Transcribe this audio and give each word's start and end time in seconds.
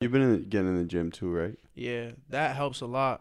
You've 0.00 0.12
been 0.12 0.22
in, 0.22 0.48
getting 0.48 0.68
in 0.68 0.76
the 0.78 0.84
gym 0.84 1.10
too, 1.10 1.30
right? 1.30 1.58
Yeah, 1.74 2.12
that 2.30 2.56
helps 2.56 2.80
a 2.80 2.86
lot. 2.86 3.20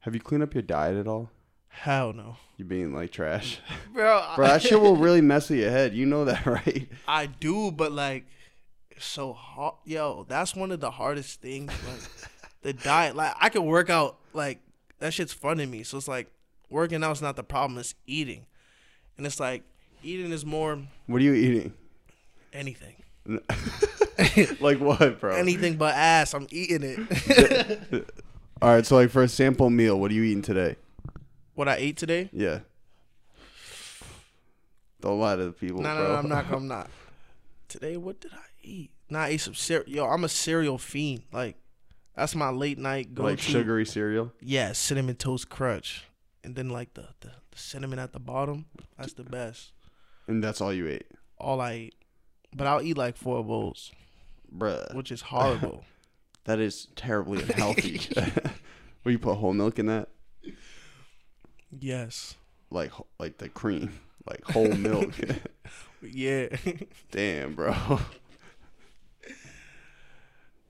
Have 0.00 0.14
you 0.14 0.20
cleaned 0.20 0.44
up 0.44 0.54
your 0.54 0.62
diet 0.62 0.96
at 0.96 1.08
all? 1.08 1.28
Hell 1.66 2.12
no, 2.12 2.36
You 2.56 2.64
being 2.64 2.94
like 2.94 3.10
trash, 3.10 3.58
bro. 3.92 4.24
bro. 4.36 4.46
That 4.46 4.62
shit 4.62 4.80
will 4.80 4.96
really 4.96 5.20
mess 5.20 5.50
with 5.50 5.58
your 5.58 5.70
head. 5.70 5.92
You 5.92 6.06
know 6.06 6.24
that, 6.26 6.46
right? 6.46 6.88
I 7.08 7.26
do, 7.26 7.72
but 7.72 7.90
like, 7.90 8.26
it's 8.92 9.04
so 9.06 9.32
hard. 9.32 9.74
Yo, 9.84 10.24
that's 10.28 10.54
one 10.54 10.70
of 10.70 10.78
the 10.78 10.90
hardest 10.92 11.40
things. 11.40 11.72
Like, 11.88 12.28
the 12.62 12.72
diet. 12.72 13.16
Like, 13.16 13.34
I 13.40 13.48
can 13.48 13.64
work 13.66 13.90
out. 13.90 14.18
Like, 14.32 14.60
that 15.00 15.12
shit's 15.12 15.32
fun 15.32 15.56
to 15.56 15.66
me. 15.66 15.82
So 15.82 15.96
it's 15.98 16.06
like, 16.08 16.28
working 16.70 17.02
out's 17.02 17.22
not 17.22 17.34
the 17.34 17.42
problem. 17.44 17.76
It's 17.80 17.94
eating, 18.06 18.46
and 19.16 19.26
it's 19.26 19.40
like, 19.40 19.64
eating 20.04 20.30
is 20.30 20.46
more 20.46 20.78
What 21.06 21.20
are 21.20 21.24
you 21.24 21.34
eating? 21.34 21.72
anything. 22.52 22.94
like 24.60 24.78
what, 24.78 25.20
bro? 25.20 25.34
Anything 25.36 25.76
but 25.76 25.94
ass. 25.94 26.34
I'm 26.34 26.46
eating 26.50 26.82
it. 26.82 28.10
All 28.62 28.68
right, 28.74 28.84
so 28.84 28.96
like 28.96 29.10
for 29.10 29.22
a 29.22 29.28
sample 29.28 29.70
meal, 29.70 29.98
what 29.98 30.10
are 30.10 30.14
you 30.14 30.22
eating 30.22 30.42
today? 30.42 30.76
what 31.54 31.68
I 31.68 31.76
ate 31.76 31.96
today? 31.98 32.30
Yeah. 32.32 32.60
Don't 35.00 35.18
lie 35.20 35.36
to 35.36 35.44
the 35.46 35.52
people, 35.52 35.80
No, 35.80 35.94
bro. 35.94 36.02
no, 36.04 36.08
no, 36.08 36.14
I'm 36.16 36.28
not. 36.28 36.50
I'm 36.52 36.68
not. 36.68 36.90
Today, 37.68 37.96
what 37.96 38.20
did 38.20 38.32
I 38.32 38.44
eat? 38.62 38.90
Nah, 39.08 39.22
I 39.22 39.28
ate 39.28 39.40
some 39.40 39.54
cereal. 39.54 39.88
Yo, 39.88 40.06
I'm 40.06 40.24
a 40.24 40.28
cereal 40.28 40.78
fiend. 40.78 41.22
Like, 41.32 41.56
that's 42.16 42.34
my 42.34 42.50
late 42.50 42.78
night 42.78 43.14
go 43.14 43.24
like 43.24 43.38
sugary 43.38 43.86
cereal. 43.86 44.32
Yeah, 44.40 44.72
cinnamon 44.72 45.16
toast 45.16 45.48
crunch, 45.48 46.04
and 46.44 46.54
then 46.54 46.68
like 46.68 46.94
the, 46.94 47.08
the 47.20 47.28
the 47.50 47.58
cinnamon 47.58 47.98
at 47.98 48.12
the 48.12 48.20
bottom. 48.20 48.66
That's 48.98 49.14
the 49.14 49.24
best. 49.24 49.72
And 50.26 50.44
that's 50.44 50.60
all 50.60 50.72
you 50.72 50.86
ate, 50.86 51.06
All 51.38 51.60
I 51.60 51.74
eat, 51.74 51.94
but 52.54 52.66
I'll 52.66 52.82
eat 52.82 52.96
like 52.96 53.16
four 53.16 53.42
bowls, 53.42 53.90
bruh. 54.54 54.94
which 54.94 55.10
is 55.12 55.22
horrible. 55.22 55.84
That 56.44 56.58
is 56.58 56.88
terribly 56.96 57.42
unhealthy. 57.42 58.00
Will 59.04 59.12
you 59.12 59.18
put 59.18 59.34
whole 59.34 59.52
milk 59.52 59.78
in 59.78 59.86
that? 59.86 60.08
yes. 61.78 62.34
Like 62.70 62.92
like 63.18 63.36
the 63.38 63.50
cream, 63.50 63.92
like 64.26 64.42
whole 64.44 64.72
milk. 64.72 65.12
Yeah. 66.02 66.48
Damn, 67.10 67.54
bro. 67.54 67.74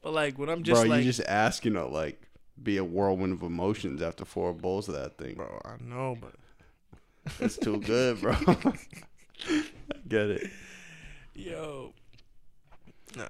but 0.03 0.13
like 0.13 0.39
when 0.39 0.49
I'm 0.49 0.65
just 0.65 0.83
bro, 0.83 0.91
like, 0.91 0.99
you 0.99 1.05
just 1.05 1.27
asking 1.29 1.75
to 1.75 1.87
like 1.87 2.21
be 2.61 2.77
a 2.77 2.85
whirlwind 2.85 3.33
of 3.33 3.43
emotions 3.43 4.03
after 4.03 4.25
four 4.25 4.53
bowls 4.53 4.89
of 4.89 4.95
that 4.95 5.17
thing. 5.19 5.37
bro, 5.37 5.61
I 5.65 5.83
know, 5.83 6.17
but 6.21 6.35
It's 7.39 7.57
too 7.57 7.79
good, 7.79 8.21
bro. 8.21 8.33
I 8.33 9.65
get 10.09 10.31
it. 10.31 10.51
yo, 11.35 11.93
nah. 13.17 13.29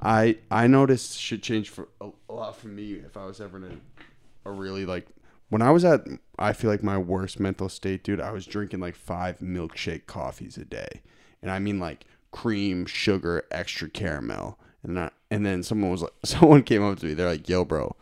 I 0.00 0.38
I 0.50 0.66
noticed 0.66 1.18
shit 1.18 1.42
changed 1.42 1.70
for 1.70 1.88
a, 2.00 2.10
a 2.28 2.32
lot 2.32 2.56
for 2.56 2.68
me 2.68 2.94
if 2.94 3.16
I 3.16 3.26
was 3.26 3.40
ever 3.40 3.56
in 3.58 3.64
a, 3.64 4.48
a 4.48 4.52
really 4.52 4.86
like 4.86 5.08
when 5.48 5.62
I 5.62 5.70
was 5.70 5.84
at 5.84 6.06
I 6.38 6.52
feel 6.52 6.70
like 6.70 6.82
my 6.82 6.98
worst 6.98 7.40
mental 7.40 7.68
state, 7.68 8.04
dude. 8.04 8.20
I 8.20 8.32
was 8.32 8.46
drinking 8.46 8.80
like 8.80 8.96
five 8.96 9.38
milkshake 9.38 10.06
coffees 10.06 10.56
a 10.56 10.64
day, 10.64 11.02
and 11.42 11.50
I 11.50 11.58
mean 11.58 11.78
like 11.78 12.06
cream, 12.30 12.86
sugar, 12.86 13.44
extra 13.50 13.88
caramel, 13.88 14.58
and 14.82 14.96
that. 14.96 15.12
And 15.30 15.44
then 15.44 15.62
someone 15.62 15.90
was 15.90 16.02
like, 16.02 16.12
someone 16.24 16.62
came 16.62 16.82
up 16.82 16.98
to 16.98 17.06
me. 17.06 17.14
They're 17.14 17.28
like, 17.28 17.48
"Yo, 17.48 17.64
bro." 17.64 17.96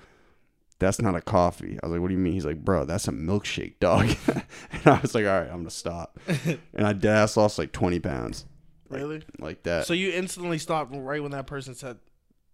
That's 0.80 1.00
not 1.00 1.14
a 1.14 1.20
coffee. 1.20 1.78
I 1.82 1.86
was 1.86 1.92
like, 1.92 2.00
"What 2.02 2.08
do 2.08 2.14
you 2.14 2.20
mean?" 2.20 2.32
He's 2.32 2.44
like, 2.44 2.64
"Bro, 2.64 2.86
that's 2.86 3.06
a 3.08 3.12
milkshake, 3.12 3.78
dog." 3.78 4.14
and 4.72 4.86
I 4.86 4.98
was 5.00 5.14
like, 5.14 5.24
"All 5.24 5.40
right, 5.40 5.48
I'm 5.48 5.58
gonna 5.58 5.70
stop." 5.70 6.18
and 6.74 6.86
I 6.86 6.92
dead 6.92 7.16
ass 7.16 7.36
lost 7.36 7.58
like 7.58 7.72
20 7.72 8.00
pounds, 8.00 8.44
Really? 8.94 9.22
like 9.38 9.62
that. 9.64 9.86
So 9.86 9.94
you 9.94 10.10
instantly 10.12 10.58
stopped 10.58 10.94
right 10.94 11.22
when 11.22 11.32
that 11.32 11.46
person 11.46 11.74
said 11.74 11.98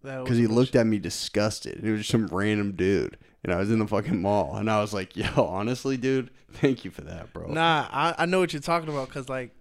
that? 0.03 0.23
because 0.23 0.37
he 0.37 0.47
looked 0.47 0.75
at 0.75 0.85
me 0.87 0.97
disgusted. 0.99 1.83
It 1.85 1.91
was 1.91 2.01
just 2.01 2.11
some 2.11 2.27
random 2.27 2.73
dude, 2.73 3.17
and 3.43 3.53
I 3.53 3.57
was 3.57 3.69
in 3.71 3.79
the 3.79 3.87
fucking 3.87 4.21
mall, 4.21 4.55
and 4.57 4.69
I 4.69 4.81
was 4.81 4.93
like, 4.93 5.15
"Yo, 5.15 5.27
honestly, 5.37 5.97
dude, 5.97 6.31
thank 6.53 6.83
you 6.85 6.91
for 6.91 7.01
that, 7.01 7.31
bro." 7.33 7.47
Nah, 7.47 7.87
I, 7.91 8.15
I 8.19 8.25
know 8.25 8.39
what 8.39 8.53
you're 8.53 8.61
talking 8.61 8.89
about 8.89 9.07
because 9.09 9.29
like 9.29 9.51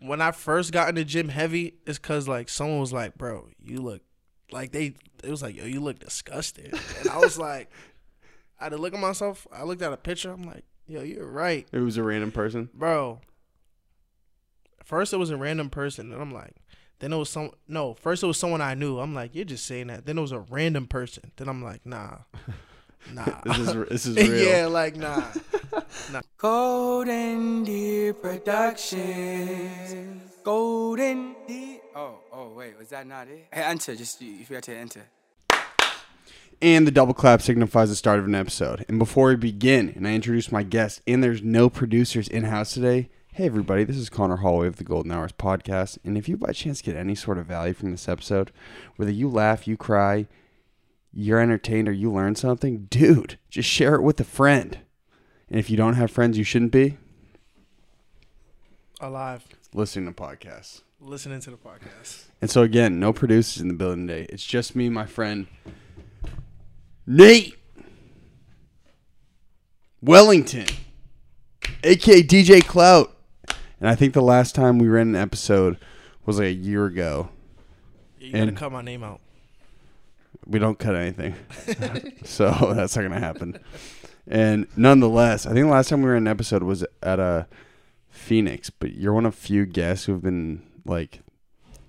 when 0.00 0.20
I 0.20 0.32
first 0.32 0.72
got 0.72 0.88
in 0.88 0.96
the 0.96 1.04
gym 1.04 1.28
heavy, 1.28 1.74
it's 1.86 1.98
because 1.98 2.26
like 2.26 2.48
someone 2.48 2.80
was 2.80 2.92
like, 2.92 3.16
"Bro, 3.16 3.48
you 3.62 3.78
look 3.80 4.02
like 4.50 4.72
they." 4.72 4.94
It 5.22 5.30
was 5.30 5.42
like, 5.42 5.54
"Yo, 5.56 5.64
you 5.64 5.80
look 5.80 6.00
disgusted," 6.00 6.74
and 7.00 7.08
I 7.08 7.18
was 7.18 7.38
like, 7.38 7.70
I 8.60 8.64
had 8.64 8.70
to 8.72 8.78
look 8.78 8.94
at 8.94 9.00
myself. 9.00 9.46
I 9.52 9.62
looked 9.62 9.82
at 9.82 9.92
a 9.92 9.96
picture. 9.96 10.32
I'm 10.32 10.42
like, 10.42 10.64
"Yo, 10.86 11.02
you're 11.02 11.26
right, 11.26 11.68
It 11.70 11.78
was 11.78 11.96
a 11.96 12.02
random 12.02 12.32
person. 12.32 12.68
bro." 12.74 13.20
First, 14.84 15.12
it 15.12 15.16
was 15.18 15.30
a 15.30 15.36
random 15.36 15.70
person, 15.70 16.12
and 16.12 16.20
I'm 16.20 16.32
like, 16.32 16.56
then 16.98 17.12
it 17.12 17.16
was 17.16 17.30
some. 17.30 17.50
No, 17.66 17.94
first 17.94 18.22
it 18.22 18.26
was 18.26 18.38
someone 18.38 18.60
I 18.60 18.74
knew. 18.74 19.00
I'm 19.00 19.14
like, 19.14 19.34
you're 19.34 19.44
just 19.44 19.66
saying 19.66 19.88
that. 19.88 20.06
Then 20.06 20.18
it 20.18 20.20
was 20.20 20.32
a 20.32 20.40
random 20.40 20.86
person. 20.86 21.32
Then 21.36 21.48
I'm 21.48 21.62
like, 21.62 21.84
nah, 21.84 22.18
nah. 23.12 23.40
This 23.44 23.58
is 23.58 23.74
this 23.88 24.06
is 24.06 24.16
real. 24.28 24.48
yeah, 24.48 24.66
like 24.66 24.96
nah. 24.96 25.24
Nah. 26.12 26.20
Golden 26.38 27.64
Deer 27.64 28.14
Productions. 28.14 30.22
Golden 30.44 31.34
Deer. 31.46 31.78
Oh, 31.94 32.18
oh, 32.32 32.48
wait, 32.54 32.78
was 32.78 32.88
that 32.88 33.06
not 33.06 33.28
it? 33.28 33.46
Hey, 33.52 33.62
enter. 33.62 33.94
Just 33.94 34.20
you, 34.22 34.32
you 34.32 34.44
forgot 34.44 34.62
to 34.64 34.76
enter. 34.76 35.02
And 36.60 36.86
the 36.86 36.92
double 36.92 37.14
clap 37.14 37.42
signifies 37.42 37.88
the 37.88 37.96
start 37.96 38.20
of 38.20 38.26
an 38.26 38.34
episode. 38.36 38.84
And 38.88 38.98
before 38.98 39.28
we 39.28 39.36
begin, 39.36 39.92
and 39.96 40.06
I 40.06 40.14
introduce 40.14 40.52
my 40.52 40.62
guest, 40.62 41.00
and 41.06 41.22
there's 41.22 41.42
no 41.42 41.68
producers 41.68 42.28
in 42.28 42.44
house 42.44 42.72
today. 42.74 43.08
Hey 43.34 43.46
everybody, 43.46 43.84
this 43.84 43.96
is 43.96 44.10
Conor 44.10 44.38
Holway 44.38 44.66
of 44.66 44.76
the 44.76 44.84
Golden 44.84 45.10
Hours 45.10 45.32
podcast. 45.32 45.96
And 46.04 46.18
if 46.18 46.28
you 46.28 46.36
by 46.36 46.52
chance 46.52 46.82
get 46.82 46.96
any 46.96 47.14
sort 47.14 47.38
of 47.38 47.46
value 47.46 47.72
from 47.72 47.90
this 47.90 48.06
episode, 48.08 48.52
whether 48.96 49.10
you 49.10 49.26
laugh, 49.28 49.66
you 49.66 49.76
cry, 49.78 50.26
you're 51.14 51.40
entertained, 51.40 51.88
or 51.88 51.92
you 51.92 52.12
learn 52.12 52.34
something, 52.34 52.86
dude, 52.90 53.38
just 53.48 53.68
share 53.68 53.94
it 53.94 54.02
with 54.02 54.20
a 54.20 54.24
friend. 54.24 54.80
And 55.48 55.58
if 55.58 55.70
you 55.70 55.78
don't 55.78 55.94
have 55.94 56.10
friends, 56.10 56.36
you 56.36 56.44
shouldn't 56.44 56.72
be 56.72 56.98
Alive, 59.00 59.44
listening 59.72 60.12
to 60.12 60.22
podcasts. 60.22 60.82
listening 61.00 61.40
to 61.40 61.50
the 61.50 61.56
podcast. 61.56 62.26
And 62.42 62.50
so 62.50 62.62
again, 62.62 63.00
no 63.00 63.12
producers 63.14 63.62
in 63.62 63.68
the 63.68 63.74
building 63.74 64.06
today. 64.06 64.26
It's 64.28 64.44
just 64.44 64.76
me, 64.76 64.86
and 64.86 64.94
my 64.94 65.06
friend 65.06 65.46
Nate 67.06 67.56
Wellington, 70.02 70.66
aka 71.82 72.22
DJ 72.22 72.62
Clout. 72.62 73.16
And 73.82 73.90
I 73.90 73.96
think 73.96 74.14
the 74.14 74.22
last 74.22 74.54
time 74.54 74.78
we 74.78 74.86
ran 74.86 75.08
an 75.08 75.16
episode 75.16 75.76
was 76.24 76.38
like 76.38 76.46
a 76.46 76.52
year 76.52 76.86
ago. 76.86 77.30
You 78.20 78.30
gotta 78.30 78.52
cut 78.52 78.70
my 78.70 78.80
name 78.80 79.02
out. 79.02 79.20
We 80.46 80.60
don't 80.60 80.78
cut 80.78 80.94
anything, 80.94 81.34
so 82.24 82.52
that's 82.76 82.94
not 82.94 83.02
gonna 83.02 83.18
happen. 83.18 83.58
And 84.28 84.68
nonetheless, 84.76 85.46
I 85.46 85.52
think 85.52 85.66
the 85.66 85.72
last 85.72 85.88
time 85.88 86.00
we 86.02 86.10
in 86.12 86.16
an 86.18 86.28
episode 86.28 86.62
was 86.62 86.84
at 87.02 87.18
a 87.18 87.48
Phoenix. 88.08 88.70
But 88.70 88.92
you're 88.94 89.12
one 89.12 89.26
of 89.26 89.34
few 89.34 89.66
guests 89.66 90.04
who 90.04 90.12
have 90.12 90.22
been 90.22 90.62
like, 90.84 91.18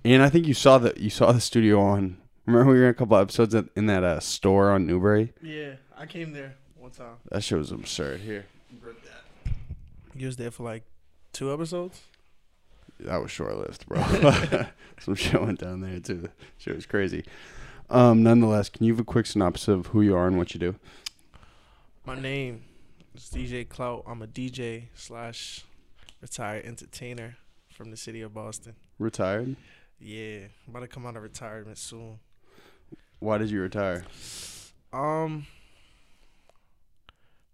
and 0.04 0.20
I 0.20 0.28
think 0.30 0.48
you 0.48 0.54
saw 0.54 0.78
the 0.78 0.94
you 0.96 1.10
saw 1.10 1.30
the 1.30 1.40
studio 1.40 1.80
on. 1.80 2.16
Remember 2.44 2.72
we 2.72 2.80
were 2.80 2.86
in 2.86 2.90
a 2.90 2.94
couple 2.94 3.16
episodes 3.16 3.54
at, 3.54 3.66
in 3.76 3.86
that 3.86 4.02
uh, 4.02 4.18
store 4.18 4.72
on 4.72 4.84
Newbury. 4.84 5.32
Yeah, 5.40 5.74
I 5.96 6.06
came 6.06 6.32
there 6.32 6.56
one 6.76 6.90
time. 6.90 7.18
That 7.30 7.44
shit 7.44 7.56
was 7.56 7.70
absurd. 7.70 8.20
Here, 8.22 8.46
You 10.16 10.26
was 10.26 10.36
there 10.36 10.50
for 10.50 10.64
like 10.64 10.82
two 11.34 11.52
episodes. 11.52 12.00
that 13.00 13.16
was 13.20 13.30
short 13.30 13.58
lived, 13.58 13.86
bro. 13.86 14.02
Some 15.00 15.16
shit 15.16 15.42
went 15.42 15.58
down 15.60 15.80
there 15.80 16.00
too. 16.00 16.28
Shit 16.56 16.76
was 16.76 16.86
crazy. 16.86 17.24
Um, 17.90 18.22
nonetheless, 18.22 18.70
can 18.70 18.86
you 18.86 18.92
have 18.92 19.00
a 19.00 19.04
quick 19.04 19.26
synopsis 19.26 19.68
of 19.68 19.88
who 19.88 20.00
you 20.00 20.16
are 20.16 20.26
and 20.26 20.38
what 20.38 20.54
you 20.54 20.60
do? 20.60 20.76
My 22.06 22.18
name 22.18 22.62
is 23.14 23.24
DJ 23.24 23.68
Clout. 23.68 24.04
I'm 24.06 24.22
a 24.22 24.26
DJ 24.26 24.84
slash 24.94 25.64
retired 26.22 26.64
entertainer 26.64 27.36
from 27.70 27.90
the 27.90 27.96
city 27.96 28.22
of 28.22 28.32
Boston. 28.32 28.74
Retired. 28.98 29.56
Yeah, 30.00 30.38
I'm 30.66 30.70
about 30.70 30.80
to 30.80 30.86
come 30.88 31.04
out 31.04 31.16
of 31.16 31.22
retirement 31.22 31.78
soon. 31.78 32.20
Why 33.18 33.38
did 33.38 33.50
you 33.50 33.60
retire? 33.60 34.04
Um, 34.92 35.46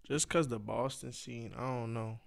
just 0.07 0.29
cause 0.29 0.47
the 0.47 0.59
Boston 0.59 1.11
scene, 1.11 1.53
I 1.57 1.61
don't 1.65 1.93
know. 1.93 2.19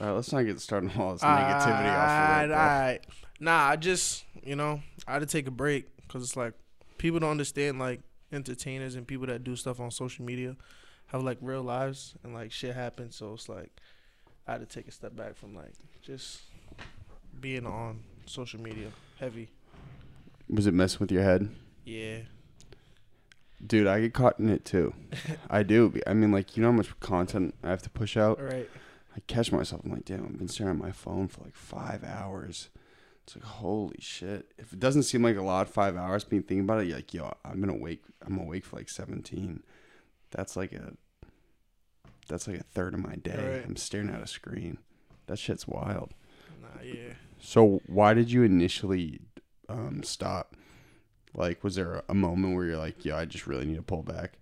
All 0.00 0.06
right, 0.06 0.12
let's 0.14 0.32
not 0.32 0.42
get 0.42 0.60
started 0.60 0.90
on 0.92 1.00
all 1.00 1.12
this 1.12 1.22
negativity 1.22 1.92
off 1.92 2.10
of 2.10 2.44
it, 2.44 2.48
bro. 2.48 2.56
alright. 2.56 3.06
Nah, 3.40 3.68
I 3.68 3.76
just 3.76 4.24
you 4.42 4.56
know 4.56 4.80
I 5.06 5.14
had 5.14 5.20
to 5.20 5.26
take 5.26 5.46
a 5.46 5.52
break 5.52 5.86
because 6.02 6.22
it's 6.22 6.36
like 6.36 6.54
people 6.98 7.20
don't 7.20 7.30
understand 7.30 7.78
like 7.78 8.00
entertainers 8.32 8.94
and 8.94 9.06
people 9.06 9.26
that 9.26 9.44
do 9.44 9.56
stuff 9.56 9.80
on 9.80 9.90
social 9.90 10.24
media 10.24 10.56
have 11.06 11.22
like 11.22 11.38
real 11.40 11.62
lives 11.62 12.14
and 12.22 12.34
like 12.34 12.52
shit 12.52 12.74
happens. 12.74 13.16
So 13.16 13.34
it's 13.34 13.48
like 13.48 13.70
I 14.46 14.52
had 14.52 14.60
to 14.60 14.66
take 14.66 14.88
a 14.88 14.92
step 14.92 15.16
back 15.16 15.36
from 15.36 15.54
like 15.54 15.72
just 16.02 16.42
being 17.40 17.66
on 17.66 18.00
social 18.26 18.60
media 18.60 18.88
heavy. 19.18 19.50
Was 20.48 20.66
it 20.66 20.74
messing 20.74 20.98
with 21.00 21.12
your 21.12 21.22
head? 21.22 21.48
Yeah, 21.84 22.20
Dude, 23.66 23.88
I 23.88 24.00
get 24.00 24.14
caught 24.14 24.38
in 24.38 24.48
it 24.48 24.64
too. 24.64 24.94
I 25.50 25.62
do. 25.62 25.92
I 26.06 26.14
mean, 26.14 26.30
like, 26.30 26.56
you 26.56 26.62
know 26.62 26.70
how 26.70 26.76
much 26.76 26.98
content 27.00 27.54
I 27.64 27.70
have 27.70 27.82
to 27.82 27.90
push 27.90 28.16
out? 28.16 28.38
all 28.38 28.44
right. 28.44 28.68
I 29.18 29.22
catch 29.26 29.50
myself. 29.50 29.82
I'm 29.84 29.90
like, 29.90 30.04
damn, 30.04 30.24
I've 30.24 30.38
been 30.38 30.46
staring 30.46 30.74
at 30.74 30.78
my 30.78 30.92
phone 30.92 31.26
for 31.26 31.42
like 31.42 31.56
five 31.56 32.04
hours. 32.04 32.68
It's 33.24 33.34
like 33.34 33.44
holy 33.44 33.98
shit. 33.98 34.52
If 34.58 34.72
it 34.72 34.78
doesn't 34.78 35.02
seem 35.02 35.24
like 35.24 35.36
a 35.36 35.42
lot, 35.42 35.68
five 35.68 35.96
hours 35.96 36.22
being 36.22 36.44
thinking 36.44 36.60
about 36.60 36.82
it, 36.82 36.86
you're 36.86 36.98
like, 36.98 37.12
yo, 37.12 37.34
I'm 37.44 37.58
gonna 37.60 37.76
wake 37.76 38.04
I'm 38.24 38.38
awake 38.38 38.64
for 38.64 38.76
like 38.76 38.88
seventeen. 38.88 39.64
That's 40.30 40.56
like 40.56 40.72
a 40.72 40.92
that's 42.28 42.46
like 42.46 42.60
a 42.60 42.62
third 42.62 42.94
of 42.94 43.00
my 43.00 43.16
day. 43.16 43.56
Right. 43.56 43.64
I'm 43.66 43.74
staring 43.74 44.08
at 44.08 44.22
a 44.22 44.26
screen. 44.28 44.78
That 45.26 45.38
shit's 45.40 45.66
wild. 45.66 46.14
Nah, 46.62 46.82
yeah. 46.84 47.14
So 47.40 47.80
why 47.86 48.14
did 48.14 48.30
you 48.30 48.44
initially 48.44 49.20
um, 49.68 50.04
stop? 50.04 50.54
Like, 51.34 51.64
was 51.64 51.74
there 51.74 52.02
a 52.08 52.14
moment 52.14 52.54
where 52.54 52.66
you're 52.66 52.78
like, 52.78 53.04
yo, 53.04 53.16
I 53.16 53.24
just 53.24 53.48
really 53.48 53.66
need 53.66 53.76
to 53.76 53.82
pull 53.82 54.04
back? 54.04 54.38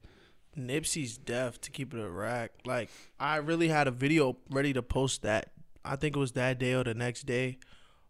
Nipsey's 0.57 1.17
death 1.19 1.61
to 1.63 1.71
keep 1.71 1.93
it 1.95 2.01
a 2.01 2.09
rack. 2.09 2.53
Like 2.65 2.91
I 3.21 3.37
really 3.37 3.69
had 3.69 3.87
a 3.89 3.91
video 3.91 4.37
ready 4.51 4.73
to 4.73 4.83
post 4.83 5.23
that. 5.23 5.53
I 5.85 5.97
think 5.97 6.17
it 6.17 6.19
was 6.19 6.33
that 6.33 6.59
day 6.59 6.73
or 6.75 6.83
the 6.85 6.95
next 6.95 7.25
day, 7.27 7.59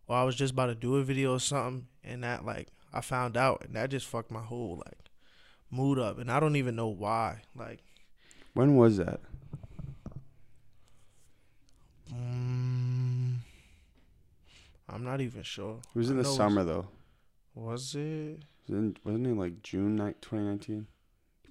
or 0.06 0.16
I 0.16 0.22
was 0.24 0.34
just 0.36 0.52
about 0.52 0.66
to 0.66 0.74
do 0.74 0.96
a 0.96 1.02
video 1.04 1.34
or 1.34 1.40
something, 1.40 1.86
and 2.04 2.22
that 2.24 2.44
like 2.46 2.68
I 2.92 3.00
found 3.00 3.36
out, 3.36 3.62
and 3.64 3.74
that 3.74 3.90
just 3.90 4.06
fucked 4.06 4.30
my 4.30 4.42
whole 4.42 4.82
like 4.86 5.10
mood 5.70 5.98
up, 5.98 6.18
and 6.18 6.30
I 6.30 6.40
don't 6.40 6.56
even 6.56 6.76
know 6.76 6.88
why. 6.88 7.42
Like, 7.54 7.80
When 8.54 8.76
was 8.76 8.96
that? 8.98 9.20
mm, 12.12 13.34
I'm 14.88 15.04
not 15.04 15.20
even 15.20 15.42
sure. 15.42 15.80
It 15.94 15.98
was 15.98 16.10
in 16.10 16.18
I 16.18 16.22
the 16.22 16.28
summer 16.28 16.64
though. 16.64 16.88
Was 17.54 17.94
it? 17.94 18.42
Wasn't 18.68 18.98
wasn't 19.04 19.26
it 19.26 19.36
like 19.36 19.62
June 19.62 19.96
night 19.96 20.22
2019? 20.22 20.86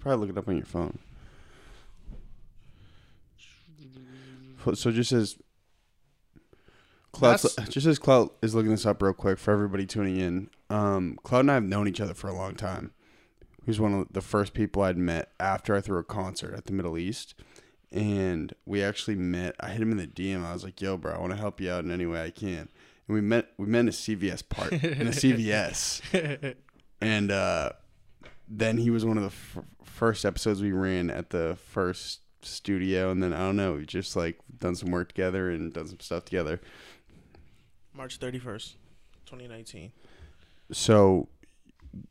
Probably 0.06 0.28
look 0.28 0.36
it 0.36 0.40
up 0.40 0.48
on 0.48 0.56
your 0.56 0.68
phone. 0.68 1.00
So- 4.76 4.92
just 4.92 5.12
as 5.12 5.36
Clout, 7.12 7.42
That's- 7.42 7.70
just 7.70 7.88
as 7.88 7.98
Clout 7.98 8.36
is 8.44 8.54
looking 8.54 8.70
this 8.70 8.86
up 8.86 9.02
real 9.02 9.14
quick 9.14 9.40
for 9.40 9.50
everybody 9.52 9.88
tuning 9.88 10.18
in. 10.18 10.50
Um, 10.70 11.18
Clout 11.24 11.40
and 11.40 11.50
I 11.50 11.56
have 11.56 11.64
known 11.64 11.88
each 11.88 12.00
other 12.00 12.14
for 12.14 12.28
a 12.28 12.36
long 12.36 12.54
time. 12.54 12.92
He 13.64 13.72
was 13.72 13.80
one 13.80 13.96
of 13.96 14.08
the 14.12 14.22
first 14.22 14.54
people 14.54 14.84
I'd 14.84 14.96
met 14.96 15.32
after 15.40 15.76
I 15.76 15.82
threw 15.82 15.98
a 15.98 16.04
concert 16.04 16.54
at 16.54 16.66
the 16.66 16.74
Middle 16.74 17.00
East, 17.00 17.34
and 17.92 18.54
we 18.64 18.84
actually 18.84 19.16
met. 19.16 19.56
I 19.60 19.70
hit 19.70 19.82
him 19.82 19.90
in 19.92 19.98
the 19.98 20.06
DM. 20.06 20.46
I 20.46 20.54
was 20.54 20.64
like, 20.64 20.80
"Yo, 20.82 20.98
bro, 20.98 21.14
I 21.16 21.20
want 21.20 21.32
to 21.32 21.38
help 21.40 21.60
you 21.60 21.72
out 21.72 21.84
in 21.84 21.90
any 21.90 22.06
way 22.06 22.22
I 22.24 22.30
can." 22.30 22.70
And 23.08 23.16
we 23.16 23.22
met. 23.22 23.48
We 23.58 23.66
met 23.66 23.80
in 23.80 23.88
a 23.88 23.92
CVS 23.92 24.48
part 24.48 24.72
in 24.72 25.08
a 25.08 25.12
CVS 25.12 26.02
and 27.02 27.32
uh, 27.32 27.72
then 28.48 28.78
he 28.78 28.90
was 28.90 29.04
one 29.06 29.18
of 29.18 29.24
the 29.24 29.30
f- 29.30 29.66
first 29.84 30.26
episodes 30.26 30.62
we 30.62 30.72
ran 30.72 31.10
at 31.10 31.30
the 31.30 31.58
first 31.68 32.22
studio 32.42 33.10
and 33.10 33.24
then 33.24 33.34
i 33.34 33.40
don't 33.40 33.56
know 33.56 33.74
we 33.74 33.86
just 33.86 34.16
like 34.16 34.38
done 34.60 34.76
some 34.76 34.92
work 34.92 35.08
together 35.10 35.50
and 35.50 35.74
done 35.74 35.88
some 35.88 36.00
stuff 36.00 36.26
together 36.26 36.60
March 37.94 38.20
31st, 38.20 38.74
2019. 39.26 39.92
so 40.72 41.28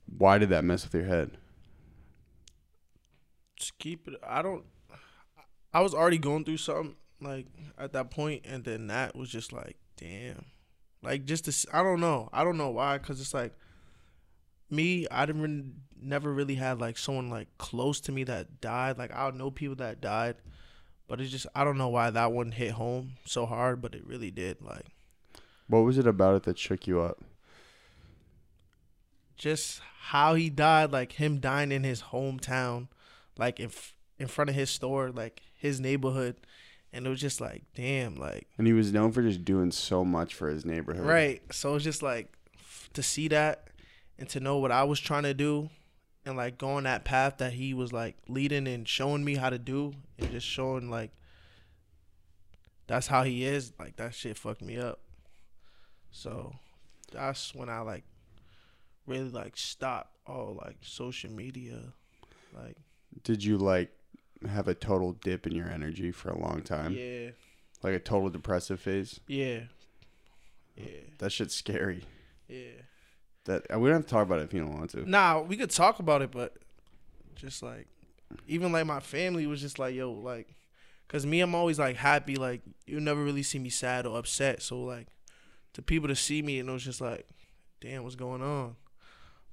why 0.07 0.39
did 0.39 0.49
that 0.49 0.65
mess 0.65 0.83
with 0.85 0.95
your 0.95 1.05
head 1.05 1.37
just 3.57 3.79
keep 3.79 4.09
it. 4.09 4.15
I 4.27 4.43
don't. 4.43 4.65
I 5.73 5.81
was 5.81 5.95
already 5.95 6.19
going 6.19 6.45
through 6.45 6.59
something 6.59 6.97
like 7.21 7.47
at 7.79 7.93
that 7.93 8.11
point, 8.11 8.43
and 8.45 8.65
then 8.65 8.89
that 8.89 9.17
was 9.17 9.29
just 9.29 9.53
like, 9.53 9.77
damn, 9.97 10.45
like 11.03 11.25
just 11.25 11.45
to. 11.47 11.77
I 11.77 11.83
don't 11.83 12.01
know. 12.01 12.29
I 12.33 12.45
don't 12.45 12.59
know 12.59 12.71
why, 12.71 12.99
cause 12.99 13.21
it's 13.21 13.35
like 13.35 13.55
me. 14.71 15.07
I 15.11 15.27
didn't 15.27 15.75
never 16.01 16.33
really 16.33 16.57
had 16.57 16.81
like 16.81 16.99
someone 16.99 17.31
like 17.31 17.49
close 17.59 18.01
to 18.03 18.13
me 18.13 18.25
that 18.25 18.61
died. 18.61 18.99
Like 18.99 19.15
I 19.15 19.31
know 19.31 19.51
people 19.51 19.77
that 19.77 20.01
died, 20.01 20.37
but 21.09 21.21
it's 21.21 21.31
just 21.31 21.47
I 21.55 21.65
don't 21.65 21.79
know 21.79 21.89
why 21.89 22.11
that 22.11 22.33
one 22.33 22.53
hit 22.53 22.73
home 22.73 23.13
so 23.25 23.47
hard, 23.47 23.81
but 23.81 23.95
it 23.95 24.07
really 24.07 24.31
did. 24.31 24.61
Like 24.61 24.87
what 25.69 25.81
was 25.81 25.99
it 25.99 26.07
about 26.07 26.37
it 26.37 26.43
that 26.45 26.59
shook 26.59 26.87
you 26.87 27.01
up 27.01 27.19
just 29.37 29.81
how 30.01 30.35
he 30.35 30.49
died, 30.49 30.93
like 30.93 31.13
him 31.13 31.41
dying 31.41 31.73
in 31.73 31.85
his 31.85 32.03
hometown, 32.03 32.89
like 33.37 33.59
in 33.61 33.67
f- 33.67 33.95
in 34.19 34.29
front 34.29 34.51
of 34.51 34.55
his 34.57 34.71
store, 34.71 35.11
like 35.11 35.43
his 35.57 35.81
neighborhood, 35.81 36.37
and 36.93 37.07
it 37.07 37.11
was 37.11 37.21
just 37.21 37.41
like, 37.41 37.65
damn, 37.75 38.17
like 38.17 38.47
and 38.59 38.67
he 38.67 38.73
was 38.73 38.93
known 38.93 39.13
for 39.13 39.23
just 39.23 39.45
doing 39.45 39.71
so 39.71 40.05
much 40.05 40.35
for 40.35 40.49
his 40.49 40.65
neighborhood 40.65 41.07
right. 41.07 41.43
So 41.53 41.75
it's 41.75 41.85
just 41.85 42.03
like 42.03 42.33
f- 42.57 42.89
to 42.95 43.03
see 43.03 43.29
that 43.29 43.69
and 44.19 44.29
to 44.31 44.41
know 44.41 44.59
what 44.59 44.73
I 44.73 44.85
was 44.85 45.01
trying 45.01 45.25
to 45.25 45.35
do, 45.35 45.71
and 46.25 46.37
like 46.37 46.59
going 46.59 46.85
that 46.85 47.05
path 47.05 47.39
that 47.39 47.53
he 47.53 47.75
was 47.75 47.93
like 47.93 48.17
leading 48.29 48.67
and 48.67 48.89
showing 48.89 49.25
me 49.25 49.37
how 49.37 49.51
to 49.51 49.59
do, 49.59 49.93
and 50.19 50.31
just 50.31 50.47
showing 50.47 50.91
like 50.91 51.11
that's 52.87 53.07
how 53.07 53.23
he 53.23 53.45
is. 53.45 53.73
Like 53.79 53.97
that 53.97 54.15
shit 54.15 54.37
fucked 54.37 54.63
me 54.63 54.79
up. 54.79 55.01
So 56.11 56.55
that's 57.13 57.55
when 57.55 57.69
I 57.69 57.81
like 57.81 58.05
really 59.07 59.31
like 59.31 59.57
stopped 59.57 60.17
all 60.27 60.59
like 60.65 60.77
social 60.83 61.31
media, 61.31 61.81
like 62.55 62.77
did 63.23 63.45
you 63.45 63.59
like 63.59 63.91
have 64.49 64.69
a 64.69 64.75
total 64.75 65.13
dip 65.13 65.47
in 65.47 65.55
your 65.55 65.69
energy 65.69 66.11
for 66.13 66.31
a 66.31 66.39
long 66.39 66.61
time 66.61 66.93
yeah, 66.93 67.31
like 67.83 67.95
a 67.95 67.99
total 67.99 68.29
depressive 68.29 68.81
phase 68.81 69.21
yeah, 69.27 69.61
yeah, 70.77 70.87
that 71.19 71.31
shit's 71.31 71.55
scary 71.55 72.05
yeah. 72.49 72.83
That 73.45 73.65
uh, 73.73 73.79
we 73.79 73.89
don't 73.89 73.99
have 73.99 74.05
to 74.07 74.11
talk 74.11 74.27
about 74.27 74.39
it 74.41 74.45
if 74.45 74.55
you 74.55 74.61
don't 74.61 74.79
want 74.79 74.91
to 74.91 75.09
Nah, 75.09 75.41
we 75.41 75.57
could 75.57 75.71
talk 75.71 75.99
about 75.99 76.23
it, 76.23 76.31
but 76.31 76.57
just 77.37 77.63
like 77.63 77.87
even 78.49 78.73
like 78.73 78.87
my 78.87 79.01
family 79.01 79.47
was 79.47 79.61
just 79.61 79.79
like, 79.79 79.95
yo, 79.95 80.11
like, 80.13 80.55
cause 81.09 81.25
me, 81.27 81.41
I'm 81.41 81.55
always 81.55 81.79
like 81.79 81.97
happy. 81.97 82.37
Like 82.37 82.63
you 82.87 83.01
never 83.01 83.23
really 83.23 83.43
see 83.43 83.59
me 83.59 83.69
sad 83.71 84.07
or 84.07 84.19
upset. 84.19 84.63
So 84.63 84.81
like, 84.83 85.09
to 85.75 85.83
people 85.83 86.09
to 86.09 86.17
see 86.17 86.41
me 86.43 86.59
and 86.61 86.69
it 86.69 86.73
was 86.73 86.85
just 86.85 87.01
like, 87.01 87.27
damn, 87.81 88.03
what's 88.05 88.15
going 88.17 88.43
on? 88.43 88.77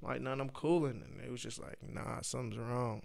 Like, 0.02 0.22
none, 0.22 0.42
I'm 0.42 0.50
cooling, 0.50 1.04
and 1.06 1.24
it 1.24 1.32
was 1.32 1.44
just 1.44 1.62
like, 1.62 1.78
nah, 1.88 2.22
something's 2.22 2.58
wrong. 2.58 3.04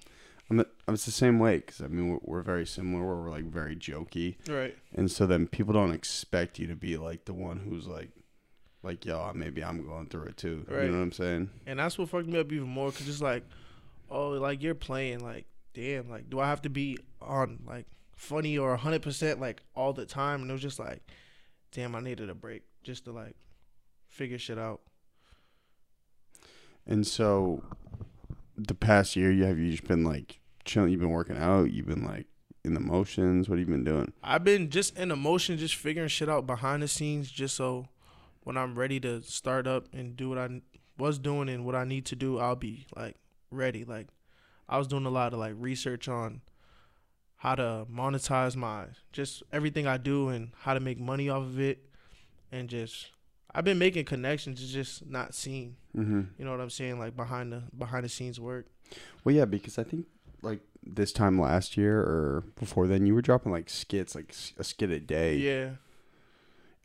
I'm 0.49 0.57
the, 0.59 0.67
I'm 0.89 0.95
the 0.95 0.99
same 0.99 1.39
way 1.39 1.57
because 1.59 1.83
I 1.83 1.89
mean 1.89 2.09
we're, 2.09 2.19
we're 2.23 2.43
very 2.43 2.65
similar. 2.65 3.05
Where 3.05 3.17
we're 3.17 3.31
like 3.31 3.45
very 3.45 3.75
jokey, 3.77 4.37
Right. 4.49 4.75
and 4.95 5.11
so 5.11 5.27
then 5.27 5.47
people 5.47 5.75
don't 5.75 5.93
expect 5.93 6.59
you 6.59 6.67
to 6.69 6.77
be 6.77 6.97
like 6.97 7.25
the 7.27 7.35
one 7.35 7.59
who's 7.69 7.87
like, 7.87 8.11
like 8.87 9.05
yo, 9.05 9.33
maybe 9.35 9.63
I'm 9.63 9.85
going 9.85 10.07
through 10.07 10.25
it 10.25 10.37
too. 10.37 10.65
Right. 10.69 10.85
You 10.85 10.91
know 10.91 10.99
what 10.99 11.05
I'm 11.05 11.13
saying? 11.13 11.51
And 11.67 11.79
that's 11.79 11.99
what 11.99 12.09
fucked 12.09 12.29
me 12.29 12.39
up 12.39 12.53
even 12.53 12.69
more, 12.69 12.91
cause 12.91 13.09
it's 13.09 13.21
like, 13.21 13.45
oh, 14.11 14.31
like 14.31 14.63
you're 14.63 14.75
playing, 14.75 15.21
like, 15.21 15.47
damn, 15.75 16.09
like, 16.09 16.31
do 16.31 16.41
I 16.41 16.47
have 16.47 16.63
to 16.63 16.71
be 16.71 16.99
on 17.21 17.59
like 17.67 17.87
funny 18.15 18.57
or 18.57 18.77
hundred 18.77 19.03
percent 19.03 19.41
like 19.41 19.61
all 19.75 19.93
the 19.93 20.07
time? 20.07 20.43
And 20.43 20.51
it 20.51 20.53
was 20.55 20.63
just 20.63 20.79
like, 20.79 21.03
damn, 21.73 21.95
I 21.95 22.01
needed 22.01 22.31
a 22.31 22.35
break 22.35 22.63
just 22.83 23.05
to 23.05 23.13
like 23.13 23.37
figure 24.09 24.39
shit 24.39 24.59
out. 24.59 24.81
And 26.87 27.05
so, 27.05 27.65
the 28.57 28.75
past 28.75 29.17
year, 29.17 29.33
you 29.33 29.45
have 29.45 29.59
you 29.59 29.71
just 29.73 29.89
been 29.89 30.05
like 30.05 30.39
chilling? 30.65 30.93
You've 30.93 31.01
been 31.01 31.11
working 31.11 31.37
out. 31.37 31.73
You've 31.73 31.87
been 31.87 32.05
like 32.05 32.27
in 32.65 32.75
the 32.75 32.81
motions. 32.81 33.49
What 33.49 33.59
have 33.59 33.69
you 33.69 33.75
been 33.75 33.85
doing? 33.85 34.13
I've 34.23 34.45
been 34.45 34.71
just 34.71 34.97
in 34.97 35.11
emotion, 35.11 35.59
just 35.59 35.75
figuring 35.75 36.09
shit 36.09 36.29
out 36.29 36.47
behind 36.47 36.83
the 36.83 36.89
scenes, 36.89 37.31
just 37.31 37.57
so 37.57 37.89
when 38.47 38.57
I'm 38.57 38.79
ready 38.79 39.01
to 39.01 39.23
start 39.23 39.67
up 39.67 39.89
and 39.93 40.17
do 40.17 40.29
what 40.29 40.39
I 40.39 40.61
was 40.99 41.19
doing 41.19 41.49
and 41.49 41.67
what 41.67 41.75
I 41.75 41.83
need 41.83 42.07
to 42.07 42.15
do, 42.15 42.39
I'll 42.39 42.55
be 42.55 42.87
like 42.95 43.17
ready. 43.51 43.85
Like 43.85 44.07
I 44.69 44.79
was 44.79 44.87
doing 44.87 45.05
a 45.05 45.11
lot 45.11 45.33
of 45.33 45.41
like 45.41 45.55
research 45.59 46.07
on 46.07 46.43
how 47.39 47.57
to 47.57 47.89
monetize 47.93 48.55
my 48.55 48.85
just 49.13 49.43
everything 49.53 49.89
I 49.89 49.97
do 49.97 50.29
and 50.29 50.53
how 50.61 50.75
to 50.75 50.81
make 50.81 51.01
money 51.01 51.29
off 51.29 51.43
of 51.43 51.59
it, 51.59 51.89
and 52.53 52.69
just 52.69 53.11
I've 53.53 53.65
been 53.65 53.81
making 53.81 54.05
connections, 54.05 54.63
it's 54.63 54.71
just 54.71 55.05
not 55.05 55.35
seen. 55.35 55.75
Mm-hmm. 55.97 56.23
You 56.39 56.45
know 56.45 56.53
what 56.53 56.61
I'm 56.61 56.71
saying? 56.71 57.01
Like 57.01 57.17
behind 57.17 57.53
the 57.53 57.65
behind 57.77 58.05
the 58.05 58.09
scenes 58.09 58.39
work. 58.39 58.67
Well, 59.25 59.35
yeah, 59.35 59.45
because 59.45 59.77
I 59.77 59.83
think 59.83 60.07
like 60.43 60.61
this 60.85 61.13
time 61.13 61.41
last 61.41 61.77
year 61.77 61.99
or 61.99 62.45
before 62.61 62.87
then, 62.87 63.07
you 63.07 63.15
were 63.17 63.23
dropping 63.23 63.51
like 63.51 63.69
skits, 63.69 64.15
like 64.15 64.33
a 64.57 64.63
skit 64.63 64.91
a 64.91 65.01
day. 65.01 65.35
Yeah, 65.35 65.71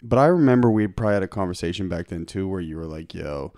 But 0.03 0.19
I 0.19 0.25
remember 0.25 0.69
we 0.71 0.87
probably 0.87 1.13
had 1.15 1.23
a 1.23 1.27
conversation 1.27 1.87
back 1.89 2.07
then 2.07 2.25
too, 2.25 2.47
where 2.47 2.61
you 2.61 2.77
were 2.77 2.85
like, 2.85 3.13
"Yo, 3.13 3.53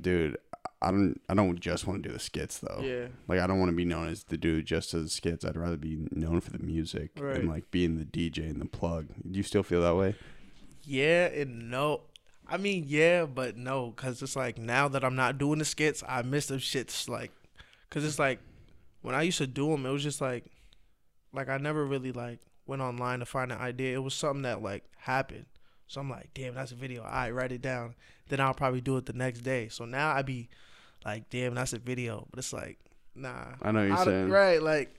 dude, 0.00 0.36
I 0.82 0.90
don't, 0.90 1.20
I 1.28 1.34
don't 1.34 1.60
just 1.60 1.86
want 1.86 2.02
to 2.02 2.08
do 2.08 2.12
the 2.12 2.18
skits 2.20 2.58
though. 2.58 2.80
yeah, 2.82 3.08
Like, 3.28 3.40
I 3.40 3.46
don't 3.46 3.58
want 3.58 3.70
to 3.70 3.76
be 3.76 3.84
known 3.84 4.08
as 4.08 4.24
the 4.24 4.38
dude 4.38 4.64
just 4.66 4.94
as 4.94 5.12
skits. 5.12 5.44
I'd 5.44 5.56
rather 5.56 5.76
be 5.76 5.98
known 6.10 6.40
for 6.40 6.50
the 6.50 6.58
music 6.58 7.10
Right. 7.18 7.36
and 7.36 7.48
like 7.48 7.70
being 7.70 7.96
the 7.98 8.04
DJ 8.04 8.48
and 8.48 8.60
the 8.60 8.64
plug. 8.66 9.08
Do 9.30 9.36
you 9.36 9.42
still 9.42 9.62
feel 9.62 9.82
that 9.82 9.96
way? 9.96 10.14
Yeah 10.84 11.26
and 11.26 11.70
no. 11.70 12.02
I 12.48 12.56
mean, 12.56 12.84
yeah, 12.88 13.26
but 13.26 13.56
no, 13.56 13.92
cause 13.92 14.22
it's 14.22 14.34
like 14.34 14.58
now 14.58 14.88
that 14.88 15.04
I'm 15.04 15.14
not 15.14 15.36
doing 15.38 15.58
the 15.58 15.64
skits, 15.64 16.02
I 16.08 16.22
miss 16.22 16.46
them 16.46 16.58
shits. 16.58 17.08
Like, 17.08 17.30
cause 17.90 18.02
it's 18.04 18.18
like 18.18 18.40
when 19.02 19.14
I 19.14 19.22
used 19.22 19.38
to 19.38 19.46
do 19.46 19.68
them, 19.70 19.84
it 19.86 19.90
was 19.90 20.02
just 20.02 20.20
like, 20.22 20.46
like 21.32 21.48
I 21.50 21.58
never 21.58 21.84
really 21.84 22.10
like 22.12 22.40
went 22.70 22.80
online 22.82 23.18
to 23.18 23.26
find 23.26 23.52
an 23.52 23.58
idea. 23.58 23.94
It 23.96 24.02
was 24.02 24.14
something 24.14 24.42
that 24.42 24.62
like 24.62 24.84
happened. 24.96 25.46
So 25.88 26.00
I'm 26.00 26.08
like, 26.08 26.30
damn, 26.34 26.54
that's 26.54 26.70
a 26.72 26.76
video. 26.76 27.02
I 27.02 27.30
write 27.32 27.50
it 27.52 27.60
down. 27.60 27.94
Then 28.28 28.40
I'll 28.40 28.54
probably 28.54 28.80
do 28.80 28.96
it 28.96 29.06
the 29.06 29.12
next 29.12 29.40
day. 29.40 29.68
So 29.68 29.84
now 29.84 30.10
I 30.12 30.22
be 30.22 30.48
like, 31.04 31.28
damn, 31.30 31.54
that's 31.54 31.72
a 31.72 31.78
video. 31.78 32.26
But 32.30 32.38
it's 32.38 32.52
like, 32.52 32.78
nah. 33.14 33.54
I 33.60 33.72
know 33.72 33.82
you're 33.82 33.92
I 33.92 33.96
don't- 33.96 34.04
saying. 34.06 34.28
Right, 34.30 34.62
like, 34.62 34.94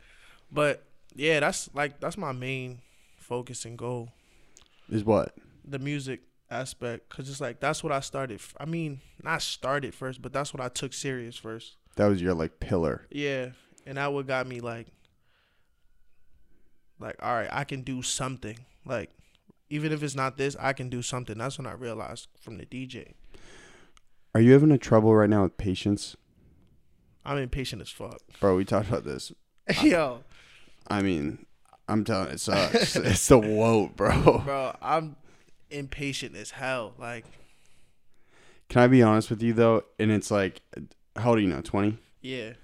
but 0.51 0.83
yeah, 1.15 1.39
that's 1.39 1.69
like 1.73 1.99
that's 2.01 2.17
my 2.17 2.33
main 2.33 2.79
focus 3.17 3.63
and 3.65 3.77
goal 3.77 4.09
Is 4.89 5.05
what? 5.05 5.33
the 5.63 5.79
music 5.79 6.21
aspect 6.49 7.07
because 7.07 7.29
it's 7.29 7.39
like 7.39 7.61
that's 7.61 7.81
what 7.83 7.93
I 7.93 8.01
started. 8.01 8.35
f- 8.35 8.53
I 8.59 8.65
mean, 8.65 8.99
not 9.23 9.41
started 9.41 9.95
first, 9.95 10.21
but 10.21 10.33
that's 10.33 10.53
what 10.53 10.59
I 10.61 10.67
took 10.67 10.91
serious 10.93 11.37
first. 11.37 11.75
That 11.95 12.07
was 12.07 12.21
your 12.21 12.33
like 12.33 12.59
pillar. 12.59 13.05
Yeah, 13.09 13.51
and 13.85 13.97
that 13.97 14.11
what 14.11 14.27
got 14.27 14.45
me 14.47 14.59
like, 14.59 14.87
like 17.01 17.15
all 17.21 17.33
right, 17.33 17.49
I 17.51 17.63
can 17.63 17.81
do 17.81 18.01
something. 18.01 18.57
Like 18.85 19.09
even 19.69 19.91
if 19.91 20.03
it's 20.03 20.15
not 20.15 20.37
this, 20.37 20.55
I 20.59 20.73
can 20.73 20.89
do 20.89 21.01
something. 21.01 21.37
That's 21.37 21.57
when 21.57 21.67
I 21.67 21.73
realized 21.73 22.27
from 22.39 22.57
the 22.57 22.65
DJ. 22.65 23.13
Are 24.35 24.41
you 24.41 24.53
having 24.53 24.71
a 24.71 24.77
trouble 24.77 25.13
right 25.13 25.29
now 25.29 25.43
with 25.43 25.57
patience, 25.57 26.15
I'm 27.25 27.37
impatient 27.37 27.81
as 27.81 27.89
fuck. 27.89 28.21
bro? 28.39 28.55
We 28.55 28.65
talked 28.65 28.87
about 28.89 29.03
this. 29.03 29.31
Yo, 29.81 30.23
I 30.87 31.01
mean, 31.01 31.45
I'm 31.87 32.03
telling 32.05 32.29
it 32.29 32.39
sucks. 32.39 32.95
it's 32.95 33.27
the 33.27 33.37
woat, 33.39 33.95
bro. 33.97 34.39
bro, 34.39 34.75
I'm 34.81 35.15
impatient 35.69 36.35
as 36.35 36.51
hell. 36.51 36.93
Like, 36.97 37.25
Can 38.69 38.81
I 38.83 38.87
be 38.87 39.03
honest 39.03 39.29
with 39.29 39.41
you 39.41 39.53
though? 39.53 39.83
And 39.99 40.11
it's 40.11 40.31
like, 40.31 40.61
how 41.17 41.29
old 41.29 41.37
are 41.37 41.41
you 41.41 41.47
now? 41.47 41.61
Twenty. 41.61 41.97
yeah, 42.21 42.51
Bro, 42.51 42.55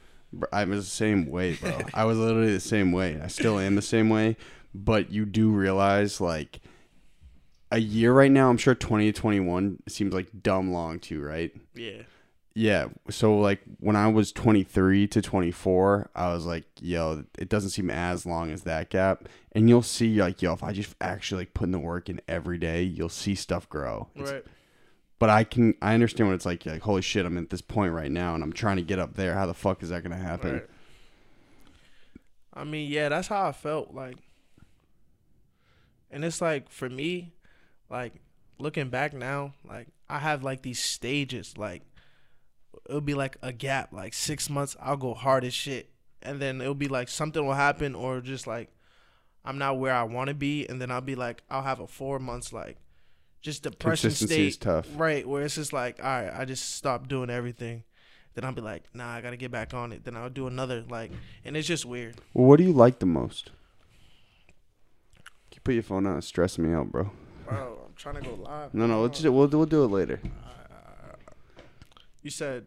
I 0.51 0.65
was 0.65 0.86
the 0.86 0.91
same 0.91 1.27
way, 1.29 1.53
bro. 1.55 1.79
I 1.93 2.05
was 2.05 2.17
literally 2.17 2.53
the 2.53 2.60
same 2.60 2.91
way. 2.91 3.19
I 3.22 3.27
still 3.27 3.57
am 3.60 3.75
the 3.75 3.81
same 3.81 4.10
way. 4.10 4.38
But 4.75 5.12
you 5.12 5.25
do 5.25 5.50
realize, 5.50 6.19
like, 6.22 6.60
a 7.72 7.79
year 7.79 8.13
right 8.13 8.31
now, 8.31 8.50
I'm 8.50 8.57
sure 8.57 8.75
20 8.75 9.12
to 9.12 9.19
21 9.19 9.84
seems 9.88 10.13
like 10.13 10.27
dumb 10.43 10.72
long 10.72 11.00
too, 11.00 11.22
right? 11.22 11.51
yeah, 11.75 12.03
Yeah. 12.53 12.88
So, 13.10 13.38
like, 13.38 13.62
when 13.79 13.96
I 13.96 14.07
was 14.07 14.31
23 14.31 15.07
to 15.07 15.22
24, 15.22 16.10
I 16.15 16.34
was 16.34 16.46
like, 16.46 16.65
yo, 16.81 17.24
it 17.38 17.50
doesn't 17.50 17.72
seem 17.72 17.89
as 17.89 18.25
long 18.25 18.51
as 18.51 18.63
that 18.63 18.89
gap. 18.89 19.27
And 19.53 19.67
you'll 19.69 19.81
see, 19.81 20.22
like, 20.22 20.41
yo, 20.41 20.53
if 20.53 20.63
I 20.63 20.72
just 20.74 20.96
actually, 21.01 21.41
like, 21.41 21.53
put 21.53 21.65
in 21.65 21.72
the 21.72 21.79
work 21.79 22.10
in 22.10 22.22
every 22.27 22.57
day, 22.57 22.84
you'll 22.84 23.10
see 23.10 23.36
stuff 23.36 23.67
grow. 23.69 24.07
It's- 24.15 24.31
right. 24.31 24.46
But 25.19 25.29
I 25.29 25.43
can, 25.43 25.75
I 25.81 25.93
understand 25.93 26.29
what 26.29 26.36
it's 26.36 26.45
like. 26.45 26.65
Like, 26.65 26.81
holy 26.81 27.01
shit, 27.01 27.25
I'm 27.25 27.38
at 27.38 27.50
this 27.50 27.62
point 27.62 27.93
right 27.93 28.12
now 28.12 28.36
and 28.36 28.43
I'm 28.43 28.53
trying 28.53 28.77
to 28.77 28.83
get 28.83 29.00
up 29.00 29.15
there. 29.15 29.33
How 29.33 29.45
the 29.45 29.53
fuck 29.53 29.81
is 29.81 29.89
that 29.89 30.03
to 30.03 30.15
happen? 30.15 30.53
Right. 30.53 30.67
I 32.53 32.63
mean, 32.63 32.89
yeah, 32.89 33.09
that's 33.09 33.27
how 33.27 33.47
I 33.47 33.51
felt 33.51 33.93
like. 33.93 34.17
And 36.09 36.24
it's 36.24 36.41
like 36.41 36.69
for 36.69 36.89
me, 36.89 37.33
like 37.89 38.13
looking 38.59 38.89
back 38.89 39.13
now, 39.13 39.53
like 39.67 39.88
I 40.09 40.19
have 40.19 40.43
like 40.43 40.62
these 40.62 40.79
stages, 40.79 41.57
like 41.57 41.83
it'll 42.88 43.01
be 43.01 43.13
like 43.13 43.38
a 43.41 43.51
gap, 43.51 43.93
like 43.93 44.13
six 44.13 44.50
months, 44.50 44.75
I'll 44.81 44.97
go 44.97 45.13
hard 45.13 45.43
as 45.43 45.53
shit, 45.53 45.91
and 46.21 46.41
then 46.41 46.62
it'll 46.62 46.74
be 46.74 46.88
like 46.88 47.09
something 47.09 47.45
will 47.45 47.53
happen, 47.53 47.93
or 47.93 48.21
just 48.21 48.47
like 48.47 48.69
I'm 49.45 49.57
not 49.57 49.79
where 49.79 49.93
I 49.93 50.03
want 50.03 50.29
to 50.29 50.33
be, 50.33 50.65
and 50.67 50.81
then 50.81 50.91
I'll 50.91 51.01
be 51.01 51.15
like 51.15 51.43
I'll 51.50 51.63
have 51.63 51.79
a 51.79 51.88
four 51.88 52.19
months 52.19 52.51
like 52.53 52.77
just 53.47 53.63
depression 53.63 54.11
state, 54.11 54.47
is 54.47 54.57
tough. 54.57 54.87
right? 54.95 55.25
Where 55.27 55.41
it's 55.43 55.55
just 55.55 55.71
like, 55.71 55.99
all 56.03 56.05
right, 56.05 56.29
I 56.33 56.43
just 56.43 56.75
stop 56.75 57.07
doing 57.07 57.29
everything. 57.29 57.83
Then 58.33 58.43
I'll 58.43 58.51
be 58.51 58.61
like, 58.61 58.83
nah, 58.93 59.09
I 59.09 59.21
gotta 59.21 59.37
get 59.37 59.51
back 59.51 59.73
on 59.73 59.91
it. 59.93 60.03
Then 60.03 60.17
I'll 60.17 60.29
do 60.29 60.47
another 60.47 60.83
like, 60.89 61.11
and 61.45 61.55
it's 61.55 61.67
just 61.67 61.85
weird. 61.85 62.15
Well, 62.33 62.45
what 62.47 62.57
do 62.57 62.65
you 62.65 62.73
like 62.73 62.99
the 62.99 63.05
most? 63.05 63.51
You 65.55 65.61
put 65.63 65.73
your 65.75 65.83
phone 65.83 66.03
down? 66.03 66.17
It's 66.17 66.27
stressing 66.27 66.63
me 66.67 66.73
out, 66.75 66.91
bro. 66.91 67.09
Bro, 67.47 67.79
I'm 67.87 67.93
trying 67.95 68.15
to 68.15 68.21
go 68.21 68.35
live. 68.35 68.73
No, 68.73 68.85
no, 68.85 68.99
we'll, 68.99 69.09
just, 69.09 69.23
we'll, 69.23 69.47
we'll 69.47 69.65
do 69.65 69.83
it 69.85 69.87
later. 69.87 70.19
You 72.21 72.29
said 72.29 72.65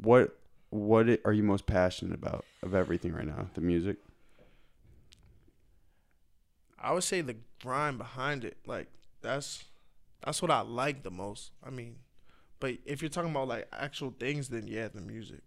What 0.00 0.34
what 0.70 1.08
i- 1.10 1.18
are 1.26 1.32
you 1.34 1.42
most 1.42 1.66
passionate 1.66 2.14
about 2.14 2.44
of 2.62 2.74
everything 2.74 3.12
right 3.12 3.26
now? 3.26 3.48
The 3.54 3.60
music? 3.60 3.98
I 6.78 6.92
would 6.92 7.04
say 7.04 7.20
the 7.20 7.36
grind 7.62 7.98
behind 7.98 8.44
it. 8.44 8.56
Like 8.66 8.88
that's 9.20 9.62
that's 10.24 10.40
what 10.42 10.50
I 10.50 10.60
like 10.60 11.02
the 11.02 11.10
most. 11.10 11.50
I 11.64 11.70
mean, 11.70 11.96
but 12.60 12.76
if 12.84 13.02
you're 13.02 13.08
talking 13.08 13.30
about 13.30 13.48
like 13.48 13.68
actual 13.72 14.14
things, 14.18 14.48
then 14.48 14.66
yeah, 14.66 14.88
the 14.88 15.00
music. 15.00 15.40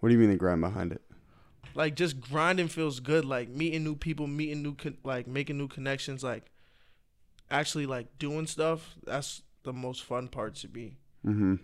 What 0.00 0.08
do 0.08 0.14
you 0.14 0.18
mean 0.20 0.30
the 0.30 0.36
grind 0.36 0.60
behind 0.60 0.92
it? 0.92 1.02
Like 1.74 1.94
just 1.94 2.20
grinding 2.20 2.68
feels 2.68 3.00
good. 3.00 3.24
Like 3.24 3.48
meeting 3.48 3.84
new 3.84 3.94
people, 3.96 4.26
meeting 4.26 4.62
new 4.62 4.74
con- 4.74 4.96
like 5.04 5.26
making 5.26 5.58
new 5.58 5.68
connections. 5.68 6.22
Like 6.24 6.44
actually 7.50 7.86
like 7.86 8.18
doing 8.18 8.46
stuff. 8.46 8.94
That's 9.04 9.42
the 9.62 9.72
most 9.72 10.02
fun 10.04 10.28
part 10.28 10.54
to 10.56 10.68
me. 10.68 10.96
Mm-hmm. 11.26 11.56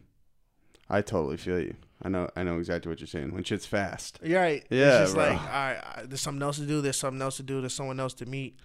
I 0.91 1.01
totally 1.01 1.37
feel 1.39 1.61
you. 1.61 1.75
I 2.03 2.09
know 2.09 2.29
I 2.37 2.43
know 2.43 2.59
exactly 2.59 2.91
what 2.91 3.01
you're 3.01 3.07
saying. 3.07 3.33
When 3.33 3.45
shit's 3.45 3.65
fast. 3.67 4.19
You're 4.23 4.41
right. 4.41 4.65
Yeah, 4.71 5.03
It's 5.03 5.13
just 5.13 5.15
bro. 5.15 5.25
like, 5.31 5.41
all 5.41 5.47
right, 5.47 5.81
I- 5.97 6.03
there's 6.05 6.21
something 6.21 6.43
else 6.43 6.59
to 6.59 6.67
do. 6.67 6.81
There's 6.83 6.97
something 6.97 7.23
else 7.23 7.37
to 7.39 7.43
do. 7.43 7.61
There's 7.61 7.75
someone 7.75 7.99
else 8.01 8.15
to 8.15 8.27
meet. 8.27 8.59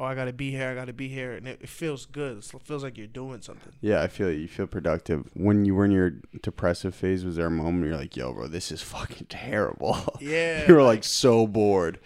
Oh, 0.00 0.04
I 0.04 0.14
gotta 0.14 0.32
be 0.32 0.50
here. 0.50 0.70
I 0.70 0.74
gotta 0.74 0.94
be 0.94 1.08
here, 1.08 1.32
and 1.32 1.46
it, 1.46 1.58
it 1.60 1.68
feels 1.68 2.06
good. 2.06 2.38
It 2.38 2.62
feels 2.64 2.82
like 2.82 2.96
you're 2.96 3.06
doing 3.06 3.42
something. 3.42 3.74
Yeah, 3.82 4.00
I 4.00 4.08
feel 4.08 4.32
you. 4.32 4.48
Feel 4.48 4.66
productive. 4.66 5.28
When 5.34 5.66
you 5.66 5.74
were 5.74 5.84
in 5.84 5.90
your 5.90 6.12
depressive 6.40 6.94
phase, 6.94 7.22
was 7.22 7.36
there 7.36 7.48
a 7.48 7.50
moment 7.50 7.84
you're 7.84 7.98
like, 7.98 8.16
yo, 8.16 8.32
bro, 8.32 8.48
this 8.48 8.72
is 8.72 8.80
fucking 8.80 9.26
terrible? 9.28 9.98
Yeah. 10.22 10.66
you 10.66 10.74
were 10.74 10.82
like 10.82 11.04
so 11.04 11.46
bored. 11.46 11.98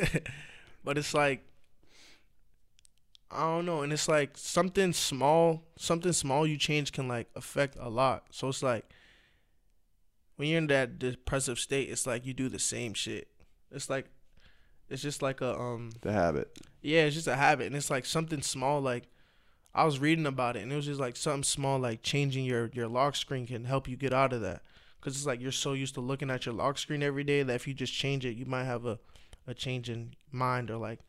but 0.84 0.98
it's 0.98 1.14
like 1.14 1.46
I 3.30 3.40
don't 3.40 3.64
know, 3.64 3.80
and 3.80 3.90
it's 3.90 4.06
like 4.06 4.36
something 4.36 4.92
small, 4.92 5.62
something 5.78 6.12
small 6.12 6.46
you 6.46 6.58
change 6.58 6.92
can 6.92 7.08
like 7.08 7.28
affect 7.34 7.78
a 7.80 7.88
lot. 7.88 8.24
So 8.32 8.48
it's 8.48 8.62
like 8.62 8.84
when 10.36 10.48
you're 10.48 10.58
in 10.58 10.66
that 10.66 10.98
depressive 10.98 11.58
state, 11.58 11.88
it's 11.88 12.06
like 12.06 12.26
you 12.26 12.34
do 12.34 12.50
the 12.50 12.58
same 12.58 12.92
shit. 12.92 13.28
It's 13.70 13.88
like 13.88 14.10
it's 14.90 15.00
just 15.00 15.22
like 15.22 15.40
a 15.40 15.58
um 15.58 15.90
The 16.02 16.12
habit. 16.12 16.54
Yeah, 16.84 17.02
it's 17.04 17.14
just 17.16 17.26
a 17.26 17.36
habit, 17.36 17.66
and 17.66 17.74
it's 17.76 17.90
like 17.90 18.04
something 18.06 18.42
small. 18.42 18.80
Like 18.80 19.04
I 19.74 19.84
was 19.84 19.98
reading 19.98 20.26
about 20.26 20.56
it, 20.56 20.62
and 20.62 20.72
it 20.72 20.76
was 20.76 20.86
just 20.86 21.00
like 21.00 21.16
something 21.16 21.42
small, 21.42 21.78
like 21.78 22.02
changing 22.02 22.44
your 22.44 22.70
your 22.72 22.86
lock 22.88 23.16
screen 23.16 23.46
can 23.46 23.64
help 23.64 23.88
you 23.88 23.96
get 23.96 24.12
out 24.12 24.32
of 24.32 24.40
that. 24.42 24.62
Cause 25.00 25.16
it's 25.16 25.26
like 25.26 25.40
you're 25.40 25.52
so 25.52 25.74
used 25.74 25.94
to 25.94 26.00
looking 26.00 26.30
at 26.30 26.46
your 26.46 26.54
lock 26.54 26.78
screen 26.78 27.02
every 27.02 27.24
day 27.24 27.42
that 27.42 27.54
if 27.54 27.66
you 27.68 27.74
just 27.74 27.92
change 27.92 28.24
it, 28.24 28.36
you 28.36 28.46
might 28.46 28.64
have 28.64 28.86
a 28.86 28.98
a 29.46 29.52
change 29.52 29.90
in 29.90 30.14
mind 30.32 30.70
or 30.70 30.78
like 30.78 31.00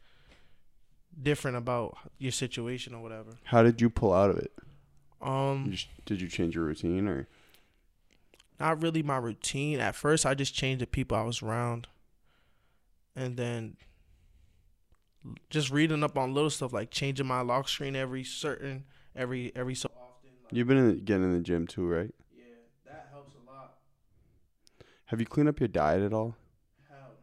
different 1.21 1.55
about 1.55 1.97
your 2.17 2.31
situation 2.33 2.93
or 2.93 3.01
whatever. 3.01 3.31
How 3.45 3.63
did 3.63 3.79
you 3.79 3.89
pull 3.89 4.11
out 4.13 4.29
of 4.29 4.37
it? 4.37 4.51
Um, 5.21 5.63
You 5.67 5.71
just, 5.71 5.87
did 6.05 6.19
you 6.21 6.27
change 6.27 6.55
your 6.55 6.65
routine 6.65 7.07
or? 7.07 7.27
not 8.59 8.81
really 8.81 9.03
my 9.03 9.17
routine. 9.17 9.79
At 9.79 9.95
first, 9.95 10.25
I 10.25 10.33
just 10.33 10.53
changed 10.53 10.81
the 10.81 10.87
people 10.87 11.17
I 11.17 11.23
was 11.23 11.41
around, 11.41 11.87
and 13.15 13.37
then 13.37 13.77
just 15.49 15.71
reading 15.71 16.03
up 16.03 16.17
on 16.17 16.33
little 16.33 16.49
stuff 16.49 16.73
like 16.73 16.91
changing 16.91 17.25
my 17.27 17.41
lock 17.41 17.67
screen 17.67 17.95
every 17.95 18.23
certain 18.23 18.85
every 19.15 19.51
every 19.55 19.75
so 19.75 19.87
often. 19.87 20.29
Like, 20.43 20.53
You've 20.57 20.67
been 20.67 20.77
in 20.77 20.87
the, 20.89 20.95
getting 20.95 21.23
in 21.23 21.33
the 21.33 21.39
gym 21.39 21.67
too, 21.67 21.87
right? 21.87 22.13
yeah, 22.35 22.43
that 22.85 23.07
helps 23.11 23.33
a 23.35 23.49
lot. 23.49 23.75
Have 25.05 25.19
you 25.19 25.25
cleaned 25.25 25.49
up 25.49 25.59
your 25.59 25.67
diet 25.67 26.03
at 26.03 26.13
all? 26.13 26.35
Hell 26.89 27.13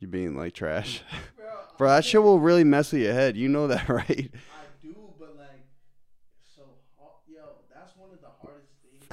You 0.00 0.08
being 0.08 0.36
like 0.36 0.54
trash, 0.54 1.02
no. 1.38 1.44
bro. 1.76 1.88
That 1.88 2.04
shit 2.04 2.22
will 2.22 2.40
really 2.40 2.64
mess 2.64 2.92
with 2.92 3.02
your 3.02 3.12
head. 3.14 3.36
You 3.36 3.48
know 3.48 3.66
that, 3.68 3.88
right? 3.88 4.30
I 4.34 4.64
do, 4.82 4.94
but 5.18 5.36
like, 5.38 5.66
so. 6.56 6.62
Yo, 7.28 7.62
that's 7.72 7.96
one 7.96 8.10
of 8.12 8.20
the 8.20 8.30
hardest 8.42 8.72
things. 8.82 9.06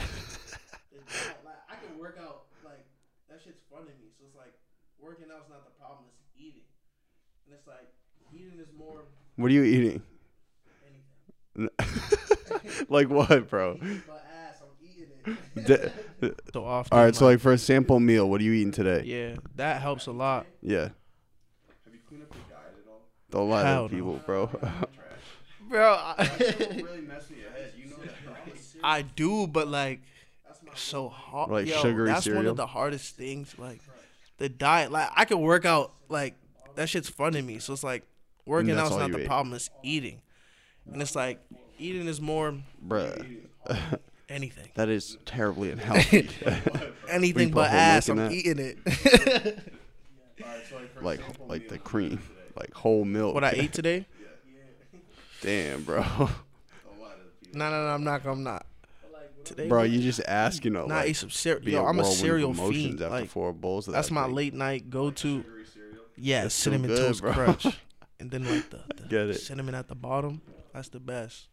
Like, 1.45 1.61
I 1.69 1.75
can 1.79 1.97
work 1.97 2.17
out, 2.21 2.49
like, 2.65 2.85
that 3.29 3.39
shit's 3.43 3.61
fun 3.71 3.85
to 3.85 3.93
me. 3.97 4.09
So 4.17 4.25
it's 4.27 4.35
like, 4.35 4.53
working 4.99 5.29
out's 5.33 5.49
not 5.49 5.65
the 5.65 5.75
problem, 5.79 6.05
it's 6.09 6.19
eating. 6.37 6.65
And 7.45 7.55
it's 7.55 7.65
like, 7.67 7.85
eating 7.85 7.85
is 7.85 7.87
more 7.87 7.98
What 9.35 9.51
are 9.51 9.53
you 9.53 9.63
eating? 9.63 10.01
anything. 11.57 11.69
like 12.89 13.09
what, 13.09 13.49
bro? 13.49 13.75
Eating 13.75 14.03
my 14.05 14.15
ass, 14.15 14.61
I'm 14.61 14.67
eating 14.83 15.07
it. 15.65 15.93
D- 16.21 16.31
so 16.51 16.65
often. 16.65 16.97
all 16.97 17.05
right, 17.05 17.15
so 17.15 17.25
like, 17.25 17.35
like 17.35 17.39
for 17.41 17.53
a 17.53 17.57
sample 17.57 18.01
meal, 18.01 18.29
what 18.29 18.41
are 18.41 18.43
you 18.43 18.51
eating 18.51 18.73
today? 18.73 19.03
yeah, 19.05 19.37
that 19.55 19.81
helps 19.81 20.07
a 20.07 20.11
lot. 20.11 20.45
Yeah. 20.61 20.89
Have 21.85 21.93
you 21.93 21.99
cleaned 22.05 22.23
up 22.23 22.35
your 22.35 22.57
diet 22.57 22.75
at 22.85 23.37
all? 23.39 23.41
A 23.41 23.45
lot 23.45 23.65
Hell 23.65 23.85
of 23.85 23.91
no. 23.93 23.97
people, 23.97 24.21
bro. 24.25 24.47
Bro, 25.69 25.93
I, 26.01 26.15
really 26.83 27.01
mess 27.01 27.29
your 27.29 27.49
head. 27.51 27.73
You 27.77 27.85
know 27.91 27.97
that, 27.97 28.11
right? 28.27 28.55
I 28.83 29.01
do, 29.03 29.47
but 29.47 29.67
like, 29.69 30.01
so 30.75 31.07
hard. 31.09 31.49
Like 31.51 31.67
Yo, 31.67 31.79
sugary 31.81 32.07
that's 32.07 32.25
one 32.25 32.35
cereal? 32.35 32.51
of 32.51 32.57
the 32.57 32.67
hardest 32.67 33.15
things. 33.15 33.53
Like 33.57 33.79
the 34.37 34.49
diet. 34.49 34.91
Like 34.91 35.09
I 35.15 35.25
can 35.25 35.39
work 35.39 35.65
out. 35.65 35.93
Like 36.09 36.35
that 36.75 36.89
shit's 36.89 37.09
fun 37.09 37.33
to 37.33 37.41
me. 37.41 37.59
So 37.59 37.73
it's 37.73 37.83
like 37.83 38.03
working 38.49 38.75
that's 38.75 38.91
out's 38.91 38.99
not 38.99 39.11
the 39.11 39.19
ate. 39.21 39.27
problem. 39.27 39.53
It's 39.55 39.69
eating, 39.83 40.21
and 40.91 41.01
it's 41.01 41.15
like 41.15 41.39
eating 41.77 42.07
is 42.07 42.19
more 42.19 42.55
Bruh. 42.85 43.37
anything. 44.29 44.69
That 44.75 44.89
is 44.89 45.17
terribly 45.25 45.71
unhealthy. 45.71 46.29
Anything 47.09 47.49
but 47.49 47.71
ass. 47.71 48.07
I'm 48.09 48.17
that? 48.17 48.31
eating 48.31 48.59
it. 48.59 48.77
like 51.01 51.19
like 51.47 51.67
the 51.69 51.77
cream. 51.79 52.19
Like 52.55 52.73
whole 52.73 53.05
milk. 53.05 53.33
what 53.33 53.43
I 53.43 53.51
ate 53.51 53.73
today? 53.73 54.05
Damn, 55.41 55.83
bro. 55.83 56.01
No, 57.53 57.69
no, 57.69 57.71
no. 57.71 57.87
I'm 57.87 58.03
not. 58.03 58.25
I'm 58.25 58.43
not. 58.43 58.65
Today, 59.45 59.67
Bro, 59.69 59.83
you 59.83 60.01
just 60.01 60.21
ask, 60.27 60.63
you 60.65 60.69
know, 60.69 60.85
Nah, 60.85 60.97
I 60.97 61.01
ate 61.03 61.07
like, 61.07 61.15
some 61.15 61.29
cereal. 61.31 61.63
be 61.65 61.71
Yo, 61.71 61.79
a 61.83 61.87
I'm 61.87 61.97
a 61.97 62.01
whirlwind 62.01 62.19
cereal 62.19 62.53
fiend. 62.53 63.01
after 63.01 63.09
Like 63.09 63.29
four 63.29 63.53
bowls 63.53 63.87
of 63.87 63.93
that's 63.93 64.09
that 64.09 64.13
my 64.13 64.25
thing. 64.25 64.35
late 64.35 64.53
night 64.53 64.89
go 64.89 65.09
to. 65.11 65.43
Yeah, 66.17 66.43
It's 66.45 66.53
cinnamon 66.55 66.89
good, 66.89 66.97
toast 66.97 67.21
bro. 67.21 67.33
crunch, 67.33 67.65
and 68.19 68.29
then 68.31 68.43
like 68.45 68.69
the, 68.69 68.81
the 68.95 69.07
Get 69.07 69.29
it. 69.29 69.35
cinnamon 69.41 69.75
at 69.75 69.87
the 69.87 69.95
bottom. 69.95 70.41
That's 70.73 70.89
the 70.89 70.99
best. 70.99 71.47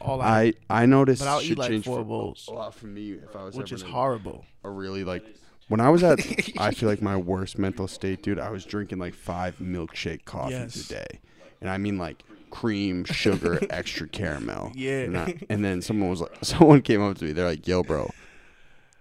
all 0.00 0.20
I, 0.20 0.52
I 0.68 0.82
I 0.82 0.86
noticed 0.86 1.22
But 1.22 1.28
I'll 1.28 1.42
eat, 1.42 1.56
like, 1.58 1.84
four 1.84 2.04
bowls. 2.04 2.46
a 2.48 2.52
lot 2.52 2.74
for 2.74 2.86
me 2.86 3.12
if 3.12 3.34
I 3.36 3.44
was 3.44 3.54
which 3.56 3.72
ever 3.72 3.76
is 3.76 3.82
horrible. 3.82 4.44
a 4.62 4.70
really 4.70 5.04
like 5.04 5.24
when 5.68 5.80
I 5.80 5.88
was 5.88 6.02
at 6.02 6.18
I 6.58 6.72
feel 6.72 6.88
like 6.88 7.00
my 7.02 7.16
worst 7.16 7.58
mental 7.58 7.88
state, 7.88 8.22
dude. 8.22 8.38
I 8.38 8.50
was 8.50 8.64
drinking 8.64 8.98
like 8.98 9.14
five 9.14 9.56
milkshake 9.58 10.24
coffees 10.24 10.52
Yes. 10.76 10.90
a 10.90 10.94
day, 10.94 11.20
and 11.60 11.70
I 11.70 11.78
mean 11.78 11.96
like 11.98 12.22
cream, 12.50 13.04
sugar, 13.04 13.58
extra 13.70 14.06
caramel. 14.08 14.72
Yeah. 14.74 15.00
and, 15.00 15.18
I- 15.18 15.40
and 15.48 15.64
then 15.64 15.80
someone 15.82 16.10
was 16.10 16.20
like, 16.20 16.32
someone 16.42 16.82
came 16.82 17.02
up 17.02 17.16
to 17.18 17.24
me. 17.24 17.32
They're 17.32 17.46
like, 17.48 17.66
"Yo, 17.66 17.82
bro." 17.82 18.10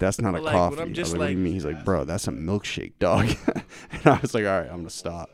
That's 0.03 0.19
not 0.21 0.29
a 0.35 0.37
But, 0.39 0.43
like, 0.43 0.53
coffee. 0.53 0.81
I'm 0.81 0.89
I 0.89 0.91
just 0.91 1.11
was 1.13 1.13
like, 1.13 1.19
what 1.19 1.25
do 1.27 1.31
you 1.31 1.37
like- 1.37 1.43
mean? 1.43 1.53
He's 1.53 1.65
like, 1.65 1.85
bro, 1.85 2.03
that's 2.03 2.27
a 2.27 2.31
milkshake, 2.31 2.93
dog. 2.99 3.25
and 3.91 4.07
I 4.07 4.19
was 4.21 4.33
like, 4.33 4.45
all 4.45 4.59
right, 4.59 4.69
I'm 4.69 4.77
gonna 4.77 4.89
stop. 4.89 5.29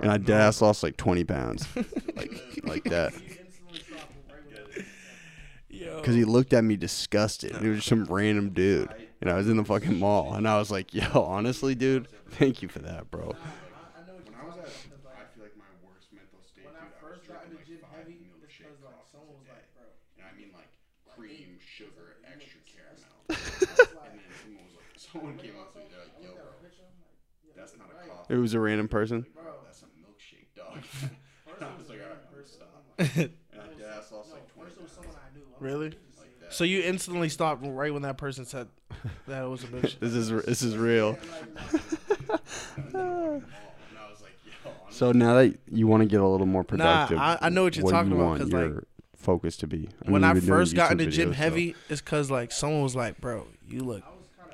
And 0.00 0.10
I 0.10 0.16
dead 0.16 0.40
ass 0.40 0.62
lost 0.62 0.82
like 0.82 0.96
20 0.96 1.24
pounds, 1.24 1.66
like 2.16 2.32
like 2.64 2.84
that. 2.84 3.12
Because 5.68 6.14
he 6.14 6.24
looked 6.24 6.52
at 6.54 6.64
me 6.64 6.76
disgusted. 6.76 7.56
He 7.56 7.68
was 7.68 7.78
just 7.78 7.88
some 7.88 8.04
random 8.04 8.50
dude. 8.50 8.92
And 9.20 9.30
I 9.30 9.34
was 9.36 9.48
in 9.48 9.56
the 9.56 9.64
fucking 9.64 9.98
mall. 9.98 10.34
And 10.34 10.48
I 10.48 10.58
was 10.58 10.70
like, 10.70 10.94
yo, 10.94 11.04
honestly, 11.22 11.74
dude, 11.74 12.08
thank 12.30 12.62
you 12.62 12.68
for 12.68 12.78
that, 12.80 13.10
bro. 13.10 13.26
When 13.26 13.34
I 14.34 14.46
was 14.46 14.56
at, 14.58 14.64
I 14.64 15.26
feel 15.34 15.42
like 15.44 15.56
my 15.58 15.66
worst 15.86 16.08
mental 16.12 16.38
state, 16.46 16.64
dude, 16.64 16.74
I 16.74 16.86
was 17.10 17.18
drinking 17.26 17.58
like 17.58 17.66
five 17.82 18.06
milkshake 18.06 18.78
coffees 18.82 19.14
a 19.14 19.44
day. 19.44 19.62
And 20.18 20.26
I 20.26 20.32
mean 20.38 20.50
like 20.54 20.70
cream, 21.14 21.58
sugar, 21.62 22.16
extra 22.26 22.62
caramel. 22.66 23.18
and 23.28 24.18
then 24.18 24.22
someone 24.42 24.64
was 24.70 24.74
like, 24.78 24.90
someone 24.98 25.36
came 25.38 25.58
up 25.58 25.74
to 25.74 25.78
me, 25.82 25.86
they're 25.90 25.98
like, 26.06 26.14
yo, 26.22 26.34
bro, 26.34 26.46
that's 27.54 27.74
not 27.78 27.90
a 27.90 28.06
coffee. 28.06 28.17
It 28.28 28.36
was 28.36 28.54
a 28.54 28.60
random 28.60 28.88
person? 28.88 29.26
Bro, 29.34 29.44
that's 29.64 29.82
a 29.82 29.84
milkshake, 29.86 30.54
dog. 30.56 30.78
I 31.60 31.78
was 31.78 31.88
like, 31.88 31.98
all 32.00 32.08
right, 32.08 32.16
I'm 32.36 32.44
stop. 32.44 32.84
And 32.98 33.30
I 33.54 33.78
dead 33.78 33.92
ass 33.96 34.12
lost 34.12 34.32
like 34.32 34.52
20 34.54 34.70
pounds. 34.70 34.86
Really? 35.60 35.88
Like 35.88 36.40
that. 36.40 36.52
So 36.52 36.64
you 36.64 36.82
instantly 36.82 37.28
stopped 37.28 37.64
right 37.64 37.92
when 37.92 38.02
that 38.02 38.18
person 38.18 38.44
said 38.44 38.68
that 39.26 39.42
it 39.44 39.48
was 39.48 39.64
a 39.64 39.66
milkshake. 39.68 39.98
This 40.00 40.12
is 40.14 40.28
this 40.44 40.62
is 40.62 40.76
real. 40.76 41.18
so 44.90 45.12
now 45.12 45.34
that 45.34 45.56
you 45.70 45.86
want 45.86 46.02
to 46.02 46.06
get 46.08 46.20
a 46.20 46.26
little 46.26 46.46
more 46.46 46.64
productive, 46.64 47.18
I- 47.18 47.38
I 47.42 47.48
know 47.48 47.64
what 47.64 47.76
you're 47.76 47.84
do 47.84 47.90
talking 47.90 48.12
you 48.12 48.20
about, 48.20 48.38
Cause 48.38 48.50
your 48.50 48.68
like, 48.74 48.84
focus 49.16 49.56
to 49.58 49.66
be? 49.66 49.78
mean, 49.78 49.88
when 50.12 50.24
I 50.24 50.28
you've 50.28 50.36
been 50.42 50.46
doing 50.46 50.58
first 50.60 50.74
got 50.74 50.92
into 50.92 51.06
gym 51.06 51.28
videos, 51.30 51.32
so- 51.32 51.36
heavy, 51.36 51.74
it's 51.88 52.00
cause 52.00 52.30
like 52.30 52.52
someone 52.52 52.82
was 52.82 52.96
like, 52.96 53.20
"Bro, 53.20 53.46
you 53.66 53.80
look 53.84 54.02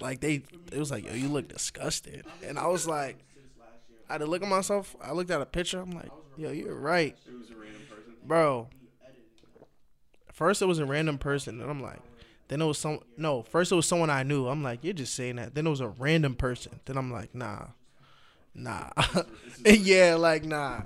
like 0.01 0.21
they." 0.21 0.43
It 0.73 0.79
was 0.79 0.91
like, 0.91 1.05
"Yo, 1.07 1.15
you 1.15 1.29
look 1.29 1.49
disgusted," 1.49 2.27
and 2.45 2.59
I 2.59 2.67
was 2.67 2.87
like, 2.87 3.19
I 4.09 4.15
had 4.15 4.19
to 4.19 4.27
look 4.27 4.43
at 4.43 4.49
myself. 4.49 4.95
I 5.01 5.13
looked 5.13 5.31
at 5.31 5.41
a 5.41 5.47
picture. 5.47 5.81
I'm 5.81 5.91
like, 5.93 6.11
"Yo, 6.37 6.51
you're 6.51 6.75
right, 6.75 7.17
bro." 8.25 8.69
First, 10.33 10.63
it 10.63 10.67
was 10.67 10.79
a 10.81 10.85
random 10.87 11.17
person, 11.19 11.61
and 11.61 11.71
I'm 11.71 11.81
like, 11.81 12.01
then 12.49 12.61
it 12.61 12.67
was 12.67 12.79
some. 12.79 12.99
No, 13.17 13.43
first 13.43 13.71
it 13.73 13.77
was 13.77 13.87
someone 13.87 14.11
I 14.11 14.23
knew. 14.25 14.49
I'm 14.49 14.63
like, 14.63 14.83
you're 14.83 14.93
just 14.93 15.15
saying 15.15 15.37
that. 15.37 15.55
Then 15.55 15.67
it 15.67 15.71
was 15.71 15.81
a 15.81 15.89
random 15.89 16.35
person. 16.35 16.81
Then 16.85 16.97
I'm 16.99 17.13
like, 17.13 17.35
nah, 17.35 17.67
nah, 18.55 18.91
yeah, 19.65 20.17
like 20.17 20.45
nah, 20.45 20.83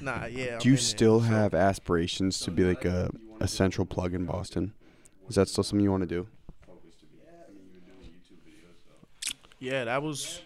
nah, 0.00 0.26
yeah. 0.26 0.54
I'm 0.54 0.58
Do 0.60 0.68
you 0.68 0.74
in 0.74 0.76
there. 0.76 0.76
still 0.78 1.20
have 1.20 1.54
aspirations 1.54 2.40
to 2.40 2.50
be 2.50 2.64
like 2.64 2.84
a, 2.84 3.10
a 3.40 3.48
central 3.48 3.84
plug 3.84 4.14
in 4.14 4.24
Boston? 4.24 4.72
Is 5.28 5.34
that 5.34 5.48
still 5.48 5.64
something 5.64 5.84
you 5.84 5.90
want 5.90 6.04
to 6.04 6.06
do? 6.08 6.26
Yeah, 9.58 9.84
that 9.84 10.02
was 10.02 10.40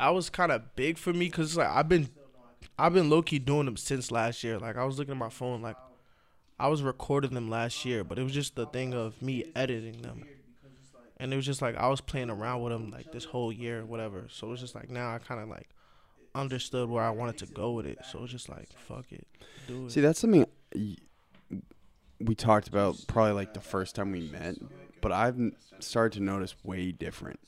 that 0.00 0.14
was 0.14 0.30
kind 0.30 0.50
of 0.50 0.74
big 0.76 0.96
for 0.96 1.12
me 1.12 1.26
because 1.26 1.56
like 1.58 1.68
I've 1.68 1.88
been 1.88 2.08
I've 2.78 2.94
been 2.94 3.10
low 3.10 3.20
key 3.20 3.38
doing 3.38 3.66
them 3.66 3.76
since 3.76 4.10
last 4.10 4.42
year. 4.42 4.58
Like 4.58 4.76
I 4.76 4.84
was 4.84 4.98
looking 4.98 5.12
at 5.12 5.18
my 5.18 5.28
phone, 5.28 5.60
like 5.60 5.76
I 6.58 6.68
was 6.68 6.82
recording 6.82 7.34
them 7.34 7.50
last 7.50 7.84
year, 7.84 8.02
but 8.02 8.18
it 8.18 8.22
was 8.22 8.32
just 8.32 8.56
the 8.56 8.64
thing 8.64 8.94
of 8.94 9.20
me 9.20 9.44
editing 9.54 10.00
them, 10.00 10.24
and 11.18 11.32
it 11.32 11.36
was 11.36 11.44
just 11.44 11.60
like 11.60 11.76
I 11.76 11.88
was 11.88 12.00
playing 12.00 12.30
around 12.30 12.62
with 12.62 12.72
them 12.72 12.90
like 12.90 13.12
this 13.12 13.26
whole 13.26 13.52
year, 13.52 13.84
whatever. 13.84 14.26
So 14.30 14.46
it 14.46 14.50
was 14.50 14.60
just 14.60 14.74
like 14.74 14.88
now 14.88 15.14
I 15.14 15.18
kind 15.18 15.40
of 15.40 15.48
like 15.50 15.68
understood 16.34 16.88
where 16.88 17.04
I 17.04 17.10
wanted 17.10 17.36
to 17.38 17.46
go 17.46 17.72
with 17.72 17.84
it. 17.84 17.98
So 18.10 18.20
it 18.20 18.22
was 18.22 18.30
just 18.30 18.48
like 18.48 18.68
fuck 18.88 19.04
it, 19.10 19.26
do 19.68 19.84
it. 19.84 19.92
See, 19.92 20.00
that's 20.00 20.18
something 20.18 20.46
we 22.20 22.34
talked 22.34 22.68
about 22.68 22.96
probably 23.06 23.32
like 23.32 23.52
the 23.52 23.60
first 23.60 23.94
time 23.94 24.12
we 24.12 24.20
met, 24.20 24.56
but 25.02 25.12
I've 25.12 25.38
started 25.80 26.16
to 26.18 26.24
notice 26.24 26.54
way 26.64 26.90
different. 26.90 27.38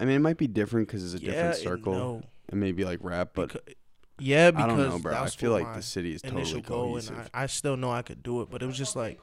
I 0.00 0.04
mean, 0.04 0.16
it 0.16 0.20
might 0.20 0.38
be 0.38 0.46
different 0.46 0.88
because 0.88 1.04
it's 1.14 1.22
a 1.22 1.24
yeah, 1.24 1.32
different 1.32 1.54
and 1.56 1.62
circle 1.64 1.92
no. 1.94 2.22
and 2.48 2.60
maybe 2.60 2.84
like 2.84 2.98
rap, 3.02 3.30
but 3.34 3.50
Becau- 3.50 3.74
yeah, 4.18 4.48
I 4.48 4.50
because 4.50 4.66
don't 4.76 4.88
know, 4.88 4.98
bro. 4.98 5.14
I 5.16 5.28
feel 5.28 5.52
like 5.52 5.74
the 5.74 5.82
city 5.82 6.14
is 6.14 6.22
initial 6.22 6.60
totally 6.60 6.62
goal, 6.62 6.90
cohesive. 6.92 7.18
and 7.18 7.30
I, 7.34 7.42
I 7.42 7.46
still 7.46 7.76
know 7.76 7.90
I 7.90 8.02
could 8.02 8.22
do 8.22 8.42
it, 8.42 8.50
but 8.50 8.62
it 8.62 8.66
was 8.66 8.76
just 8.76 8.96
like 8.96 9.20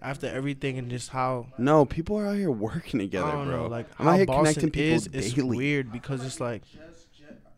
after 0.00 0.26
everything 0.28 0.78
and 0.78 0.90
just 0.90 1.10
how 1.10 1.46
no, 1.58 1.84
people 1.84 2.16
are 2.18 2.26
out 2.26 2.36
here 2.36 2.50
working 2.50 3.00
together, 3.00 3.26
I 3.28 3.32
don't 3.32 3.46
bro. 3.48 3.62
know, 3.64 3.66
like 3.68 3.86
I'm 3.98 4.06
how 4.06 4.12
out 4.12 4.16
here 4.16 4.26
Boston 4.26 4.70
connecting 4.70 4.70
people 4.70 4.96
is. 4.96 5.06
It's 5.12 5.34
daily. 5.34 5.56
weird 5.56 5.92
because 5.92 6.24
it's 6.24 6.40
like 6.40 6.62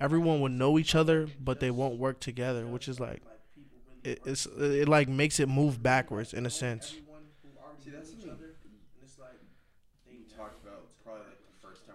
everyone 0.00 0.40
would 0.40 0.52
know 0.52 0.78
each 0.78 0.94
other, 0.94 1.28
but 1.42 1.60
they 1.60 1.70
won't 1.70 1.98
work 1.98 2.20
together, 2.20 2.66
which 2.66 2.88
is 2.88 2.98
like 3.00 3.22
it, 4.04 4.20
it's 4.24 4.46
it 4.46 4.88
like 4.88 5.08
makes 5.08 5.40
it 5.40 5.48
move 5.48 5.82
backwards 5.82 6.32
in 6.32 6.46
a 6.46 6.50
sense. 6.50 6.96
See, 7.84 7.90
that's 7.90 8.10
something 8.10 8.30
we 10.06 10.18
talked 10.36 10.62
about 10.62 10.84
probably 11.04 11.22
like 11.24 11.38
the 11.40 11.66
first 11.66 11.86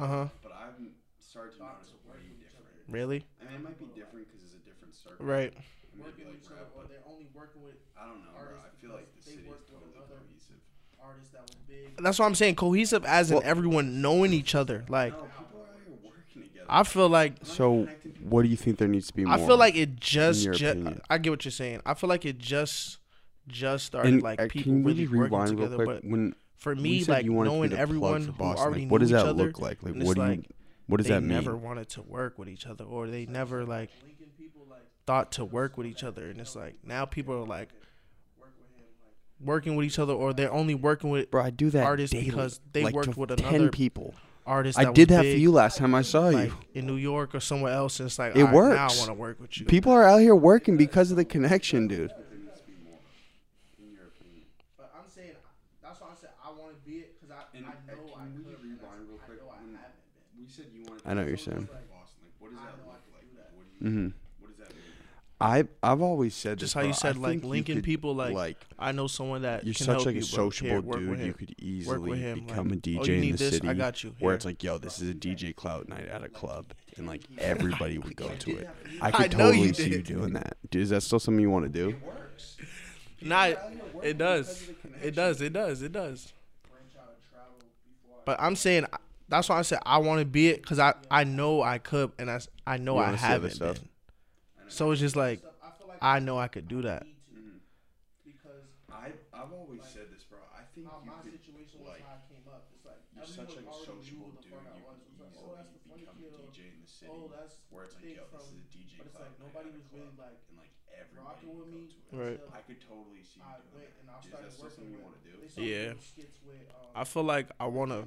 time 0.00 0.10
we 0.10 0.16
met. 0.16 0.22
Uh 0.22 0.24
huh. 0.24 0.28
But 0.42 0.52
I've 0.52 0.78
started 1.20 1.52
to 1.56 1.62
notice 1.62 1.92
way 2.08 2.16
different. 2.40 2.66
Really? 2.88 3.24
I 3.40 3.44
mean, 3.44 3.54
it 3.60 3.62
might 3.62 3.78
be 3.78 3.86
different 3.92 4.26
because 4.26 4.42
it's 4.42 4.56
a 4.56 4.64
different 4.64 4.94
circle. 4.96 5.24
Right. 5.24 5.52
Maybe 5.94 6.24
like 6.24 6.40
rap, 6.48 6.72
but 6.74 6.88
I 6.88 8.06
don't 8.06 8.24
know, 8.24 8.32
bro. 8.32 8.56
I 8.64 8.70
feel 8.80 8.90
like 8.90 9.14
the 9.14 9.22
city 9.22 9.42
is 9.44 9.60
totally 9.68 9.92
cohesive. 9.92 10.56
That's 11.98 12.18
what 12.18 12.26
I'm 12.26 12.34
saying. 12.34 12.54
Cohesive 12.56 13.04
as 13.04 13.30
in 13.30 13.42
everyone 13.42 14.00
knowing 14.00 14.32
each 14.32 14.54
other. 14.54 14.84
Like 14.88 15.12
No, 15.12 15.24
people 15.24 15.60
are 15.60 15.64
out 15.64 15.80
here 15.86 15.96
working 16.02 16.42
together. 16.42 16.66
I 16.68 16.82
feel 16.84 17.08
like 17.08 17.34
So, 17.42 17.88
what 18.22 18.42
do 18.42 18.48
you 18.48 18.56
think 18.56 18.78
there 18.78 18.88
needs 18.88 19.08
to 19.08 19.14
be 19.14 19.24
more? 19.24 19.34
I 19.34 19.38
feel 19.38 19.56
like 19.58 19.76
it 19.76 20.00
just, 20.00 20.50
ju- 20.52 21.00
I 21.10 21.18
get 21.18 21.30
what 21.30 21.44
you're 21.44 21.52
saying. 21.52 21.80
I 21.84 21.94
feel 21.94 22.08
like 22.08 22.24
it 22.24 22.38
just, 22.38 22.98
just 23.48 23.86
started 23.86 24.14
and 24.14 24.22
like 24.22 24.40
uh, 24.40 24.46
people 24.48 24.72
can 24.72 24.84
really 24.84 25.02
just 25.02 25.14
working 25.14 25.32
rewind 25.32 25.50
together. 25.50 25.76
real 25.76 25.86
quick? 25.86 26.02
But 26.02 26.10
when 26.10 26.34
for 26.60 26.74
we 26.74 26.80
me, 26.82 27.00
said 27.02 27.12
like 27.12 27.24
you 27.24 27.32
wanted 27.32 27.48
to 27.50 27.52
be 27.54 27.56
knowing 27.58 27.72
everyone 27.72 28.20
for 28.20 28.26
who 28.26 28.38
Boston, 28.38 28.64
already 28.66 28.82
like, 28.82 28.90
what 28.92 28.98
knew 29.00 29.08
does 29.08 29.10
each 29.10 29.16
that 29.24 29.26
other, 29.26 29.44
look 29.44 29.58
like? 29.60 29.82
Like, 29.82 29.94
what 29.94 30.02
it's 30.02 30.14
do 30.14 30.20
you? 30.22 30.26
like 30.28 30.50
What 30.86 30.96
does 30.98 31.06
that 31.08 31.20
mean? 31.22 31.28
never 31.28 31.56
wanted 31.56 31.88
to 31.90 32.02
work 32.02 32.38
with 32.38 32.48
each 32.48 32.66
other, 32.66 32.84
or 32.84 33.06
they 33.08 33.26
never 33.26 33.64
like 33.64 33.90
thought 35.06 35.32
to 35.32 35.44
work 35.44 35.76
with 35.76 35.86
each 35.86 36.04
other. 36.04 36.28
And 36.30 36.40
it's 36.40 36.54
like 36.54 36.76
now 36.84 37.04
people 37.04 37.34
are 37.34 37.44
like 37.46 37.70
working 39.40 39.74
with 39.76 39.86
each 39.86 39.98
other, 39.98 40.12
or 40.12 40.32
they're 40.34 40.52
only 40.52 40.74
working 40.74 41.10
with 41.10 41.30
Bro, 41.30 41.42
I 41.44 41.50
do 41.50 41.70
that 41.70 41.84
artists 41.84 42.12
daily. 42.12 42.26
because 42.26 42.60
they 42.72 42.84
like 42.84 42.94
worked 42.94 43.12
to 43.14 43.18
with 43.20 43.36
10 43.36 43.48
another 43.54 43.70
people. 43.70 44.14
artist. 44.46 44.78
I 44.78 44.92
did 44.92 45.08
that 45.08 45.22
big, 45.22 45.34
for 45.34 45.38
you 45.38 45.50
last 45.52 45.78
time 45.78 45.94
I 45.94 46.02
saw 46.02 46.22
like 46.28 46.48
you. 46.50 46.56
in 46.74 46.86
New 46.86 46.96
York 46.96 47.34
or 47.34 47.40
somewhere 47.40 47.72
else. 47.72 48.00
And 48.00 48.06
it's 48.08 48.18
like 48.18 48.36
It 48.36 48.42
"All 48.42 48.60
right, 48.60 48.74
Now 48.74 48.88
I 48.88 48.96
want 48.98 49.06
to 49.06 49.14
work 49.14 49.40
with 49.40 49.58
you. 49.58 49.64
People 49.66 49.92
are 49.92 50.04
out 50.04 50.18
here 50.18 50.34
working 50.36 50.76
because 50.76 51.10
of 51.10 51.16
the 51.16 51.24
connection, 51.24 51.88
dude. 51.88 52.12
But 54.76 54.92
I'm 54.96 55.08
saying 55.08 55.32
that's 55.82 56.00
why 56.00 56.08
I 56.12 56.14
said 56.20 56.30
I 56.44 56.50
want 56.50 56.72
to 56.72 56.90
be 56.90 56.98
it 56.98 57.20
because 57.20 57.34
I, 57.34 57.56
And, 57.56 57.66
I 57.66 57.70
uh, 57.70 57.72
know 57.96 58.12
can 58.12 58.20
I 58.20 58.26
we 58.36 58.44
could. 58.44 58.62
rewind 58.62 59.08
real 59.08 59.18
I 59.22 59.26
quick? 59.26 59.40
know 59.40 59.48
I 59.48 59.56
When- 59.62 59.74
haven't 59.74 59.96
been. 60.36 60.44
We 60.44 60.48
said 60.48 60.66
you 60.74 60.82
wanted. 60.84 60.89
I 61.04 61.14
know 61.14 61.22
what 61.22 61.28
you're 61.28 61.36
saying. 61.36 61.68
Boston. 61.70 61.78
Like, 62.22 62.32
what 62.38 62.50
does 62.50 62.58
that 62.60 62.76
look 62.76 62.86
like? 62.86 63.02
What 63.54 63.80
do 63.80 63.84
you? 63.84 63.90
Mm-hmm. 63.90 64.08
I 65.40 65.64
I've 65.82 66.02
always 66.02 66.34
said 66.34 66.58
Just 66.58 66.74
this, 66.74 66.82
how 66.82 66.86
you 66.86 66.92
bro. 66.92 66.96
I 66.96 67.12
said 67.12 67.16
like 67.16 67.30
think 67.30 67.44
you 67.44 67.48
linking 67.48 67.74
could, 67.76 67.84
people 67.84 68.14
like, 68.14 68.34
like 68.34 68.58
I 68.78 68.92
know 68.92 69.06
someone 69.06 69.42
that 69.42 69.64
you're 69.64 69.72
can 69.72 69.86
such 69.86 69.94
help 69.94 70.06
like 70.06 70.14
you, 70.16 70.20
a. 70.20 70.24
Here, 70.24 70.36
sociable 70.36 70.80
work 70.82 71.00
with 71.00 71.18
dude. 71.18 71.26
You 71.26 71.32
could 71.32 71.54
easily 71.58 72.18
him. 72.18 72.44
become 72.44 72.68
like, 72.68 72.78
a 72.78 72.80
DJ 72.80 72.98
oh, 72.98 73.04
you 73.04 73.14
in 73.14 73.20
need 73.22 73.32
the 73.32 73.44
this? 73.44 73.54
city. 73.54 73.68
I 73.68 73.74
got 73.74 74.04
you. 74.04 74.14
Where 74.18 74.32
Here. 74.32 74.36
it's 74.36 74.44
like, 74.44 74.62
yo, 74.62 74.76
this 74.76 75.00
is 75.00 75.08
a 75.08 75.14
DJ 75.14 75.56
clout 75.56 75.88
night 75.88 76.06
at 76.08 76.22
a 76.22 76.28
club, 76.28 76.74
and 76.98 77.06
like 77.06 77.22
everybody 77.38 77.96
would 77.96 78.16
go 78.16 78.28
to 78.28 78.58
it. 78.58 78.68
I 79.00 79.08
I 79.08 79.10
could 79.12 79.32
know 79.32 79.46
totally 79.46 79.68
you 79.68 79.74
see 79.74 79.84
you 79.84 80.02
did. 80.02 80.04
doing 80.04 80.34
that. 80.34 80.58
Dude, 80.70 80.82
is 80.82 80.90
that 80.90 81.02
still 81.02 81.18
something 81.18 81.40
you 81.40 81.50
want 81.50 81.64
to 81.64 81.70
do? 81.70 81.96
Nah, 83.22 83.52
it 84.02 84.18
does. 84.18 84.68
It 85.02 85.14
does. 85.14 85.40
It 85.40 85.54
does. 85.54 85.80
It 85.80 85.92
does. 85.92 86.34
But 88.26 88.36
I'm 88.38 88.56
saying 88.56 88.84
that's 89.30 89.48
why 89.48 89.58
I 89.58 89.62
said 89.62 89.78
I 89.86 89.98
want 89.98 90.18
to 90.18 90.26
be 90.26 90.48
it 90.48 90.60
because 90.60 90.78
I 90.78 90.94
I 91.10 91.24
know 91.24 91.62
I 91.62 91.78
could 91.78 92.12
and 92.18 92.30
I, 92.30 92.40
I 92.66 92.76
know 92.76 92.98
I 92.98 93.06
wanna 93.06 93.18
see 93.18 93.24
other 93.24 93.48
haven't 93.48 93.58
been. 93.58 93.76
So 94.68 94.90
it's 94.90 95.00
just 95.00 95.16
like 95.16 95.40
I 96.02 96.18
know 96.18 96.38
I 96.38 96.48
could 96.48 96.68
do 96.68 96.82
that. 96.82 97.04
I 97.04 97.06
mm-hmm. 97.34 97.58
I've 99.32 99.52
always 99.52 99.82
said 99.84 100.10
this, 100.12 100.24
bro. 100.24 100.38
I 100.52 100.66
think 100.74 100.86
you 100.86 101.12
could 101.30 101.86
like 101.86 102.02
you're 103.14 103.26
such 103.26 103.56
like 103.56 103.68
a 103.68 103.74
sociable 103.74 104.32
dude. 104.40 104.50
You 104.50 105.16
could 105.16 106.00
easily 106.00 106.26
become 106.26 106.40
a 106.40 106.50
DJ 106.50 106.72
in 106.72 106.80
the 106.82 106.90
city. 106.90 107.12
where 107.70 107.84
it's 107.84 107.94
like, 107.94 108.16
yo, 108.16 108.24
this 108.32 108.48
is 108.48 108.56
a 108.56 108.68
DJ 108.72 108.98
club. 108.98 108.98
But 108.98 109.06
it's 109.06 109.20
like 109.20 109.36
nobody 109.38 109.68
was 109.76 109.84
really 109.92 110.14
like 110.16 110.40
and 111.20 111.28
like 111.28 111.36
everybody 111.44 111.84
would 111.84 112.10
go 112.10 112.16
to 112.16 112.24
it. 112.24 112.30
Right. 112.30 112.40
I 112.56 112.60
could 112.64 112.80
totally 112.80 113.20
see 113.20 113.44
you 113.44 113.60
doing 113.76 113.92
that. 114.08 114.24
Is 114.24 114.32
that 114.32 114.52
still 114.52 114.70
something 114.72 114.90
you 114.90 114.98
want 115.04 115.20
to 115.20 115.28
do? 115.28 115.62
Yeah. 115.62 115.92
I 116.96 117.04
feel 117.04 117.22
like 117.22 117.46
I 117.60 117.66
want 117.66 117.92
to 117.92 118.04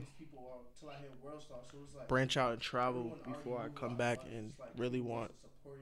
branch 2.08 2.38
out 2.38 2.52
and 2.54 2.62
travel 2.62 3.18
before 3.26 3.60
I 3.60 3.70
come 3.70 3.96
back 3.96 4.20
and 4.32 4.54
really 4.78 5.02
want, 5.02 5.32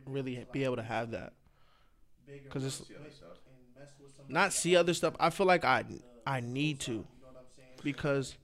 really 0.05 0.45
be 0.51 0.63
able 0.63 0.75
to 0.75 0.83
have 0.83 1.11
that. 1.11 1.33
Because 2.25 2.63
it's, 2.65 2.83
not 4.27 4.53
see 4.53 4.75
other 4.75 4.93
stuff. 4.93 5.15
I 5.19 5.29
feel 5.29 5.47
like 5.47 5.65
I 5.65 5.83
I 6.25 6.39
need 6.39 6.79
to 6.81 7.05
because 7.83 8.35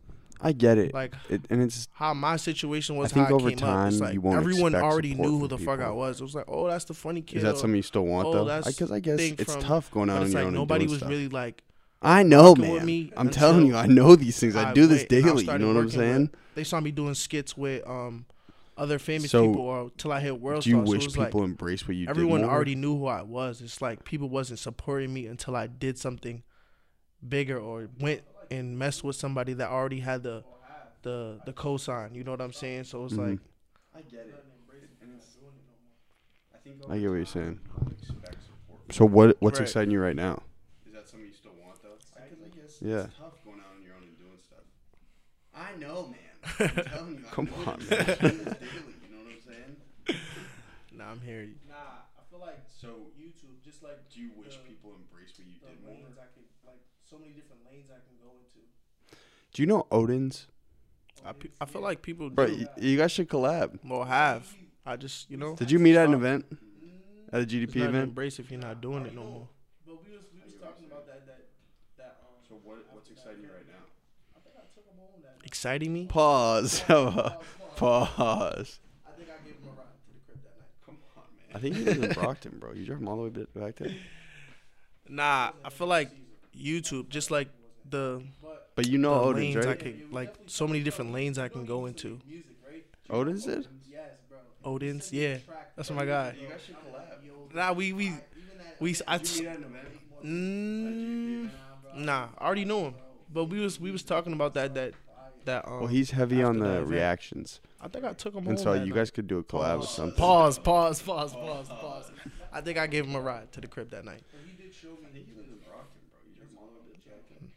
I 0.42 0.52
get 0.52 0.78
it. 0.78 0.94
like 0.94 1.14
it 1.30 1.42
and 1.50 1.62
it's 1.62 1.88
how 1.94 2.14
my 2.14 2.36
situation 2.38 2.96
was 2.96 3.12
I 3.12 3.16
think 3.16 3.28
how 3.28 3.36
over 3.36 3.50
it 3.50 3.58
came 3.58 3.68
up. 3.68 3.74
Time, 3.74 3.98
like 4.00 4.14
you 4.14 4.22
won't 4.22 4.38
everyone 4.38 4.76
already 4.76 5.16
knew 5.16 5.40
who 5.40 5.48
the 5.48 5.58
fuck 5.58 5.80
I 5.80 5.90
was. 5.90 6.22
It 6.22 6.24
was 6.24 6.36
like, 6.36 6.46
oh, 6.48 6.68
that's 6.68 6.86
the 6.86 6.94
funny 6.94 7.22
kid. 7.22 7.38
is 7.38 7.44
that 7.44 7.58
something 7.58 7.76
you 7.76 7.82
still 7.82 8.06
want 8.06 8.28
oh, 8.28 8.46
though? 8.46 8.62
Because 8.64 8.92
I 8.92 9.00
guess 9.00 9.20
it's 9.20 9.54
from- 9.54 9.62
tough 9.62 9.92
going 9.92 10.10
out 10.10 10.18
on 10.18 10.24
it's 10.24 10.34
your 10.34 10.42
like 10.44 10.48
own 10.48 10.54
nobody 10.54 10.88
was 10.88 10.98
stuff. 10.98 11.10
really 11.10 11.30
like 11.30 11.64
I 12.02 12.22
know, 12.22 12.54
man. 12.56 13.12
I'm 13.18 13.30
telling 13.30 13.66
you, 13.66 13.76
I 13.76 13.88
know 13.88 14.16
these 14.16 14.40
things. 14.40 14.56
I, 14.56 14.70
I 14.70 14.74
do 14.74 14.86
this 14.86 15.06
daily. 15.06 15.46
You 15.46 15.58
know 15.58 15.68
what 15.68 15.72
I'm 15.72 15.76
working 15.76 15.84
with- 15.86 15.94
saying? 15.94 16.30
they 16.54 16.64
saw 16.64 16.80
me 16.80 16.92
doing 16.92 17.14
skits 17.14 17.56
with 17.56 17.88
um 17.88 18.26
other 18.78 19.00
famous 19.00 19.32
So, 19.32 19.48
people 19.48 19.62
or 19.62 19.92
till 19.98 20.12
I 20.12 20.20
hit 20.20 20.40
world 20.40 20.64
Do 20.64 20.70
you 20.70 20.76
star. 20.78 20.86
So 20.86 20.94
it 20.94 20.98
wish 20.98 21.18
like, 21.18 21.28
people 21.28 21.44
embrace 21.44 21.88
what 21.88 21.98
you 21.98 22.08
everyone 22.08 22.44
already 22.44 22.76
knew 22.76 22.98
who 22.98 23.08
I 23.08 23.24
was. 23.24 23.62
It's 23.62 23.82
like 23.82 24.04
people 24.04 24.30
wasn't 24.30 24.60
supporting 24.60 25.14
me 25.14 25.26
until 25.26 25.56
I 25.56 25.68
did 25.68 25.98
something 25.98 26.44
bigger 27.28 27.58
or 27.58 27.90
went 28.00 28.22
and 28.52 28.78
mess 28.78 29.04
with 29.04 29.16
somebody 29.16 29.54
that 29.54 29.70
already 29.70 30.00
had 30.00 30.24
the 30.24 30.44
the 31.04 31.40
the 31.46 31.54
cosign. 31.54 32.16
You 32.16 32.24
know 32.24 32.32
what 32.32 32.42
I'm 32.42 32.54
saying? 32.54 32.86
So 32.86 33.06
it's 33.06 33.14
Mhm. 33.16 33.30
like 33.30 33.40
I 33.96 34.02
get 34.02 34.28
it. 34.28 34.46
I 36.90 36.94
I 36.94 37.00
get 37.00 37.10
what 37.10 37.16
you're 37.16 37.26
saying. 37.26 37.60
So 38.92 39.06
what 39.06 39.38
what's 39.40 39.60
Right. 39.60 39.68
exciting 39.68 39.92
you 39.92 40.00
right 40.02 40.16
now? 40.16 40.44
Is 40.86 40.94
that 40.94 41.08
something 41.08 41.28
you 41.28 41.34
still 41.34 41.52
want 41.64 41.82
though? 41.82 41.98
Because 41.98 42.40
I 42.44 42.48
guess 42.56 42.82
Yeah. 42.82 43.06
it's 43.06 43.18
tough 43.18 43.44
going 43.44 43.60
out 43.60 43.76
on 43.78 43.84
your 43.84 43.96
own 43.96 44.04
and 44.04 44.18
doing 44.18 44.38
stuff. 44.40 44.64
I 45.54 45.76
know, 45.76 46.08
man. 46.08 46.20
I'm 46.78 46.86
telling 46.86 47.16
you. 47.18 47.26
I 47.28 47.30
Come 47.32 47.50
on, 47.54 47.66
man. 47.90 48.00
I 48.00 48.04
daily, 48.06 48.32
you 48.34 49.10
know 49.12 49.24
what 49.24 49.34
I'm 49.34 49.42
saying? 49.46 49.76
nah, 50.94 51.12
I'm 51.12 51.22
here. 51.22 51.50
Nah, 51.68 51.76
I 51.76 51.97
feel 52.30 52.40
like 52.40 52.60
So, 52.68 53.12
YouTube, 53.20 53.62
just 53.64 53.84
like 53.84 54.10
do 54.10 54.22
you 54.22 54.32
wish 54.36 54.56
The- 54.58 54.64
people 54.64 54.96
embrace 54.96 55.34
what 55.38 55.48
you 55.48 55.60
the 55.62 55.68
did 55.68 55.84
more? 55.84 55.94
lanes 55.96 56.18
I 56.18 56.28
could 56.34 56.46
like 56.66 56.82
so 57.10 57.18
many 57.18 57.32
different 57.34 57.62
lanes 57.66 57.90
I 57.90 58.00
can 58.06 58.18
go 58.22 58.32
into. 58.38 58.68
Do 59.54 59.62
you 59.62 59.68
know 59.68 59.88
Odin's? 59.92 60.48
I, 61.26 61.34
pe- 61.34 61.50
I 61.60 61.66
feel 61.66 61.82
like 61.82 62.02
people 62.02 62.30
Bro, 62.30 62.48
do. 62.48 62.68
you 62.78 62.98
guys 62.98 63.12
should 63.12 63.28
collab. 63.28 63.80
Well, 63.84 64.04
have 64.06 64.48
I 64.86 64.96
just 64.98 65.30
you 65.32 65.38
know 65.38 65.56
Did 65.56 65.72
you 65.72 65.80
meet 65.80 65.96
at 65.96 66.06
an 66.08 66.14
event? 66.14 66.46
At 67.34 67.40
a 67.40 67.44
It's 67.44 67.52
GDP 67.54 67.76
not 67.80 67.90
event? 67.90 68.04
embrace 68.10 68.40
if 68.40 68.52
you're 68.52 68.60
not 68.62 68.80
doing 68.82 69.06
it 69.06 69.14
no 69.16 69.24
more. 69.24 69.48
But 69.86 69.96
we 70.06 70.12
was 70.14 70.22
we 70.34 70.40
was 70.46 70.54
talking 70.62 70.86
about 70.86 71.06
that 71.08 71.26
that 71.26 71.48
that 71.98 72.18
um. 72.24 72.36
So, 72.48 72.56
what 72.64 72.86
what's 72.94 73.10
exciting 73.10 73.44
you 73.44 73.50
right 73.50 73.68
now? 73.68 73.84
I 74.36 74.40
think 74.40 74.56
I 74.56 74.64
took 74.74 74.86
him 74.86 74.98
home 74.98 75.22
that. 75.24 75.36
Exciting 75.46 75.92
me? 75.94 76.06
Pause. 76.06 76.82
Pause, 76.88 77.34
pause. 77.76 78.10
Pause. 78.16 78.80
I 79.06 79.12
think 79.18 79.30
I 79.30 79.44
gave 79.44 79.56
him 79.60 79.68
a 79.68 79.76
ride 79.76 79.92
to 80.06 80.14
the 80.14 80.20
crib 80.26 80.40
that 80.44 80.56
night. 80.56 80.72
Come 80.86 80.98
on, 81.18 81.24
man. 81.36 81.47
I 81.58 81.60
think 81.60 81.76
you 81.78 81.86
live 81.86 82.04
in 82.04 82.12
Brockton, 82.14 82.58
bro. 82.60 82.74
You 82.74 82.86
drove 82.86 83.00
him 83.00 83.08
all 83.08 83.18
the 83.18 83.24
way 83.24 83.46
back 83.56 83.76
there. 83.78 83.96
Nah, 85.10 85.52
I 85.66 85.70
feel 85.70 85.88
like 85.88 86.12
YouTube, 86.56 87.10
just 87.10 87.32
like 87.32 87.50
the, 87.90 88.22
But 88.76 88.88
you 88.88 88.98
know 89.00 89.14
the 89.16 89.26
Odin's, 89.30 89.56
lanes 89.56 89.66
I 89.66 89.76
could 89.76 90.14
like 90.14 90.36
so 90.46 90.68
many 90.68 90.84
different 90.84 91.14
lanes 91.14 91.40
I 91.40 91.48
can 91.48 91.66
go 91.66 91.86
into. 91.88 92.20
Right? 92.70 92.86
Odin's 93.10 93.46
did? 93.46 93.68
Yes, 93.90 94.02
bro. 94.30 94.38
Odin's, 94.64 95.12
yeah, 95.12 95.38
that's 95.76 95.90
my 95.92 96.06
guy. 96.06 96.36
You 96.40 96.48
guys 96.48 96.62
should 96.66 96.76
collab. 96.76 97.56
Nah, 97.56 97.72
we 97.74 97.94
we 97.94 98.14
we 98.80 98.96
I, 99.08 99.18
Did 99.18 99.30
you 99.36 99.42
meet 99.44 99.48
at 99.50 99.58
an 99.58 99.64
event? 99.64 99.88
mm, 100.26 101.50
nah, 101.96 102.28
I 102.38 102.46
already 102.46 102.66
know 102.66 102.86
him, 102.86 102.96
but 103.34 103.46
we 103.46 103.60
was 103.60 103.80
we 103.80 103.90
was 103.92 104.04
talking 104.04 104.34
about 104.34 104.54
that 104.56 104.74
that 104.76 104.94
that 105.46 105.68
um. 105.68 105.80
Well, 105.80 105.88
he's 105.88 106.12
heavy 106.12 106.44
on 106.44 106.60
the 106.60 106.66
the 106.66 106.72
event. 106.74 106.88
reactions, 106.90 107.62
I 107.80 107.88
think 107.88 108.06
I 108.06 108.14
took 108.14 108.34
him 108.34 108.44
home. 108.44 108.50
and 108.52 108.60
so 108.60 108.74
that 108.74 108.80
you 108.80 108.94
night. 108.94 108.96
guys 108.96 109.12
could 109.12 109.28
do 109.28 109.38
a 109.40 109.44
collab 109.44 109.80
or 109.82 109.86
something. 109.86 110.18
Pause, 110.18 110.60
pause, 110.60 111.02
pause, 111.02 111.34
pause, 111.34 111.68
pause. 111.70 112.12
I 112.52 112.62
think 112.62 112.78
I 112.78 112.88
gave 112.88 113.06
him 113.06 113.16
a 113.16 113.22
ride 113.22 113.52
to 113.54 113.62
the 113.62 113.68
crib 113.68 113.92
that 113.92 114.04
night. 114.06 114.24
He 114.46 114.64
did 114.64 114.74
show 114.74 114.90
me. 114.90 115.26
You 115.28 115.36
live 115.36 115.46
in 115.46 115.58
bro. 115.60 115.78
You 116.26 116.36
drove 116.36 116.58
all 116.58 116.70
the 116.92 116.98
to 117.00 117.08
Brockton. 117.08 117.52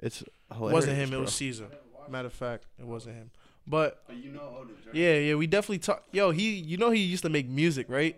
It's 0.00 0.22
It 0.22 0.28
wasn't 0.60 0.96
him. 0.96 1.12
It 1.12 1.18
was 1.20 1.34
Caesar. 1.34 1.66
Matter 2.08 2.26
of 2.26 2.32
fact, 2.32 2.66
it 2.78 2.86
wasn't 2.86 3.16
him. 3.16 3.30
But 3.66 4.02
But 4.06 4.16
you 4.16 4.30
know 4.30 4.66
yeah, 4.92 5.14
yeah, 5.18 5.34
we 5.34 5.46
definitely 5.46 5.80
talk. 5.80 6.04
Yo, 6.10 6.30
he, 6.30 6.52
you 6.54 6.78
know, 6.78 6.90
he 6.90 7.00
used 7.02 7.22
to 7.24 7.28
make 7.28 7.48
music, 7.48 7.86
right? 7.90 8.16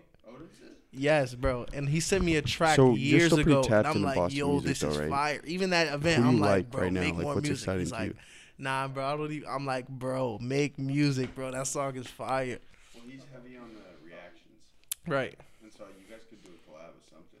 Yes, 0.93 1.33
bro. 1.35 1.65
And 1.73 1.87
he 1.87 1.99
sent 2.01 2.23
me 2.23 2.35
a 2.35 2.41
track 2.41 2.75
So 2.75 2.95
years 2.95 3.31
ago, 3.31 3.63
and 3.63 3.87
I'm 3.87 4.01
like, 4.01 4.33
"Yo, 4.33 4.59
this 4.59 4.79
though, 4.81 4.89
is 4.89 4.97
right? 4.97 5.09
fire." 5.09 5.41
Even 5.45 5.69
that 5.69 5.93
event, 5.93 6.21
Who 6.23 6.29
I'm 6.29 6.39
like, 6.39 6.49
like 6.49 6.71
"Bro, 6.71 6.81
right 6.83 6.93
now? 6.93 6.99
make 7.01 7.13
Like, 7.13 7.23
more 7.23 7.35
what's 7.35 7.47
music." 7.47 7.63
exciting 7.63 7.79
He's 7.81 7.91
to 7.91 7.95
like, 7.95 8.07
you? 8.09 8.15
"Nah, 8.61 8.87
bro, 8.87 9.03
I 9.05 9.17
don't 9.17 9.31
even." 9.31 9.47
I'm 9.49 9.65
like, 9.65 9.87
"Bro, 9.89 10.39
make 10.41 10.77
music, 10.79 11.33
bro. 11.35 11.51
That 11.51 11.67
song 11.67 11.95
is 11.97 12.07
fire." 12.07 12.59
Well, 12.95 13.03
he's 13.09 13.21
heavy 13.33 13.57
on 13.57 13.69
the 13.73 14.05
reactions. 14.05 14.59
Right. 15.07 15.37
And 15.63 15.71
so 15.73 15.85
you 15.99 16.05
guys 16.09 16.23
could 16.29 16.41
do 16.43 16.49
a 16.51 16.69
collab 16.71 16.89
or 16.89 17.03
something. 17.09 17.39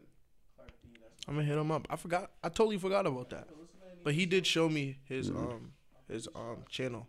I'm 1.27 1.35
gonna 1.35 1.45
hit 1.45 1.57
him 1.57 1.71
up. 1.71 1.87
I 1.89 1.95
forgot. 1.95 2.31
I 2.43 2.49
totally 2.49 2.77
forgot 2.77 3.05
about 3.05 3.29
that. 3.29 3.47
But 4.03 4.15
he 4.15 4.25
did 4.25 4.45
show 4.47 4.67
me 4.67 4.97
his 5.05 5.29
Mm-hmm. 5.29 5.37
um 5.51 5.71
his 6.09 6.27
um 6.35 6.65
channel. 6.69 7.07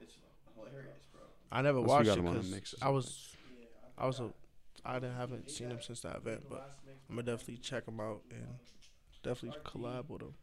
It's 0.00 0.16
hilarious, 0.54 1.06
bro. 1.12 1.22
I 1.50 1.62
never 1.62 1.78
Unless 1.78 1.88
we 1.88 1.94
watched 1.94 2.06
got 2.06 2.18
it 2.18 2.20
him 2.20 2.26
on 2.28 2.34
because 2.34 2.50
mix 2.50 2.74
or 2.74 2.78
I 2.82 2.88
was 2.90 3.36
I 3.98 4.06
was 4.06 4.20
a 4.20 4.30
I 4.84 4.94
didn't 4.98 5.16
haven't 5.16 5.50
seen 5.50 5.70
him 5.70 5.80
since 5.80 6.00
that 6.02 6.16
event, 6.16 6.42
but 6.50 6.76
I'm 7.08 7.16
gonna 7.16 7.22
definitely 7.22 7.56
check 7.56 7.88
him 7.88 8.00
out 8.00 8.20
and 8.30 8.46
definitely 9.22 9.58
collab 9.64 10.10
with 10.10 10.20
him. 10.22 10.34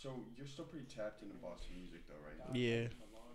So 0.00 0.10
you're 0.36 0.46
still 0.46 0.64
pretty 0.64 0.86
tapped 0.86 1.22
into 1.22 1.34
Boston 1.36 1.74
music, 1.76 2.06
though, 2.06 2.14
right? 2.24 2.56
Yeah, 2.56 2.86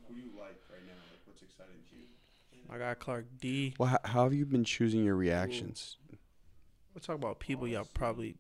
Who 0.08 0.15
do 0.15 0.21
you 0.21 0.32
like 0.39 0.62
right 0.71 0.86
now? 0.88 0.93
Like, 1.12 1.19
what's 1.26 1.41
exciting 1.41 1.76
to 1.89 1.95
you? 1.97 2.06
I 2.71 2.78
got 2.78 2.99
Clark 2.99 3.26
D. 3.41 3.73
Well, 3.78 3.89
how, 3.89 3.99
how 4.06 4.23
have 4.23 4.34
you 4.34 4.45
been 4.45 4.63
choosing 4.63 5.04
your 5.04 5.15
reactions? 5.15 5.97
We're 6.95 7.02
talking 7.02 7.21
about 7.21 7.39
people 7.39 7.67
y'all 7.67 7.88
probably 7.93 8.36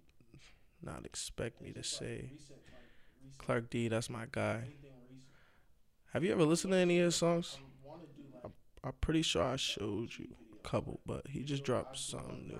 not 0.81 1.05
expect 1.05 1.61
me 1.61 1.73
to 1.73 1.83
say. 1.83 2.31
Clark 3.37 3.69
D, 3.69 3.89
that's 3.89 4.09
my 4.09 4.25
guy. 4.31 4.69
Have 6.13 6.23
you 6.23 6.31
ever 6.31 6.45
listened 6.45 6.71
to 6.71 6.77
any 6.77 6.99
of 6.99 7.05
his 7.05 7.15
songs? 7.15 7.57
I'm, 8.45 8.53
I'm 8.83 8.93
pretty 9.01 9.23
sure 9.23 9.43
I 9.43 9.57
showed 9.57 10.11
you 10.17 10.29
a 10.53 10.67
couple, 10.67 11.01
but 11.05 11.27
he 11.27 11.43
just 11.43 11.63
dropped 11.63 11.97
something 11.97 12.47
new. 12.47 12.59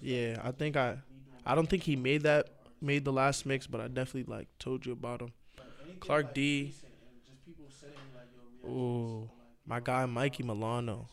Yeah, 0.00 0.40
I 0.44 0.52
think 0.52 0.76
I, 0.76 0.98
I 1.44 1.56
don't 1.56 1.68
think 1.68 1.82
he 1.82 1.96
made 1.96 2.22
that 2.22 2.50
made 2.80 3.04
the 3.04 3.12
last 3.12 3.46
mix, 3.46 3.66
but 3.66 3.80
I 3.80 3.88
definitely 3.88 4.32
like 4.32 4.48
told 4.58 4.86
you 4.86 4.92
about 4.92 5.22
him. 5.22 5.32
Clark 6.00 6.34
D. 6.34 6.74
Ooh, 8.64 9.28
my 9.66 9.80
guy 9.80 10.06
Mikey 10.06 10.42
Milano. 10.42 11.08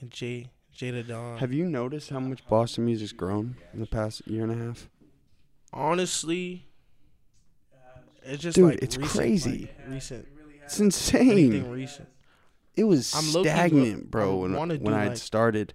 And 0.00 0.10
Jay 0.10 0.50
Jada 0.76 1.06
Don. 1.06 1.38
Have 1.38 1.52
you 1.52 1.64
noticed 1.66 2.10
how 2.10 2.20
much 2.20 2.46
Boston 2.48 2.84
music's 2.84 3.12
grown 3.12 3.56
in 3.72 3.80
the 3.80 3.86
past 3.86 4.26
year 4.26 4.42
and 4.42 4.52
a 4.52 4.64
half? 4.66 4.88
Honestly, 5.72 6.66
it's 8.22 8.42
just 8.42 8.56
Dude, 8.56 8.70
like 8.70 8.82
it's 8.82 8.96
recent, 8.96 9.16
crazy. 9.16 9.60
like, 9.78 9.88
recent. 9.88 10.28
It's 10.64 10.80
insane. 10.80 11.30
Anything 11.30 11.70
recent. 11.70 12.08
It 12.76 12.84
was 12.84 13.14
I'm 13.14 13.22
stagnant, 13.44 14.10
bro. 14.10 14.44
I 14.44 14.48
when 14.56 14.82
when 14.82 14.94
I 14.94 15.02
had 15.02 15.08
like, 15.10 15.18
started 15.18 15.74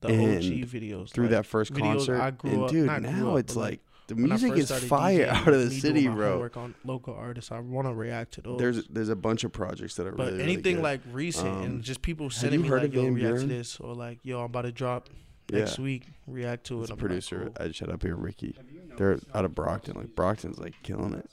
The 0.00 0.08
And 0.08 0.36
OG 0.38 0.42
videos 0.70 1.10
through 1.10 1.24
like, 1.24 1.30
that 1.32 1.46
first 1.46 1.74
concert, 1.74 2.20
I 2.20 2.30
grew 2.30 2.50
and 2.50 2.62
up- 2.64 2.70
dude, 2.70 2.86
not 2.86 3.02
grew 3.02 3.10
now 3.12 3.32
up, 3.34 3.38
it's 3.40 3.54
like 3.56 3.80
the 4.06 4.14
music 4.16 4.52
is 4.56 4.70
fire 4.84 5.26
DJing, 5.26 5.28
out 5.28 5.48
of 5.48 5.54
the 5.54 5.58
me 5.66 5.68
doing 5.68 5.80
city, 5.80 6.08
my 6.08 6.14
bro. 6.14 6.30
homework 6.32 6.56
on 6.56 6.74
local 6.84 7.14
artists. 7.14 7.52
I 7.52 7.60
want 7.60 7.86
to 7.86 7.94
react 7.94 8.32
to 8.34 8.40
those. 8.40 8.58
There's 8.58 8.86
there's 8.88 9.08
a 9.10 9.14
bunch 9.16 9.44
of 9.44 9.52
projects 9.52 9.94
that 9.96 10.06
are 10.06 10.12
but 10.12 10.24
really, 10.26 10.38
really 10.38 10.42
anything 10.54 10.74
good. 10.76 10.82
like 10.84 11.00
recent 11.12 11.48
Um, 11.48 11.62
and 11.62 11.82
just 11.82 12.00
people 12.02 12.28
sending 12.30 12.62
me 12.62 12.70
like, 12.70 12.92
yo, 12.92 13.02
Van 13.02 13.14
react 13.14 13.40
to 13.40 13.46
this 13.46 13.78
or 13.78 13.94
like, 13.94 14.18
yo, 14.24 14.38
I'm 14.40 14.46
about 14.46 14.62
to 14.62 14.72
drop 14.72 15.08
yeah, 15.52 15.58
next 15.60 15.78
week. 15.78 16.06
React 16.26 16.64
to 16.64 16.78
it. 16.78 16.82
it's 16.82 16.90
a 16.90 16.92
I'm 16.94 16.96
like, 16.98 17.00
producer. 17.06 17.38
cool. 17.54 17.54
I 17.64 17.66
just 17.68 17.78
shut 17.78 17.88
up 17.90 18.02
here, 18.02 18.16
Ricky. 18.16 18.56
They're 18.96 19.18
out 19.34 19.44
of 19.44 19.54
Brockton. 19.54 19.96
Like 19.96 20.16
Brockton's 20.16 20.58
like 20.58 20.74
killing 20.82 21.12
it. 21.14 21.30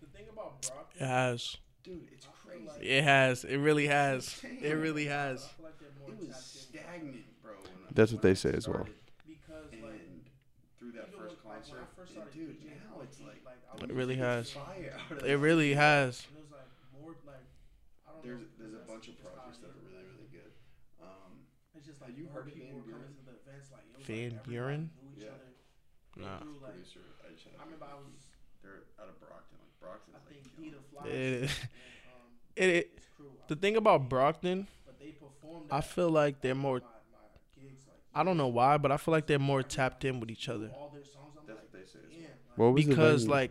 The 0.00 0.06
thing 0.16 0.26
about 0.32 0.62
Brock, 0.62 0.90
It 0.98 1.04
has. 1.06 1.56
Dude, 1.82 2.00
it's 2.12 2.26
crazy. 2.46 2.86
It 2.88 3.04
has. 3.04 3.44
It 3.44 3.56
really 3.58 3.86
has. 3.88 4.40
It 4.62 4.72
really 4.74 5.06
has. 5.06 5.46
I 6.04 6.10
feel 6.10 6.14
like 6.14 6.16
they're 6.16 6.16
more 6.16 6.24
It 6.24 6.28
was 6.28 6.44
stagnant, 6.44 7.42
bro. 7.42 7.52
That's 7.94 8.12
what 8.12 8.22
they 8.22 8.34
say 8.34 8.52
as 8.52 8.68
well. 8.68 8.84
started. 8.84 8.94
because 9.26 9.72
like 9.82 10.00
And 10.00 10.20
through 10.78 10.92
that 10.92 11.08
first 11.14 11.36
with, 11.36 11.44
like, 11.44 11.64
when 11.68 11.78
I 11.80 11.84
concert, 11.84 11.88
first 11.96 12.12
and 12.16 12.30
dude, 12.32 12.56
now 12.64 13.00
it's 13.02 13.20
like 13.20 13.40
like 13.44 13.90
It 13.90 13.94
really 13.94 14.16
has. 14.16 14.50
fire 14.50 14.96
out 15.10 15.18
of 15.22 15.24
It 15.26 15.36
really 15.36 15.72
has. 15.74 16.26
and 16.28 16.36
it 16.38 16.42
was 16.42 16.52
like 16.52 16.68
more 17.00 17.14
like 17.26 17.46
I 18.06 18.12
don't 18.12 18.22
There's 18.24 18.44
there's 18.58 18.74
a 18.74 18.84
bunch 18.86 19.08
of 19.08 19.16
projects 19.22 19.58
it 19.58 19.62
that 19.62 19.70
is. 19.72 19.76
are 19.80 19.86
really 19.88 20.04
really 20.12 20.28
good. 20.30 20.52
Um, 21.00 21.46
It's 21.74 21.86
just 21.86 22.00
Have 22.00 22.08
like 22.10 22.18
you 22.18 22.28
heard 22.28 22.46
of 22.48 22.54
people 22.54 22.68
Van 22.68 22.76
were 22.76 22.82
coming 22.84 23.00
Buren? 23.00 23.14
to 23.16 23.24
the 23.24 23.36
events 23.40 23.68
like 23.72 23.84
it 23.88 23.96
was 23.98 24.06
Van 24.06 24.30
like 24.36 24.44
Buren? 24.44 24.82
everybody 24.92 25.16
knew 25.16 25.24
Yeah. 25.24 26.20
Nah. 26.20 26.38
Through, 26.38 26.58
like, 26.62 26.78
producer, 26.78 27.02
I 27.26 27.32
just 27.32 27.42
shut 27.42 27.52
I 27.58 27.62
up. 27.62 27.64
remember 27.66 27.86
I 27.90 27.94
was 27.98 28.14
They're 28.62 28.86
out 29.00 29.08
of 29.08 29.16
Brockton. 29.18 29.58
Like 29.58 29.74
Brockton's 29.80 30.14
I 30.14 30.20
think 30.28 30.44
killing 30.54 30.70
Dita 30.70 30.78
it. 31.08 31.48
It, 31.48 31.50
um 32.06 32.28
it, 32.54 32.68
it, 32.70 32.86
the 33.48 33.56
thing 33.56 33.76
about 33.76 34.08
Brockton, 34.08 34.68
but 34.68 34.68
they 34.68 34.68
performed. 34.68 34.83
I 35.70 35.80
feel 35.80 36.10
like 36.10 36.40
they're 36.40 36.54
more. 36.54 36.80
my, 36.80 36.86
my 37.12 37.62
gigs 37.62 37.84
like 37.86 37.96
I 38.14 38.24
don't 38.24 38.36
know 38.36 38.48
why, 38.48 38.76
but 38.78 38.92
I 38.92 38.96
feel 38.96 39.12
like 39.12 39.26
they're 39.26 39.38
more 39.38 39.62
tapped 39.62 40.04
in 40.04 40.20
with 40.20 40.30
each 40.30 40.48
other. 40.48 40.70
all 40.74 40.90
their 40.92 41.04
songs. 41.04 41.36
I'm 41.38 41.46
That's 41.46 41.60
like, 41.60 41.72
what 41.72 41.72
they 41.72 41.86
say. 41.86 41.98
As 42.04 42.10
damn. 42.10 42.20
well. 42.56 42.68
Like, 42.68 42.74
What 42.74 42.74
was 42.74 42.84
because 42.86 43.28
like 43.28 43.50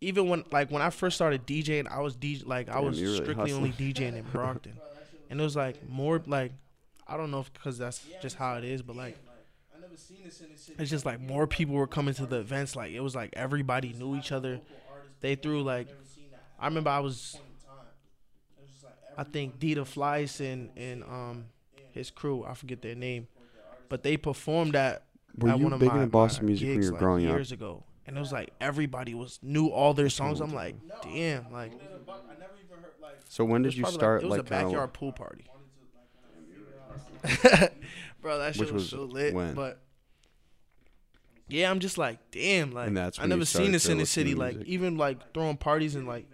even 0.00 0.28
when 0.28 0.44
like 0.50 0.70
when 0.70 0.82
I 0.82 0.90
first 0.90 1.16
started 1.16 1.46
DJing, 1.46 1.90
I 1.90 2.00
was 2.00 2.16
DJ 2.16 2.46
like 2.46 2.68
I 2.68 2.80
was 2.80 3.00
really 3.00 3.16
strictly 3.16 3.52
only. 3.52 3.72
DJing 3.72 4.16
in 4.16 4.24
Brockton, 4.32 4.72
bro, 4.72 4.84
that 4.94 5.06
shit 5.10 5.20
was 5.20 5.30
and 5.30 5.40
it 5.40 5.44
was 5.44 5.56
like 5.56 5.88
more 5.88 6.22
like 6.26 6.52
I 7.06 7.16
don't 7.16 7.30
know 7.30 7.40
if 7.40 7.52
because 7.52 7.78
that's 7.78 8.04
just 8.22 8.36
how 8.36 8.56
it 8.56 8.64
is, 8.64 8.82
but 8.82 8.96
like 8.96 9.18
never 9.90 10.00
seen 10.00 10.18
this 10.24 10.40
in 10.40 10.52
the 10.52 10.58
city. 10.58 10.76
it's 10.80 10.90
just 10.90 11.04
like 11.04 11.20
more 11.20 11.46
people 11.46 11.74
were 11.74 11.86
coming 11.86 12.14
to 12.14 12.26
the 12.26 12.36
events. 12.36 12.76
Like 12.76 12.92
it 12.92 13.00
was 13.00 13.14
like 13.14 13.30
everybody 13.34 13.92
knew 13.92 14.16
each 14.16 14.32
other. 14.32 14.60
They 15.20 15.34
threw 15.34 15.62
like 15.62 15.88
Never 15.88 16.00
seen 16.04 16.24
that 16.30 16.42
I 16.58 16.66
remember 16.66 16.90
I 16.90 17.00
was 17.00 17.32
point 17.32 17.44
in 17.60 17.66
time. 17.68 17.86
It 18.56 18.62
was 18.62 18.70
just 18.70 18.84
like 18.84 18.94
I 19.20 19.24
think 19.24 19.58
Dita 19.58 19.84
Flies 19.84 20.40
and 20.40 20.70
and 20.78 21.04
um 21.04 21.44
his 21.92 22.10
crew 22.10 22.42
I 22.42 22.54
forget 22.54 22.80
their 22.80 22.94
name, 22.94 23.28
but 23.90 24.02
they 24.02 24.16
performed 24.16 24.72
that. 24.72 25.04
Were 25.36 25.50
at 25.50 25.58
you 25.58 25.64
one 25.64 25.74
of 25.74 25.78
big 25.78 25.90
my, 25.90 25.96
into 25.96 26.06
Boston 26.06 26.46
music 26.46 26.68
when 26.68 26.82
you 26.82 26.86
were 26.86 26.92
like, 26.92 26.98
growing 26.98 27.26
up? 27.26 27.32
years 27.34 27.52
ago, 27.52 27.84
and 28.06 28.16
it 28.16 28.20
was 28.20 28.32
like 28.32 28.50
everybody 28.62 29.12
was 29.12 29.38
knew 29.42 29.68
all 29.68 29.92
their 29.92 30.08
songs. 30.08 30.40
I'm 30.40 30.54
like, 30.54 30.74
damn, 31.02 31.52
like 31.52 31.72
I 31.72 31.76
never 32.38 32.54
even 32.64 32.82
heard 32.82 32.94
like 33.02 33.20
So 33.28 33.44
when 33.44 33.60
did 33.60 33.76
you 33.76 33.84
start 33.84 34.22
Like, 34.22 34.24
it 34.24 34.28
was 34.30 34.38
like 34.38 34.46
a 34.46 34.64
backyard 34.64 34.94
pool 34.94 35.12
party. 35.12 35.44
Bro, 38.22 38.38
that 38.38 38.54
shit 38.54 38.72
was, 38.72 38.84
was 38.84 38.88
so 38.88 39.04
lit. 39.04 39.34
when? 39.34 39.52
But 39.52 39.82
yeah, 41.48 41.70
I'm 41.70 41.78
just 41.78 41.98
like, 41.98 42.18
damn, 42.30 42.72
like 42.72 42.88
I 43.18 43.26
never 43.26 43.44
seen 43.44 43.72
this 43.72 43.86
in 43.86 43.98
the 43.98 44.06
city. 44.06 44.34
Like 44.34 44.56
even 44.64 44.96
like 44.96 45.34
throwing 45.34 45.58
parties 45.58 45.94
and 45.94 46.06
like 46.06 46.26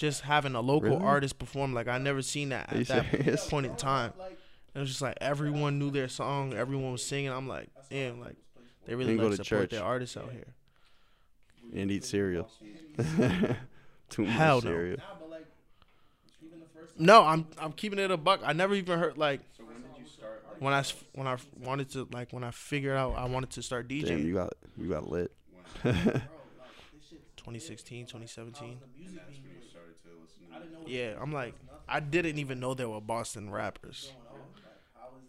just 0.00 0.22
having 0.22 0.54
a 0.54 0.60
local 0.62 0.88
Really? 0.90 1.02
artist 1.04 1.38
perform. 1.38 1.74
Like 1.74 1.86
I 1.86 1.98
never 1.98 2.22
seen 2.22 2.48
that 2.48 2.72
Are 2.72 2.76
you 2.76 2.80
at 2.82 2.86
that 2.88 3.10
serious? 3.10 3.46
point 3.48 3.66
in 3.66 3.76
time. 3.76 4.12
It 4.74 4.78
was 4.78 4.88
just 4.88 5.02
like 5.02 5.18
everyone 5.20 5.78
knew 5.78 5.90
their 5.90 6.08
song, 6.08 6.54
everyone 6.54 6.92
was 6.92 7.04
singing. 7.04 7.30
I'm 7.30 7.46
like, 7.46 7.68
damn, 7.90 8.18
like 8.20 8.36
they 8.86 8.94
really 8.94 9.12
And 9.12 9.20
go 9.20 9.26
like 9.28 9.36
to 9.38 9.44
support 9.44 9.62
church. 9.62 9.70
their 9.70 9.84
artists 9.84 10.16
out 10.16 10.30
here. 10.32 10.54
and 11.74 11.90
eat 11.90 12.04
cereal? 12.04 12.48
Too 14.08 14.24
much 14.24 14.30
Hell 14.32 14.56
no. 14.62 14.70
cereal. 14.70 14.96
nah, 14.96 15.04
but 15.20 15.30
like 15.30 15.46
even 16.44 16.60
the 16.60 16.66
first 16.66 16.98
No, 16.98 17.22
I'm 17.24 17.46
I'm 17.58 17.72
keeping 17.72 17.98
it 17.98 18.10
a 18.10 18.16
buck. 18.16 18.40
I 18.44 18.52
never 18.54 18.74
even 18.74 18.98
heard 18.98 19.18
like 19.18 19.40
when 19.58 19.68
did 19.82 19.84
you 19.98 20.06
start? 20.08 20.42
Like, 20.50 20.60
when 20.62 20.72
I 20.72 20.78
s- 20.78 20.94
when 21.12 21.26
I 21.26 21.36
wanted 21.62 21.90
to 21.90 22.08
like 22.12 22.32
when 22.32 22.42
I 22.42 22.50
figured 22.52 22.96
out 22.96 23.16
I 23.18 23.26
wanted 23.26 23.50
to 23.50 23.62
start 23.62 23.86
DJing. 23.88 24.06
Damn, 24.06 24.26
you 24.26 24.32
got 24.34 24.54
you 24.78 24.88
got 24.88 25.08
lit. 25.10 25.30
2016, 27.36 28.06
2017. 28.06 28.78
Yeah, 30.86 31.14
I'm 31.20 31.32
like, 31.32 31.54
I 31.88 32.00
didn't 32.00 32.38
even 32.38 32.60
know 32.60 32.74
there 32.74 32.88
were 32.88 33.00
Boston 33.00 33.50
rappers, 33.50 34.12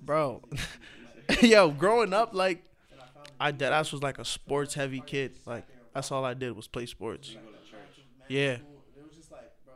bro. 0.01 0.41
Yo, 1.41 1.71
growing 1.71 2.13
up, 2.13 2.33
like, 2.33 2.63
I 3.39 3.51
dead 3.51 3.73
ass 3.73 3.91
was 3.91 4.03
like 4.03 4.19
a 4.19 4.25
sports 4.25 4.73
heavy 4.73 5.01
kid. 5.05 5.33
Like, 5.45 5.65
that's 5.93 6.11
all 6.11 6.25
I 6.25 6.33
did 6.33 6.55
was 6.55 6.67
play 6.67 6.85
sports. 6.85 7.35
Yeah, 8.27 8.53
it 8.53 8.61
was 9.03 9.15
just 9.17 9.31
like 9.31 9.51
bro, 9.65 9.73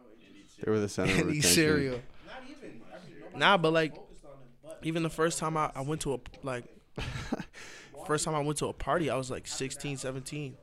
They 0.63 0.72
were 0.72 0.80
the 0.80 0.89
center 0.89 1.12
of 1.13 1.20
and 1.20 1.30
attention. 1.30 1.52
cereal. 1.52 2.02
not 2.28 2.36
even 2.50 2.82
every, 2.94 3.13
nobody 3.22 3.39
Nah, 3.39 3.58
but 3.58 3.74
like, 3.74 3.96
focused 3.96 4.26
on 4.26 4.32
it, 4.32 4.48
but 4.63 4.80
even 4.84 5.04
the 5.04 5.10
first 5.10 5.39
time 5.39 5.58
I, 5.58 5.72
I 5.76 5.82
went 5.82 6.02
to 6.02 6.13
a 6.13 6.20
like, 6.44 6.63
first 8.08 8.24
time 8.26 8.36
I 8.36 8.39
went 8.39 8.58
to 8.60 8.68
a 8.68 8.74
party, 8.74 9.10
I 9.10 9.15
was 9.18 9.30
like 9.32 9.48
16, 9.48 9.98
17, 9.98 10.56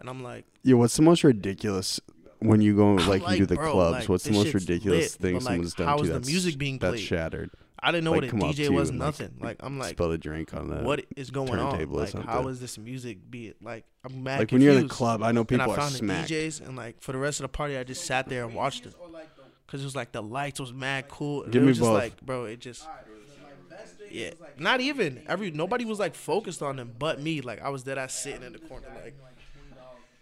and 0.00 0.08
I'm 0.08 0.22
like. 0.22 0.44
Yeah, 0.62 0.76
what's 0.76 0.96
the 0.96 1.02
most 1.02 1.24
ridiculous 1.24 2.00
when 2.44 2.60
you 2.60 2.76
go 2.76 2.98
I'm 2.98 3.08
like, 3.08 3.28
you 3.30 3.38
do 3.38 3.46
the 3.46 3.54
bro, 3.56 3.72
clubs? 3.72 3.92
like, 4.00 4.08
what's 4.08 4.24
the 4.24 4.32
most 4.32 4.52
ridiculous 4.54 5.12
lit, 5.14 5.22
thing 5.22 5.34
like, 5.34 5.42
someone's 5.42 5.74
done 5.74 5.86
how 5.86 5.96
to 5.96 6.02
is 6.02 6.08
you 6.08 6.12
the 6.14 6.18
that's, 6.20 6.28
music 6.30 6.58
being 6.58 6.78
that's 6.78 7.00
shattered? 7.00 7.50
I 7.80 7.90
didn't 7.92 8.04
know 8.04 8.12
Like, 8.12 8.32
what 8.32 8.42
a 8.42 8.54
DJ 8.54 8.68
was. 8.70 8.90
like, 8.90 8.98
Nothing. 8.98 9.34
Like, 9.40 9.56
I'm 9.60 9.78
like, 9.78 9.90
Spill 9.90 10.12
a 10.12 10.16
drink 10.18 10.54
on 10.54 10.70
that. 10.70 10.84
what 10.84 11.04
is 11.16 11.30
going 11.30 11.50
on? 11.58 11.78
Like, 11.92 12.12
how 12.12 12.36
something. 12.42 12.54
this 12.54 12.78
music 12.78 13.18
be? 13.30 13.52
Like, 13.60 13.84
I'm 14.04 14.22
mad 14.22 14.38
like 14.40 14.52
when 14.52 14.62
you're 14.62 14.72
in 14.72 14.84
the 14.84 14.88
club, 14.88 15.22
I 15.22 15.32
know 15.32 15.44
people 15.44 15.64
and 15.64 15.70
I 15.72 15.74
are 15.74 15.78
found 15.78 15.92
smacked. 15.94 16.28
the 16.28 16.34
DJs, 16.34 16.66
and 16.66 16.76
like 16.76 17.00
for 17.02 17.12
the 17.12 17.18
rest 17.18 17.40
of 17.40 17.44
the 17.44 17.48
party, 17.48 17.76
I 17.76 17.84
just 17.84 18.04
sat 18.04 18.28
there 18.28 18.44
and 18.44 18.54
watched 18.54 18.86
it 18.86 18.94
like 19.10 19.28
because 19.66 19.82
it 19.82 19.84
was 19.84 19.96
like 19.96 20.12
the 20.12 20.22
lights 20.22 20.60
was 20.60 20.72
mad 20.72 21.08
cool. 21.08 21.42
And 21.42 21.52
Give 21.52 21.62
it 21.62 21.66
me 21.66 21.70
was 21.70 21.78
just 21.78 21.88
both. 21.90 21.98
like, 21.98 22.20
bro, 22.22 22.44
it 22.44 22.60
just 22.60 22.86
like 22.86 23.06
yeah. 24.10 24.30
Not 24.58 24.80
even 24.80 25.22
every 25.28 25.50
nobody 25.50 25.84
was 25.84 25.98
like 25.98 26.14
focused 26.14 26.62
on 26.62 26.76
them 26.76 26.94
but 26.98 27.20
me. 27.20 27.40
Like 27.40 27.60
I 27.62 27.68
was 27.70 27.82
dead 27.82 27.98
ass 27.98 28.14
sitting 28.14 28.42
in 28.42 28.52
the 28.52 28.60
corner 28.60 28.86
like 29.02 29.14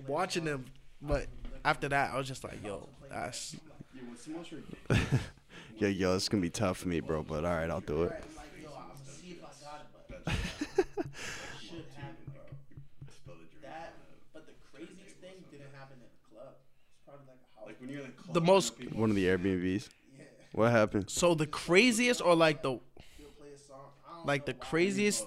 watching 0.06 0.44
them. 0.44 0.64
But 1.00 1.26
after 1.64 1.88
that, 1.88 2.12
I 2.14 2.18
was 2.18 2.26
just 2.28 2.44
like, 2.44 2.64
yo, 2.64 2.88
that's 3.10 3.54
Yeah, 3.94 4.02
what's 4.08 4.24
the 4.26 4.32
most 4.32 4.52
ridiculous? 4.52 5.22
Yeah, 5.78 5.88
yo, 5.88 6.14
it's 6.16 6.28
gonna 6.28 6.40
be 6.42 6.50
tough 6.50 6.78
for 6.78 6.88
me, 6.88 7.00
bro. 7.00 7.22
But 7.22 7.44
all 7.44 7.54
right, 7.54 7.68
I'll 7.70 7.80
do 7.80 8.02
it. 8.04 8.10
like 8.36 8.46
yo, 8.62 8.68
I'm 8.70 8.88
gonna 8.88 8.98
see 9.04 9.32
if 9.32 9.42
I 9.42 9.48
got 9.64 9.80
it, 9.80 10.86
but 10.86 11.04
should 11.60 11.84
happen, 11.96 12.16
bro. 12.32 12.42
Spill 13.12 13.34
the. 13.34 13.66
That, 13.66 13.94
but 14.32 14.46
the 14.46 14.52
craziest 14.72 15.16
thing 15.16 15.32
didn't 15.50 15.72
happen 15.74 15.96
in 15.96 16.02
the 16.06 16.36
club. 16.36 16.54
It's 16.90 17.00
probably 17.06 17.26
like 17.26 17.38
a 17.40 17.58
house. 17.60 17.66
Like 17.66 17.80
when 17.80 17.90
you're 17.90 18.04
in 18.04 18.12
the 18.32 18.40
most. 18.40 18.74
One 18.94 19.10
of 19.10 19.16
the 19.16 19.24
Airbnbs. 19.26 19.88
What 20.52 20.70
happened? 20.70 21.08
So 21.10 21.34
the 21.34 21.46
craziest 21.46 22.20
or 22.20 22.34
like 22.36 22.62
the 22.62 22.72
You'll 23.18 23.30
play 23.40 23.48
a 23.54 23.58
song. 23.58 23.78
I 24.08 24.16
don't 24.18 24.26
like 24.26 24.44
the 24.46 24.54
craziest. 24.54 25.26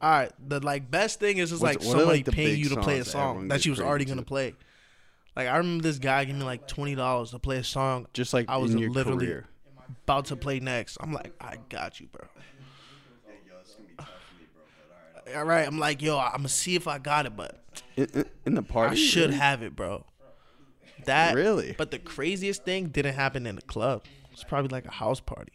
All 0.00 0.10
right, 0.10 0.32
the 0.48 0.60
like 0.60 0.90
best 0.90 1.20
thing 1.20 1.38
is 1.38 1.50
just 1.50 1.60
What's- 1.60 1.84
like 1.84 1.84
somebody 1.84 2.18
like, 2.24 2.30
paying 2.34 2.58
you 2.58 2.70
to 2.70 2.80
play 2.80 2.94
a 3.00 3.04
that 3.04 3.10
song 3.10 3.48
that 3.48 3.56
gets 3.56 3.66
you 3.66 3.72
was 3.72 3.80
already 3.80 4.04
to? 4.06 4.10
gonna 4.12 4.22
play. 4.22 4.54
Like 5.38 5.46
I 5.48 5.56
remember 5.56 5.82
this 5.84 5.98
guy 5.98 6.24
gave 6.24 6.34
me 6.34 6.42
like 6.42 6.66
twenty 6.66 6.94
dollars 6.96 7.30
to 7.30 7.38
play 7.38 7.56
a 7.58 7.64
song 7.64 8.06
Just 8.12 8.34
like 8.34 8.48
I 8.50 8.56
was 8.58 8.72
in 8.72 8.78
your 8.78 8.90
literally- 8.90 9.24
career. 9.26 9.46
about 10.02 10.26
to 10.26 10.36
play 10.36 10.58
next. 10.60 10.98
I'm 11.00 11.12
like, 11.12 11.32
I 11.40 11.56
got 11.68 12.00
you, 12.00 12.08
bro. 12.08 12.26
Yeah, 13.26 13.34
yo, 13.46 13.60
it's 13.60 13.74
gonna 13.74 13.86
be 13.88 13.94
tough 13.96 14.08
for 14.08 14.34
me, 14.40 14.48
bro. 14.52 14.62
But 15.24 15.36
all 15.36 15.38
right. 15.38 15.40
All 15.42 15.44
right, 15.48 15.66
I'm 15.68 15.78
like, 15.78 16.02
yo, 16.02 16.18
I'm 16.18 16.32
gonna 16.38 16.48
see 16.48 16.74
if 16.74 16.88
I 16.88 16.98
got 16.98 17.24
it, 17.26 17.36
but 17.36 17.62
In, 17.96 18.06
in, 18.14 18.24
in 18.46 18.54
the 18.54 18.62
party. 18.62 18.92
I 18.92 18.94
should 18.96 19.26
really? 19.30 19.36
have 19.36 19.62
it, 19.62 19.76
bro. 19.76 20.04
That 21.04 21.34
Really? 21.36 21.74
But 21.78 21.92
the 21.92 21.98
craziest 22.00 22.64
thing 22.64 22.88
didn't 22.88 23.14
happen 23.14 23.46
in 23.46 23.54
the 23.54 23.62
club. 23.62 24.02
It's 24.32 24.42
probably 24.42 24.68
like 24.70 24.86
a 24.86 24.90
house 24.90 25.20
party. 25.20 25.52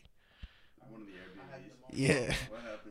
One 0.89 1.01
of 1.01 1.07
the 1.07 1.13
Airbnbs. 1.13 2.27
Yeah. 2.29 2.33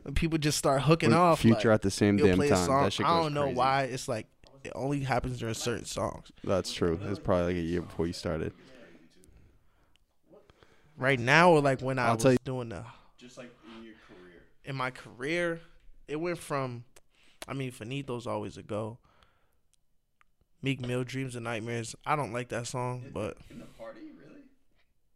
When 0.03 0.15
people 0.15 0.37
just 0.39 0.59
start 0.59 0.83
hooking 0.83 1.11
When 1.11 1.19
off. 1.19 1.41
Future 1.41 1.71
like, 1.71 1.77
at 1.77 1.83
the 1.83 1.91
same 1.91 2.19
damn 2.19 2.37
time. 2.39 2.49
That 2.49 2.93
shit 2.93 3.07
I 3.07 3.21
don't 3.23 3.33
know 3.33 3.45
crazy. 3.45 3.57
why. 3.57 3.83
It's 3.85 4.09
like 4.09 4.27
it 4.65 4.73
only 4.75 5.01
happens 5.01 5.39
during 5.39 5.55
certain 5.55 5.85
songs. 5.85 6.31
That's 6.45 6.73
true. 6.73 6.99
It's 7.05 7.19
probably 7.19 7.55
like 7.55 7.57
a 7.63 7.67
year 7.67 7.83
before 7.83 8.07
you 8.07 8.13
started. 8.13 8.53
Right 10.97 11.19
now, 11.19 11.51
or 11.51 11.61
like 11.61 11.81
when 11.81 11.99
I 11.99 12.07
I'll 12.09 12.15
was 12.15 12.23
tell 12.23 12.33
you- 12.33 12.39
doing 12.45 12.69
the 12.69 12.85
Just 13.19 13.39
like 13.39 13.51
in 13.79 13.85
your 13.85 13.95
career. 14.07 14.43
in 14.65 14.77
my 14.77 14.91
career, 14.91 15.61
it 16.07 16.17
went 16.17 16.39
from, 16.39 16.85
I 17.49 17.55
mean, 17.55 17.73
Finito's 17.73 18.27
always 18.27 18.57
a 18.57 18.63
go. 18.63 18.99
Meek 20.61 20.81
Mill, 20.81 21.03
Dreams 21.03 21.35
and 21.35 21.45
Nightmares. 21.45 21.97
I 22.07 22.15
don't 22.15 22.33
like 22.33 22.51
that 22.51 22.67
song, 22.69 23.07
but 23.13 23.37
In 23.51 23.59
the 23.59 23.65
party, 23.65 24.01
really? 24.25 24.43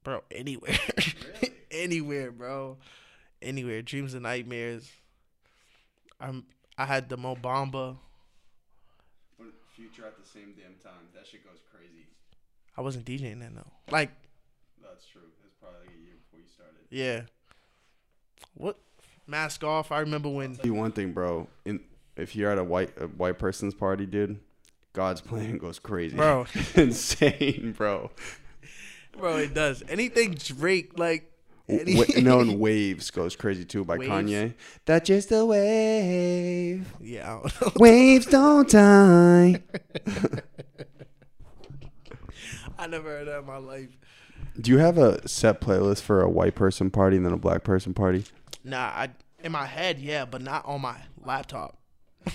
bro, 0.03 0.23
anywhere, 0.33 0.77
Really? 0.97 1.55
anywhere, 1.71 2.33
bro, 2.33 2.79
anywhere. 3.41 3.83
Dreams 3.83 4.15
and 4.15 4.25
Nightmares. 4.25 4.91
I'm. 6.19 6.47
I 6.79 6.85
had 6.87 7.09
the 7.09 7.17
Mo 7.17 7.37
Bamba. 7.37 7.97
When 9.77 9.89
Future 9.89 10.07
at 10.07 10.17
the 10.17 10.29
same 10.29 10.55
damn 10.57 10.75
time. 10.83 11.07
That 11.15 11.27
shit 11.27 11.45
goes 11.45 11.59
crazy. 11.73 12.07
I 12.77 12.81
wasn't 12.81 13.05
DJing 13.07 13.41
then 13.41 13.55
though. 13.55 13.71
Like, 13.91 14.11
That's 14.83 15.07
true. 15.07 15.23
It's 15.45 15.55
probably 15.61 15.81
like 15.81 15.97
a 15.97 16.01
year 16.03 16.15
before 16.25 16.41
you 16.41 16.47
started. 16.49 16.75
yeah. 16.91 17.23
What? 18.55 18.79
Mask 19.27 19.65
off. 19.65 19.91
I 19.93 20.01
remember 20.01 20.29
when. 20.29 20.57
Tell 20.57 20.67
you 20.67 20.75
one 20.75 20.93
thing, 20.93 21.12
bro. 21.12 21.49
In 21.65 21.81
if 22.17 22.37
you're 22.37 22.51
at 22.51 22.59
a 22.59 22.65
white 22.65 22.91
a 23.01 23.07
white 23.07 23.39
person's 23.39 23.75
party, 23.75 24.07
dude, 24.07 24.39
God's 24.93 25.21
plan 25.21 25.59
goes 25.59 25.79
crazy, 25.79 26.17
Bro. 26.17 26.47
insane, 26.75 27.75
bro. 27.77 28.11
Bro, 29.19 29.37
it 29.39 29.55
does. 29.55 29.83
Anything 29.89 30.35
Drake 30.35 30.99
like. 30.99 31.33
W- 31.68 32.22
no, 32.22 32.44
Waves 32.57 33.11
goes 33.11 33.35
crazy 33.35 33.64
too 33.64 33.85
by 33.85 33.96
Waves? 33.98 34.11
Kanye. 34.11 34.55
That's 34.85 35.07
just 35.07 35.33
a 35.33 35.44
wave. 35.44 36.87
yeah, 37.00 37.40
don't. 37.61 37.76
Waves 37.81 38.26
don't 38.26 38.68
die. 38.70 39.62
I 42.79 42.87
never 42.87 43.09
heard 43.09 43.26
that 43.29 43.38
in 43.40 43.46
my 43.46 43.57
life. 43.57 43.88
Do 44.61 44.70
you 44.70 44.79
have 44.79 44.96
a 44.98 45.26
set 45.26 45.61
playlist 45.61 46.02
for 46.02 46.20
a 46.22 46.29
white 46.31 46.55
person 46.55 46.90
party 46.90 47.16
and 47.16 47.26
then 47.26 47.33
a 47.33 47.38
black 47.38 47.64
person 47.64 47.94
party? 47.94 48.24
Nah, 48.62 48.79
I 48.79 49.09
in 49.42 49.52
my 49.52 49.66
head, 49.66 49.98
yeah, 49.98 50.24
but 50.24 50.42
not 50.42 50.64
on 50.66 50.81
my 50.83 50.96
laptop. 51.24 51.79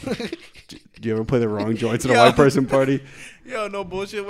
Do 0.06 0.28
you 1.02 1.14
ever 1.14 1.24
play 1.24 1.40
the 1.40 1.50
wrong 1.50 1.76
joints 1.76 2.06
at 2.06 2.12
a 2.12 2.14
white 2.18 2.36
person 2.36 2.66
party? 2.66 3.04
Yo, 3.46 3.68
no 3.68 3.84
bullshit. 3.84 4.26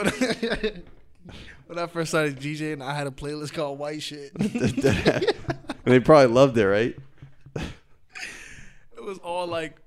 When 1.72 1.80
I, 1.80 1.88
first 1.88 2.12
started 2.12 2.38
DJing, 2.38 2.82
I 2.82 2.94
had 2.94 3.08
a 3.08 3.12
playlist 3.12 3.54
called 3.54 3.80
White 3.80 4.02
Shit. 4.02 4.34
and 4.36 5.26
they 5.86 6.02
probably 6.02 6.28
loved 6.28 6.58
it, 6.58 6.68
right? 6.68 6.98
It 7.56 9.02
was 9.02 9.20
all 9.20 9.48
like 9.48 9.78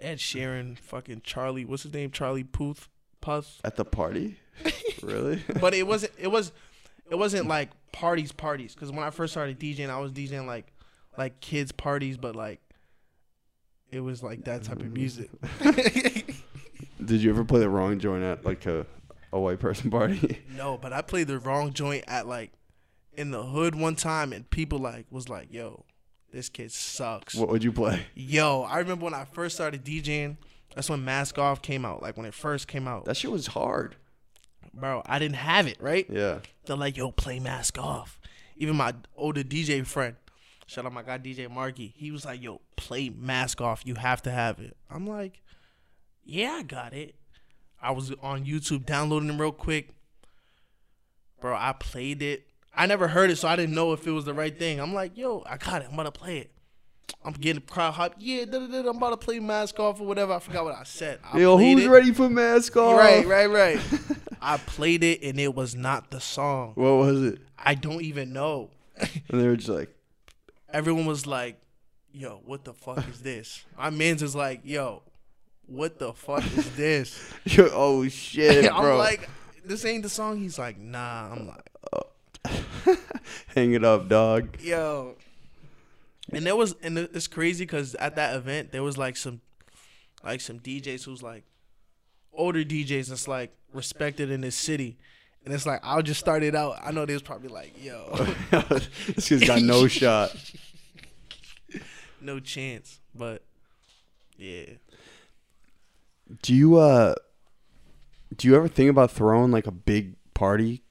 Ed 0.00 0.18
Sheeran, 0.18 0.76
fucking 0.76 1.20
Charlie. 1.22 1.64
What's 1.64 1.84
his 1.84 1.92
name? 1.92 2.10
Charlie 2.10 2.42
Puth, 2.42 2.88
Puth. 3.20 3.60
At 3.62 3.76
the 3.76 3.84
party? 3.84 4.40
really? 5.04 5.44
But 5.60 5.72
it 5.72 5.86
wasn't. 5.86 6.14
It 6.18 6.32
was. 6.32 6.50
It 7.08 7.14
wasn't 7.14 7.46
like 7.46 7.70
parties, 7.92 8.32
parties. 8.32 8.74
Because 8.74 8.90
when 8.90 9.04
I 9.04 9.10
first 9.10 9.34
started 9.34 9.60
DJing, 9.60 9.88
I 9.88 10.00
was 10.00 10.10
DJing 10.10 10.46
like, 10.46 10.72
like 11.16 11.38
kids 11.38 11.70
parties, 11.70 12.16
but 12.16 12.34
like, 12.34 12.60
it 13.92 14.00
was 14.00 14.20
like 14.20 14.46
that 14.46 14.64
type 14.64 14.80
of 14.80 14.92
music. 14.92 15.30
Did 17.04 17.22
you 17.22 17.30
ever 17.30 17.44
play 17.44 17.60
the 17.60 17.68
wrong 17.68 18.00
joint 18.00 18.24
at 18.24 18.44
like 18.44 18.66
a, 18.66 18.84
a 19.32 19.40
white 19.40 19.58
person 19.60 19.90
party? 19.90 20.42
no, 20.56 20.76
but 20.78 20.92
I 20.92 21.02
played 21.02 21.26
the 21.28 21.38
wrong 21.38 21.72
joint 21.72 22.04
at 22.06 22.26
like, 22.26 22.52
in 23.12 23.30
the 23.30 23.42
hood 23.42 23.74
one 23.74 23.96
time, 23.96 24.32
and 24.32 24.48
people 24.50 24.78
like 24.78 25.06
was 25.10 25.28
like, 25.28 25.52
"Yo, 25.52 25.84
this 26.32 26.48
kid 26.48 26.70
sucks. 26.72 27.34
What 27.34 27.48
would 27.48 27.64
you 27.64 27.72
play? 27.72 28.06
Yo, 28.14 28.62
I 28.62 28.78
remember 28.78 29.04
when 29.04 29.14
I 29.14 29.24
first 29.24 29.54
started 29.54 29.84
DJing. 29.84 30.36
That's 30.74 30.90
when 30.90 31.04
Mask 31.04 31.38
Off 31.38 31.62
came 31.62 31.86
out. 31.86 32.02
Like 32.02 32.16
when 32.18 32.26
it 32.26 32.34
first 32.34 32.68
came 32.68 32.86
out, 32.86 33.06
That 33.06 33.16
shit 33.16 33.30
was 33.30 33.46
hard. 33.48 33.96
bro. 34.74 35.02
I 35.06 35.18
didn't 35.18 35.36
have 35.36 35.66
it 35.66 35.78
right. 35.80 36.06
Yeah. 36.10 36.40
They're 36.66 36.76
like, 36.76 36.98
yo, 36.98 37.10
play 37.10 37.40
Mask 37.40 37.78
Off. 37.78 38.20
Even 38.58 38.76
my 38.76 38.92
older 39.16 39.42
DJ 39.42 39.86
friend, 39.86 40.16
shout 40.66 40.84
out 40.84 40.92
my 40.92 41.02
guy 41.02 41.16
DJ 41.16 41.50
Marky, 41.50 41.94
he 41.96 42.10
was 42.10 42.26
like, 42.26 42.42
yo, 42.42 42.60
play 42.76 43.08
Mask 43.08 43.62
Off. 43.62 43.86
You 43.86 43.94
have 43.94 44.20
to 44.22 44.30
have 44.30 44.58
it. 44.60 44.76
I'm 44.90 45.06
like, 45.06 45.42
yeah, 46.24 46.58
I 46.58 46.62
got 46.62 46.92
it. 46.92 47.14
I 47.80 47.90
was 47.92 48.12
on 48.22 48.44
YouTube 48.44 48.86
downloading 48.86 49.28
them 49.28 49.40
real 49.40 49.52
quick. 49.52 49.90
Bro, 51.40 51.56
I 51.56 51.72
played 51.78 52.22
it. 52.22 52.46
I 52.74 52.86
never 52.86 53.08
heard 53.08 53.30
it, 53.30 53.36
so 53.36 53.48
I 53.48 53.56
didn't 53.56 53.74
know 53.74 53.92
if 53.92 54.06
it 54.06 54.10
was 54.10 54.24
the 54.24 54.34
right 54.34 54.56
thing. 54.56 54.80
I'm 54.80 54.92
like, 54.92 55.16
yo, 55.16 55.42
I 55.46 55.56
got 55.56 55.82
it. 55.82 55.88
I'm 55.88 55.94
about 55.94 56.12
to 56.14 56.18
play 56.20 56.38
it. 56.38 56.50
I'm 57.24 57.32
getting 57.32 57.62
crowd 57.62 57.94
hype. 57.94 58.14
Yeah, 58.18 58.44
da, 58.44 58.58
da, 58.58 58.82
da, 58.82 58.90
I'm 58.90 58.96
about 58.96 59.10
to 59.10 59.16
play 59.16 59.38
Mask 59.38 59.78
Off 59.78 60.00
or 60.00 60.06
whatever. 60.06 60.32
I 60.32 60.38
forgot 60.38 60.64
what 60.64 60.74
I 60.74 60.82
said. 60.84 61.20
I 61.24 61.38
Yo, 61.38 61.56
who's 61.56 61.84
it. 61.84 61.88
ready 61.88 62.12
for 62.12 62.28
mask 62.28 62.76
off? 62.76 62.98
Right, 62.98 63.26
right, 63.26 63.46
right. 63.46 63.80
I 64.42 64.58
played 64.58 65.02
it 65.04 65.22
and 65.22 65.38
it 65.40 65.54
was 65.54 65.74
not 65.74 66.10
the 66.10 66.20
song. 66.20 66.72
What 66.74 66.92
was 66.96 67.22
it? 67.22 67.40
I 67.58 67.74
don't 67.74 68.02
even 68.02 68.32
know. 68.32 68.70
And 69.28 69.40
they 69.40 69.46
were 69.46 69.56
just 69.56 69.68
like, 69.68 69.90
Everyone 70.72 71.06
was 71.06 71.26
like, 71.26 71.60
"Yo, 72.12 72.40
what 72.44 72.64
the 72.64 72.74
fuck 72.74 73.08
is 73.08 73.20
this?" 73.20 73.64
My 73.78 73.90
man's 73.90 74.22
is 74.22 74.34
like, 74.34 74.60
"Yo, 74.64 75.02
what 75.66 75.98
the 75.98 76.12
fuck 76.12 76.44
is 76.56 76.70
this?" 76.76 77.32
Yo, 77.44 77.68
oh 77.72 78.08
shit, 78.08 78.70
I'm 78.72 78.82
bro. 78.82 78.96
like, 78.96 79.28
"This 79.64 79.84
ain't 79.84 80.02
the 80.02 80.08
song." 80.08 80.38
He's 80.38 80.58
like, 80.58 80.78
"Nah." 80.78 81.32
I'm 81.32 81.46
like, 81.48 81.68
Hang 83.54 83.72
it 83.72 83.84
up, 83.84 84.08
dog. 84.08 84.60
"Yo," 84.60 85.16
and 86.32 86.46
there 86.46 86.56
was, 86.56 86.74
and 86.82 86.98
it's 86.98 87.26
crazy 87.26 87.64
because 87.64 87.94
at 87.96 88.16
that 88.16 88.36
event 88.36 88.72
there 88.72 88.82
was 88.82 88.96
like 88.96 89.16
some, 89.16 89.40
like 90.24 90.40
some 90.40 90.60
DJs 90.60 91.04
who's 91.04 91.22
like, 91.22 91.44
older 92.32 92.62
DJs 92.64 93.08
that's 93.08 93.26
like 93.26 93.56
respected 93.72 94.30
in 94.30 94.40
this 94.42 94.54
city. 94.56 94.96
And 95.44 95.54
it's 95.54 95.64
like 95.66 95.80
I'll 95.84 96.02
just 96.02 96.18
start 96.18 96.42
it 96.42 96.56
out. 96.56 96.78
I 96.84 96.90
know 96.90 97.06
they 97.06 97.12
was 97.12 97.22
probably 97.22 97.48
like, 97.48 97.72
"Yo, 97.82 98.10
this 99.14 99.28
kid's 99.28 99.46
got 99.46 99.62
no 99.62 99.86
shot. 99.86 100.34
no 102.20 102.40
chance." 102.40 102.98
But 103.14 103.42
yeah, 104.36 104.64
Do 106.42 106.54
you 106.54 106.76
uh 106.76 107.14
do 108.36 108.48
you 108.48 108.56
ever 108.56 108.68
think 108.68 108.90
about 108.90 109.10
throwing 109.10 109.50
like 109.52 109.66
a 109.66 109.72
big 109.72 110.16
party? 110.34 110.82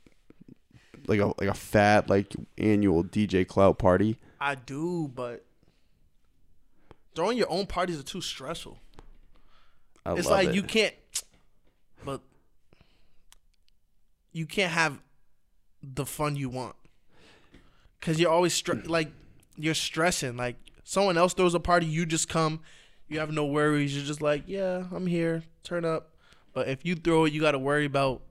Like 1.08 1.19
a 1.19 1.28
like 1.28 1.50
a 1.50 1.54
fat 1.54 2.10
like 2.10 2.34
annual 2.58 3.04
DJ 3.04 3.48
Clout 3.48 3.78
party? 3.78 4.17
I 4.39 4.56
do, 4.56 5.12
but 5.13 5.45
throwing 7.15 7.38
your 7.38 7.50
own 7.50 7.65
parties 7.65 8.00
are 8.00 8.04
too 8.04 8.21
stressful. 8.21 8.80
I 10.06 10.13
it's 10.13 10.30
like 10.30 10.50
it. 10.50 10.56
you 10.56 10.63
can't, 10.63 10.93
but 12.04 12.21
you 14.32 14.45
can't 14.45 14.71
have 14.71 15.00
the 15.82 16.06
fun 16.06 16.36
you 16.36 16.50
want 16.50 16.76
because 18.00 18.19
you're 18.19 18.32
always 18.32 18.60
stre- 18.60 18.88
like 18.88 19.12
you're 19.58 19.74
stressing. 19.74 20.38
Like 20.38 20.58
someone 20.84 21.17
else 21.17 21.34
throws 21.34 21.56
a 21.56 21.60
party, 21.60 21.88
you 21.88 22.06
just 22.06 22.30
come, 22.30 22.62
you 23.08 23.20
have 23.20 23.32
no 23.32 23.46
worries. 23.46 23.96
You're 23.96 24.06
just 24.06 24.22
like, 24.22 24.44
yeah, 24.48 24.84
I'm 24.91 25.08
here, 25.08 25.44
turn 25.63 25.86
up. 25.86 26.12
But 26.54 26.68
if 26.68 26.86
you 26.86 26.96
throw 26.96 27.26
it, 27.26 27.34
you 27.34 27.41
got 27.41 27.52
to 27.52 27.60
worry 27.60 27.86
about 27.86 28.22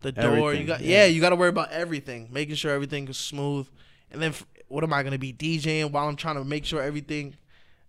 the 0.00 0.12
door. 0.12 0.52
Everything, 0.52 0.60
you 0.60 0.66
got 0.66 0.80
yeah. 0.80 0.98
yeah, 0.98 1.04
you 1.06 1.20
got 1.20 1.30
to 1.30 1.36
worry 1.36 1.50
about 1.50 1.70
everything, 1.70 2.28
making 2.32 2.54
sure 2.56 2.72
everything 2.72 3.06
is 3.08 3.16
smooth. 3.16 3.68
And 4.10 4.20
then 4.20 4.30
f- 4.30 4.46
what 4.68 4.84
am 4.84 4.92
I 4.92 5.02
gonna 5.02 5.18
be 5.18 5.32
DJing 5.32 5.90
while 5.90 6.08
I'm 6.08 6.16
trying 6.16 6.36
to 6.36 6.44
make 6.44 6.64
sure 6.64 6.82
everything? 6.82 7.36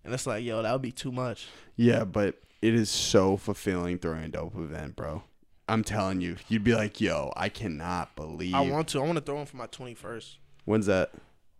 And 0.04 0.12
it's 0.12 0.26
like, 0.26 0.44
yo, 0.44 0.62
that 0.62 0.72
would 0.72 0.82
be 0.82 0.92
too 0.92 1.12
much. 1.12 1.48
Yeah, 1.76 2.04
but 2.04 2.36
it 2.60 2.74
is 2.74 2.90
so 2.90 3.36
fulfilling 3.36 3.98
throwing 3.98 4.24
a 4.24 4.28
dope 4.28 4.56
event, 4.56 4.96
bro. 4.96 5.22
I'm 5.68 5.82
telling 5.82 6.20
you, 6.20 6.36
you'd 6.48 6.64
be 6.64 6.74
like, 6.74 7.00
"Yo, 7.00 7.32
I 7.36 7.48
cannot 7.48 8.14
believe." 8.16 8.54
I 8.54 8.60
want 8.60 8.88
to. 8.88 9.00
I 9.00 9.04
want 9.04 9.16
to 9.16 9.22
throw 9.22 9.36
one 9.36 9.46
for 9.46 9.56
my 9.56 9.66
21st 9.66 10.36
When's 10.66 10.86
that? 10.86 11.10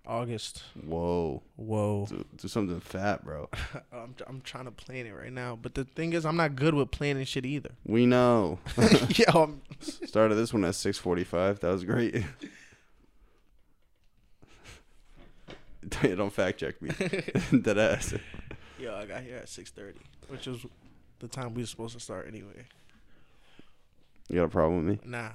August. 0.06 0.62
Whoa, 0.84 1.42
Whoa. 1.56 2.06
do, 2.08 2.24
do 2.36 2.48
something 2.48 2.78
fat, 2.80 3.24
bro. 3.24 3.48
I'm 3.92 4.14
I'm 4.26 4.40
trying 4.42 4.66
to 4.66 4.70
plan 4.70 5.06
it 5.06 5.12
right 5.12 5.32
now, 5.32 5.58
but 5.60 5.74
the 5.74 5.84
thing 5.84 6.12
is, 6.12 6.26
I'm 6.26 6.36
not 6.36 6.54
good 6.56 6.74
with 6.74 6.90
planning 6.90 7.24
shit 7.24 7.46
either. 7.46 7.70
We 7.86 8.04
know. 8.06 8.58
Yo, 9.08 9.24
I'm, 9.34 9.62
Started 9.80 10.34
this 10.34 10.52
one 10.52 10.64
at 10.64 10.74
6:45. 10.74 11.60
That 11.60 11.70
was 11.70 11.84
great. 11.84 12.24
Don't 16.00 16.32
fact 16.32 16.58
check 16.60 16.80
me. 16.80 16.90
Dead 17.60 17.78
ass. 17.78 18.14
yo, 18.78 18.94
I 18.94 19.04
got 19.06 19.22
here 19.22 19.36
at 19.36 19.46
6:30, 19.46 19.94
which 20.28 20.46
is 20.46 20.64
the 21.18 21.28
time 21.28 21.54
we 21.54 21.62
were 21.62 21.66
supposed 21.66 21.94
to 21.94 22.00
start 22.00 22.26
anyway. 22.26 22.66
You 24.28 24.36
got 24.36 24.44
a 24.44 24.48
problem 24.48 24.84
with 24.86 24.98
me? 25.04 25.10
Nah, 25.10 25.30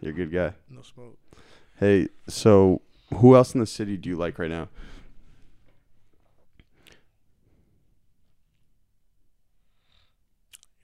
You're 0.00 0.12
a 0.12 0.14
good 0.14 0.32
guy. 0.32 0.54
no 0.70 0.80
smoke. 0.82 1.18
Hey, 1.78 2.08
so 2.28 2.80
who 3.14 3.36
else 3.36 3.54
in 3.54 3.60
the 3.60 3.66
city 3.66 3.96
do 3.96 4.08
you 4.08 4.16
like 4.16 4.38
right 4.38 4.50
now? 4.50 4.68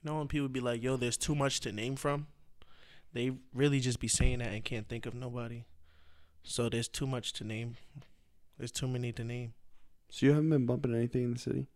You 0.03 0.11
know 0.11 0.17
when 0.19 0.27
people 0.27 0.47
be 0.47 0.59
like, 0.59 0.81
"Yo, 0.81 0.95
there's 0.95 1.17
too 1.17 1.35
much 1.35 1.59
to 1.61 1.71
name 1.71 1.95
from," 1.95 2.27
they 3.13 3.31
really 3.53 3.79
just 3.79 3.99
be 3.99 4.07
saying 4.07 4.39
that 4.39 4.53
and 4.53 4.63
can't 4.63 4.87
think 4.87 5.05
of 5.05 5.13
nobody. 5.13 5.65
So 6.43 6.69
there's 6.69 6.87
too 6.87 7.07
much 7.07 7.33
to 7.33 7.43
name. 7.43 7.75
There's 8.57 8.71
too 8.71 8.87
many 8.87 9.11
to 9.13 9.23
name. 9.23 9.53
So 10.09 10.25
you 10.25 10.31
haven't 10.31 10.49
been 10.49 10.65
bumping 10.65 10.95
anything 10.95 11.23
in 11.23 11.33
the 11.33 11.39
city? 11.39 11.67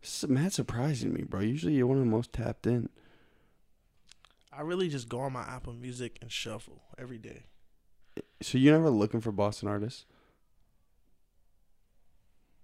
This 0.00 0.22
is 0.22 0.30
mad 0.30 0.52
surprising 0.52 1.12
to 1.12 1.18
me, 1.18 1.24
bro. 1.24 1.40
Usually 1.40 1.74
you're 1.74 1.86
one 1.86 1.98
of 1.98 2.04
the 2.04 2.10
most 2.10 2.32
tapped 2.32 2.66
in. 2.66 2.88
I 4.52 4.60
really 4.60 4.88
just 4.88 5.08
go 5.08 5.20
on 5.20 5.32
my 5.32 5.42
Apple 5.42 5.72
Music 5.72 6.18
and 6.22 6.30
shuffle 6.30 6.82
every 6.96 7.18
day. 7.18 7.46
So 8.42 8.58
you're 8.58 8.74
never 8.76 8.90
looking 8.90 9.20
for 9.20 9.32
Boston 9.32 9.68
artists? 9.68 10.04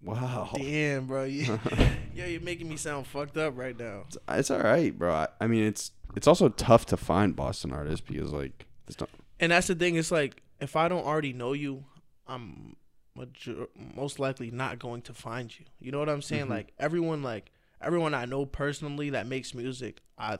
Wow. 0.02 0.50
Damn, 0.54 1.06
bro. 1.06 1.24
You, 1.24 1.44
yo, 2.14 2.26
you're 2.26 2.40
making 2.40 2.68
me 2.68 2.76
sound 2.76 3.06
fucked 3.06 3.36
up 3.36 3.56
right 3.56 3.78
now. 3.78 4.04
It's, 4.08 4.18
it's 4.28 4.50
all 4.50 4.60
right, 4.60 4.96
bro. 4.96 5.12
I, 5.12 5.28
I 5.40 5.46
mean, 5.46 5.64
it's 5.64 5.92
it's 6.16 6.26
also 6.26 6.48
tough 6.48 6.86
to 6.86 6.96
find 6.96 7.36
Boston 7.36 7.72
artists 7.72 8.04
because 8.06 8.32
like 8.32 8.66
it's 8.88 8.98
not. 8.98 9.10
And 9.38 9.52
that's 9.52 9.66
the 9.66 9.74
thing. 9.74 9.96
It's 9.96 10.10
like 10.10 10.42
if 10.60 10.76
I 10.76 10.88
don't 10.88 11.04
already 11.04 11.32
know 11.32 11.52
you, 11.52 11.84
I'm 12.26 12.76
major- 13.14 13.66
most 13.94 14.18
likely 14.18 14.50
not 14.50 14.78
going 14.78 15.02
to 15.02 15.14
find 15.14 15.56
you. 15.58 15.66
You 15.80 15.92
know 15.92 15.98
what 15.98 16.08
I'm 16.08 16.22
saying? 16.22 16.46
Mhm. 16.46 16.50
Like 16.50 16.72
everyone, 16.78 17.22
like 17.22 17.52
everyone 17.82 18.14
I 18.14 18.24
know 18.24 18.46
personally 18.46 19.10
that 19.10 19.26
makes 19.26 19.54
music, 19.54 20.00
I 20.18 20.38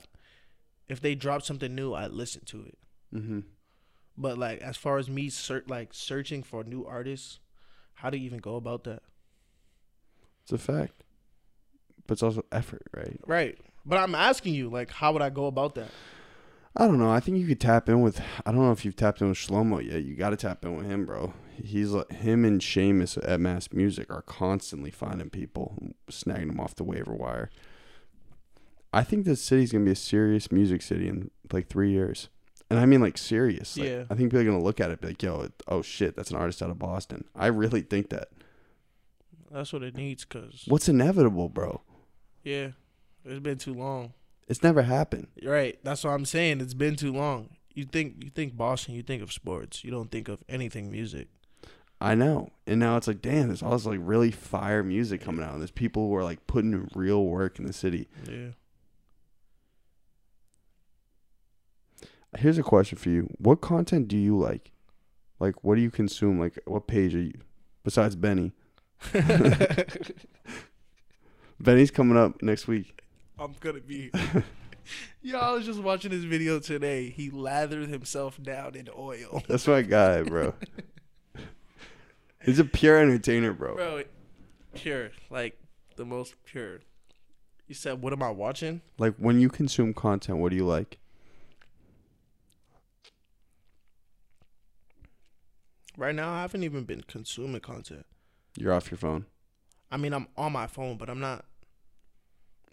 if 0.89 1.01
they 1.01 1.15
drop 1.15 1.43
something 1.43 1.75
new, 1.75 1.93
I 1.93 2.07
listen 2.07 2.45
to 2.47 2.65
it. 2.65 2.79
Mm-hmm. 3.15 3.41
But 4.17 4.39
like 4.39 4.61
as 4.61 4.77
far 4.77 4.99
as 4.99 5.09
me, 5.09 5.31
ser- 5.31 5.65
like 5.67 5.91
searching 5.93 6.43
for 6.43 6.65
new 6.65 6.85
artists, 6.85 7.41
how 7.95 8.11
do 8.11 8.19
you 8.19 8.25
even 8.27 8.39
go 8.39 8.57
about 8.57 8.85
that? 8.85 9.03
It's 10.43 10.53
a 10.53 10.59
fact, 10.59 11.05
but 12.07 12.15
it's 12.15 12.23
also 12.23 12.45
effort, 12.51 12.83
right? 12.95 13.21
Right. 13.27 13.59
But 13.87 13.99
I'm 13.99 14.15
asking 14.15 14.55
you, 14.55 14.69
like, 14.69 14.91
how 14.91 15.13
would 15.13 15.23
I 15.23 15.31
go 15.31 15.47
about 15.47 15.75
that? 15.77 15.91
I 16.77 16.87
don't 16.87 16.99
know. 16.99 17.11
I 17.11 17.19
think 17.21 17.39
you 17.39 17.47
could 17.47 17.61
tap 17.61 17.89
in 17.89 18.01
with. 18.01 18.21
I 18.47 18.53
don't 18.53 18.63
know 18.63 18.73
if 18.73 18.85
you've 18.85 18.97
tapped 18.97 19.21
in 19.21 19.29
with 19.29 19.39
Shlomo 19.39 19.85
yet. 19.85 20.05
You 20.05 20.15
got 20.15 20.31
to 20.31 20.37
tap 20.37 20.65
in 20.65 20.77
with 20.77 20.87
him, 20.87 21.05
bro. 21.05 21.33
He's 21.63 21.91
like 21.91 22.11
him 22.13 22.45
and 22.45 22.61
Seamus 22.61 23.19
at 23.27 23.41
Mass 23.41 23.69
Music 23.73 24.11
are 24.11 24.23
constantly 24.23 24.91
finding 24.91 25.31
people, 25.31 25.77
snagging 26.11 26.49
them 26.49 26.61
off 26.61 26.77
the 26.77 26.85
waiver 26.85 27.13
wire. 27.13 27.51
I 28.93 29.03
think 29.05 29.25
this 29.25 29.43
city's 29.43 29.73
gonna 29.73 29.85
be 29.85 29.93
a 29.93 29.97
serious 29.97 30.51
music 30.51 30.83
city 30.83 31.09
in 31.09 31.31
like 31.53 31.69
three 31.69 31.91
years, 31.91 32.29
and 32.71 32.79
I 32.79 32.87
mean 32.87 33.01
like 33.01 33.19
serious. 33.19 33.77
Like, 33.77 33.89
Yeah. 33.89 34.05
I 34.09 34.15
think 34.15 34.31
people 34.31 34.41
are 34.41 34.45
gonna 34.45 34.63
look 34.63 34.81
at 34.81 34.91
it 34.91 34.93
and 34.93 35.01
be 35.01 35.07
like, 35.09 35.23
"Yo, 35.23 35.49
oh 35.69 35.83
shit, 35.83 36.17
that's 36.17 36.31
an 36.31 36.37
artist 36.37 36.63
out 36.63 36.71
of 36.71 36.79
Boston." 36.79 37.25
I 37.35 37.47
really 37.49 37.83
think 37.83 38.09
that. 38.11 38.29
That's 39.51 39.73
what 39.73 39.83
it 39.83 39.97
needs, 39.97 40.25
cause 40.25 40.65
What's 40.69 40.89
inevitable, 40.89 41.49
bro? 41.49 41.83
yeah, 42.45 42.69
it's 43.25 43.41
been 43.41 43.59
too 43.59 43.75
long. 43.75 44.13
It's 44.49 44.63
never 44.63 44.83
happened. 44.83 45.29
Right. 45.45 45.79
That's 45.85 46.03
what 46.05 46.11
I'm 46.11 46.25
saying. 46.25 46.61
It's 46.61 46.75
been 46.75 46.97
too 46.97 47.13
long. 47.13 47.51
You 47.75 47.85
think 47.85 48.23
you 48.25 48.31
think 48.31 48.57
Boston, 48.57 48.95
you 48.95 49.03
think 49.03 49.23
of 49.23 49.33
sports. 49.33 49.85
You 49.85 49.91
don't 49.91 50.11
think 50.11 50.29
of 50.29 50.43
anything 50.49 50.91
music. 50.91 51.29
I 52.01 52.15
know. 52.15 52.51
And 52.67 52.81
now 52.81 52.97
it's 52.97 53.07
like, 53.07 53.21
damn, 53.21 53.49
there's 53.49 53.63
all 53.63 53.73
this 53.73 53.85
like 53.87 54.01
really 54.03 54.31
fire 54.31 54.83
music 54.83 55.21
coming 55.21 55.45
out. 55.45 55.53
And 55.53 55.61
there's 55.61 55.71
people 55.71 56.09
who 56.09 56.15
are 56.17 56.25
like 56.25 56.47
putting 56.47 56.73
in 56.73 56.89
real 56.95 57.25
work 57.27 57.59
in 57.59 57.67
the 57.67 57.73
city. 57.73 58.09
Yeah. 58.29 58.49
Here's 62.39 62.59
a 62.59 62.63
question 62.63 62.97
for 62.99 63.09
you. 63.09 63.29
What 63.39 63.61
content 63.61 64.09
do 64.09 64.17
you 64.17 64.39
like? 64.39 64.73
Like 65.39 65.65
what 65.65 65.75
do 65.77 65.81
you 65.81 65.91
consume? 65.91 66.39
Like 66.39 66.59
what 66.67 66.87
page 66.87 67.15
are 67.15 67.23
you 67.23 67.41
besides 67.83 68.15
Benny? 68.17 68.53
Benny's 71.61 71.91
coming 71.91 72.17
up 72.17 72.43
next 72.43 72.69
week. 72.69 73.03
I'm 73.39 73.55
gonna 73.61 73.81
be. 73.81 74.11
Yo, 75.23 75.39
I 75.39 75.53
was 75.53 75.65
just 75.65 75.81
watching 75.81 76.11
this 76.11 76.25
video 76.25 76.59
today. 76.59 77.11
He 77.11 77.31
lathered 77.31 77.89
himself 77.89 78.43
down 78.43 78.75
in 78.75 78.89
oil. 78.97 79.43
That's 79.49 79.67
my 79.67 79.83
guy, 79.83 80.23
bro. 80.23 80.55
He's 82.43 82.59
a 82.59 82.65
pure 82.65 82.99
entertainer, 82.99 83.53
bro. 83.53 83.77
bro, 83.77 84.03
pure, 84.75 85.11
like 85.29 85.59
the 85.97 86.05
most 86.05 86.35
pure. 86.45 86.81
You 87.67 87.75
said, 87.75 88.03
"What 88.03 88.13
am 88.13 88.23
I 88.23 88.31
watching?" 88.31 88.81
Like 88.99 89.15
when 89.17 89.41
you 89.41 89.49
consume 89.49 89.93
content, 89.95 90.39
what 90.39 90.51
do 90.51 90.57
you 90.57 90.67
like? 90.67 90.99
Right 96.01 96.15
now, 96.15 96.33
I 96.33 96.41
haven't 96.41 96.63
even 96.63 96.85
been 96.85 97.03
consuming 97.03 97.61
content. 97.61 98.07
You're 98.57 98.73
off 98.73 98.91
your 98.91 98.97
phone. 98.97 99.27
I 99.91 99.99
mean, 99.99 100.15
I'm 100.15 100.29
on 100.35 100.51
my 100.51 100.67
phone, 100.67 100.97
but 100.97 101.11
I'm 101.11 101.21
not. 101.21 101.45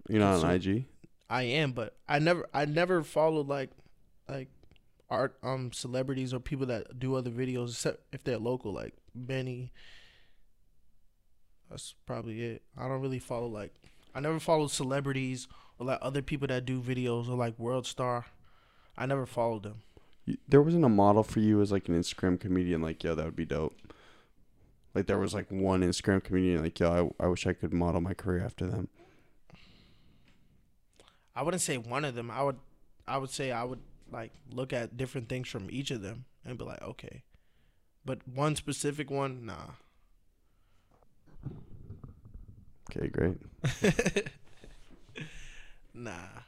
You're 0.07 0.21
not 0.21 0.41
on 0.41 0.49
IG. 0.49 0.85
I 1.29 1.43
am, 1.43 1.73
but 1.73 1.97
I 2.07 2.19
never, 2.19 2.47
I 2.53 2.63
never 2.63 3.03
followed 3.03 3.49
like, 3.49 3.71
like, 4.29 4.47
art, 5.09 5.35
um, 5.43 5.73
celebrities 5.73 6.33
or 6.33 6.39
people 6.39 6.67
that 6.67 6.99
do 6.99 7.15
other 7.15 7.29
videos, 7.29 7.71
except 7.71 8.01
if 8.13 8.23
they're 8.23 8.37
local, 8.37 8.71
like 8.71 8.93
Benny. 9.13 9.73
That's 11.69 11.95
probably 12.05 12.41
it. 12.41 12.61
I 12.77 12.87
don't 12.87 13.01
really 13.01 13.19
follow 13.19 13.47
like, 13.47 13.73
I 14.15 14.21
never 14.21 14.39
followed 14.39 14.71
celebrities 14.71 15.49
or 15.79 15.87
like 15.87 15.99
other 16.01 16.21
people 16.21 16.47
that 16.47 16.63
do 16.63 16.79
videos 16.79 17.27
or 17.27 17.35
like 17.35 17.59
World 17.59 17.85
Star. 17.85 18.27
I 18.97 19.05
never 19.05 19.25
followed 19.25 19.63
them. 19.63 19.81
There 20.47 20.61
wasn't 20.61 20.85
a 20.85 20.89
model 20.89 21.23
for 21.23 21.39
you 21.39 21.61
as 21.61 21.71
like 21.71 21.87
an 21.87 21.99
Instagram 21.99 22.39
comedian. 22.39 22.81
Like, 22.81 23.03
yo, 23.03 23.15
that 23.15 23.25
would 23.25 23.35
be 23.35 23.45
dope. 23.45 23.75
Like 24.93 25.07
there 25.07 25.19
was 25.19 25.33
like 25.33 25.49
one 25.51 25.81
Instagram 25.81 26.23
comedian. 26.23 26.63
Like, 26.63 26.79
yo, 26.79 27.13
I, 27.19 27.25
I 27.25 27.27
wish 27.27 27.45
I 27.47 27.53
could 27.53 27.73
model 27.73 28.01
my 28.01 28.13
career 28.13 28.43
after 28.43 28.65
them. 28.65 28.89
I 31.35 31.43
wouldn't 31.43 31.61
say 31.61 31.77
one 31.77 32.03
of 32.03 32.15
them. 32.15 32.31
I 32.31 32.43
would, 32.43 32.57
I 33.07 33.17
would 33.17 33.29
say 33.29 33.51
I 33.51 33.63
would 33.63 33.81
like 34.11 34.31
look 34.51 34.73
at 34.73 34.97
different 34.97 35.29
things 35.29 35.47
from 35.47 35.67
each 35.69 35.91
of 35.91 36.01
them 36.01 36.25
and 36.43 36.57
be 36.57 36.63
like, 36.63 36.81
okay, 36.81 37.23
but 38.03 38.19
one 38.27 38.55
specific 38.55 39.11
one, 39.11 39.45
nah. 39.45 39.73
Okay, 42.89 43.07
great. 43.09 43.37
Nah. 45.97 46.45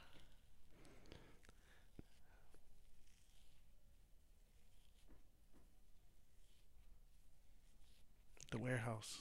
The 8.51 8.57
warehouse. 8.57 9.19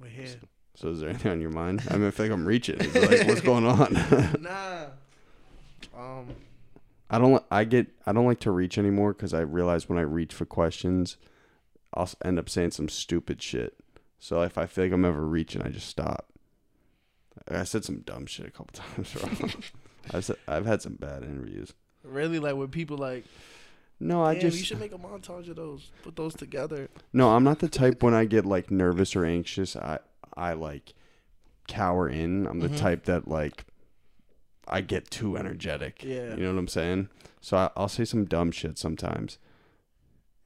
We're 0.00 0.08
here. 0.08 0.28
So 0.74 0.90
is 0.90 1.00
there 1.00 1.08
anything 1.08 1.32
on 1.32 1.40
your 1.40 1.50
mind? 1.50 1.82
I 1.90 1.96
mean, 1.96 2.06
I 2.06 2.10
feel 2.10 2.26
like 2.26 2.32
I'm 2.32 2.46
reaching. 2.46 2.76
It's 2.78 2.94
like, 2.94 3.26
what's 3.26 3.40
going 3.52 3.66
on? 3.66 3.92
nah. 4.40 4.86
Um. 5.96 6.26
I 7.08 7.18
don't. 7.18 7.42
I 7.50 7.64
get. 7.64 7.88
I 8.06 8.12
don't 8.12 8.26
like 8.26 8.40
to 8.40 8.50
reach 8.50 8.78
anymore 8.78 9.12
because 9.12 9.32
I 9.34 9.40
realize 9.40 9.88
when 9.88 9.98
I 9.98 10.02
reach 10.02 10.34
for 10.34 10.44
questions, 10.44 11.16
I'll 11.94 12.10
end 12.24 12.38
up 12.38 12.48
saying 12.48 12.72
some 12.72 12.88
stupid 12.88 13.42
shit. 13.42 13.74
So 14.18 14.42
if 14.42 14.58
I 14.58 14.66
feel 14.66 14.84
like 14.84 14.92
I'm 14.92 15.04
ever 15.04 15.26
reaching, 15.26 15.62
I 15.62 15.68
just 15.68 15.88
stop. 15.88 16.32
I 17.48 17.64
said 17.64 17.84
some 17.84 18.00
dumb 18.00 18.26
shit 18.26 18.46
a 18.46 18.50
couple 18.50 18.82
times. 19.04 19.54
I've 20.12 20.24
said, 20.24 20.36
I've 20.48 20.66
had 20.66 20.82
some 20.82 20.94
bad 20.94 21.22
interviews. 21.22 21.72
Really, 22.02 22.38
like 22.38 22.56
when 22.56 22.68
people 22.68 22.98
like, 22.98 23.24
No, 23.98 24.22
I 24.22 24.34
damn, 24.34 24.42
just 24.42 24.58
you 24.58 24.64
should 24.64 24.80
make 24.80 24.92
a 24.92 24.98
montage 24.98 25.48
of 25.48 25.56
those. 25.56 25.90
Put 26.02 26.16
those 26.16 26.34
together. 26.34 26.88
no. 27.12 27.30
I'm 27.34 27.44
not 27.44 27.60
the 27.60 27.68
type 27.68 28.02
when 28.02 28.12
I 28.14 28.24
get 28.26 28.44
like 28.44 28.70
nervous 28.70 29.16
or 29.16 29.24
anxious. 29.24 29.74
I 29.76 29.98
I 30.36 30.52
like 30.52 30.92
cower 31.66 32.08
in. 32.08 32.46
I'm 32.46 32.60
the 32.60 32.68
Mhm. 32.68 32.76
type 32.76 33.04
that 33.06 33.26
like 33.26 33.64
I 34.68 34.80
get 34.82 35.10
too 35.10 35.36
energetic. 35.38 36.02
Yeah. 36.04 36.34
You 36.34 36.42
know 36.44 36.52
what 36.52 36.58
I'm 36.58 36.68
saying? 36.68 37.08
So 37.40 37.56
I, 37.56 37.70
I'll 37.76 37.88
say 37.88 38.04
some 38.04 38.24
dumb 38.26 38.50
shit 38.50 38.76
sometimes. 38.78 39.38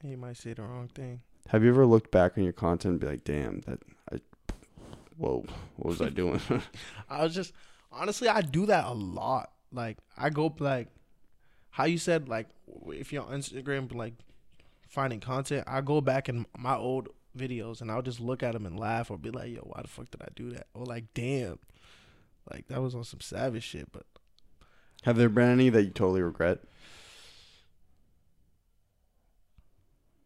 You 0.03 0.15
might 0.17 0.37
say 0.37 0.53
the 0.53 0.61
wrong 0.63 0.87
thing. 0.87 1.21
Have 1.49 1.63
you 1.63 1.69
ever 1.69 1.85
looked 1.85 2.11
back 2.11 2.37
on 2.37 2.43
your 2.43 2.53
content 2.53 2.91
and 2.93 2.99
be 2.99 3.07
like, 3.07 3.23
damn, 3.23 3.59
that 3.61 3.79
I 4.13 4.19
whoa, 5.17 5.43
what 5.75 5.87
was 5.89 6.01
I 6.01 6.09
doing? 6.09 6.39
I 7.09 7.23
was 7.23 7.35
just 7.35 7.51
honestly, 7.91 8.27
I 8.29 8.41
do 8.41 8.65
that 8.67 8.85
a 8.85 8.93
lot. 8.93 9.51
Like 9.73 9.97
I 10.17 10.29
go 10.29 10.53
like 10.59 10.87
how 11.71 11.85
you 11.85 11.97
said 11.97 12.27
like 12.29 12.47
if 12.87 13.11
you're 13.11 13.23
on 13.23 13.31
Instagram 13.33 13.93
like 13.93 14.13
finding 14.87 15.19
content, 15.19 15.63
I 15.67 15.81
go 15.81 16.01
back 16.01 16.29
in 16.29 16.45
my 16.57 16.75
old 16.75 17.09
videos 17.37 17.81
and 17.81 17.89
I'll 17.89 18.01
just 18.01 18.19
look 18.19 18.43
at 18.43 18.53
them 18.53 18.65
and 18.65 18.77
laugh 18.79 19.09
or 19.09 19.17
be 19.17 19.31
like, 19.31 19.51
"Yo, 19.51 19.61
why 19.61 19.81
the 19.81 19.87
fuck 19.87 20.09
did 20.11 20.21
I 20.21 20.27
do 20.35 20.49
that?" 20.51 20.67
Or 20.73 20.85
like, 20.85 21.13
"Damn." 21.13 21.59
Like 22.51 22.67
that 22.67 22.81
was 22.81 22.93
on 22.95 23.03
some 23.05 23.21
savage 23.21 23.63
shit, 23.63 23.91
but 23.91 24.05
Have 25.03 25.15
there 25.17 25.29
been 25.29 25.49
any 25.49 25.69
that 25.69 25.83
you 25.83 25.89
totally 25.91 26.21
regret? 26.21 26.59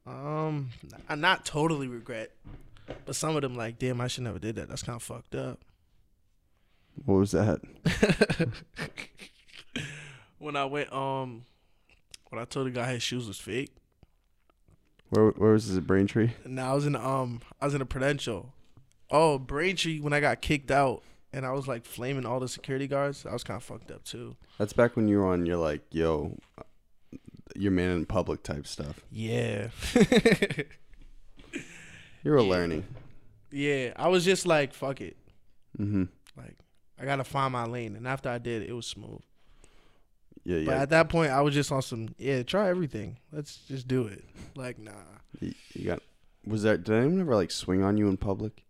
um 0.08 0.70
I 1.10 1.16
not 1.16 1.46
totally 1.46 1.88
regret, 1.88 2.32
but 3.06 3.16
some 3.16 3.36
of 3.36 3.42
them 3.42 3.56
like, 3.56 3.80
"Damn, 3.80 4.02
I 4.02 4.08
should 4.08 4.24
never 4.24 4.40
did 4.40 4.56
that." 4.56 4.70
That's 4.70 4.84
kind 4.84 4.96
of 4.96 5.04
fucked 5.04 5.36
up. 5.36 5.60
What 7.06 7.16
was 7.16 7.32
that? 7.32 7.60
when 10.40 10.56
I 10.56 10.66
went 10.66 10.92
um 10.94 11.46
when 12.30 12.42
I 12.42 12.46
told 12.46 12.68
the 12.68 12.72
guy 12.72 12.92
his 12.94 13.04
shoes 13.04 13.28
was 13.28 13.40
fake. 13.40 13.72
Where 15.10 15.30
where 15.32 15.52
was 15.52 15.68
this 15.70 15.78
at 15.78 15.88
Braintree? 15.88 16.32
And 16.44 16.60
I 16.60 16.74
was 16.74 16.86
in 16.86 16.96
um 16.96 17.42
I 17.62 17.66
was 17.66 17.74
in 17.76 17.82
a 17.82 17.86
Prudential. 17.86 18.54
Oh, 19.12 19.38
Braintree 19.38 20.00
when 20.00 20.14
I 20.14 20.20
got 20.20 20.42
kicked 20.42 20.72
out 20.72 21.04
and 21.32 21.46
I 21.46 21.52
was 21.52 21.68
like 21.68 21.86
flaming 21.86 22.26
all 22.26 22.40
the 22.40 22.48
security 22.48 22.88
guards. 22.88 23.26
I 23.26 23.34
was 23.34 23.44
kind 23.44 23.58
of 23.58 23.64
fucked 23.64 23.92
up 23.92 24.04
too. 24.04 24.36
That's 24.58 24.74
back 24.74 24.96
when 24.96 25.08
you 25.08 25.20
were 25.20 25.28
on 25.28 25.46
your 25.46 25.58
like, 25.58 25.82
yo, 25.92 26.38
your 27.56 27.72
man 27.72 27.92
in 27.92 28.06
public 28.06 28.42
type 28.44 28.66
stuff. 28.68 29.02
Yeah. 29.12 29.70
You 32.24 32.32
were 32.32 32.40
Yeah. 32.40 32.50
learning. 32.50 32.86
yeah, 33.52 33.94
I 33.96 34.08
was 34.08 34.26
just 34.26 34.48
like 34.48 34.74
fuck 34.74 35.00
it. 35.02 35.16
Mm-hmm. 35.80 36.06
Like 36.36 36.58
I 37.00 37.06
got 37.06 37.18
to 37.18 37.24
find 37.24 37.54
my 37.54 37.66
lane 37.66 37.96
and 37.96 38.08
after 38.08 38.30
I 38.30 38.40
did, 38.40 38.64
it 38.64 38.74
was 38.74 38.88
smooth. 38.88 39.22
Yeah, 40.46 40.58
yeah. 40.58 40.66
But 40.66 40.78
at 40.78 40.90
that 40.92 41.10
point, 41.10 41.32
I 41.32 41.42
was 41.42 41.54
just 41.54 41.72
on 41.72 41.82
some 41.82 42.10
yeah, 42.18 42.44
try 42.44 42.70
everything. 42.70 43.18
Let's 43.32 43.58
just 43.68 43.88
do 43.88 44.08
it. 44.08 44.24
Like 44.56 44.80
nah. 44.80 44.92
You, 45.40 45.54
you 45.74 45.86
got. 45.86 46.02
Was 46.46 46.64
that? 46.64 46.84
Did 46.84 46.96
anyone 46.96 47.20
ever 47.22 47.36
like 47.36 47.52
swing 47.52 47.84
on 47.84 47.98
you 47.98 48.08
in 48.08 48.18
public? 48.18 48.64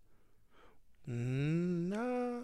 Mm, 1.08 1.88
nah. 1.88 2.40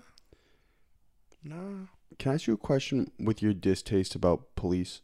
Nah. 1.42 1.86
Can 2.18 2.32
I 2.32 2.34
ask 2.34 2.46
you 2.46 2.54
a 2.54 2.58
question 2.58 3.10
with 3.18 3.42
your 3.42 3.54
distaste 3.54 4.14
about 4.14 4.54
police? 4.54 5.00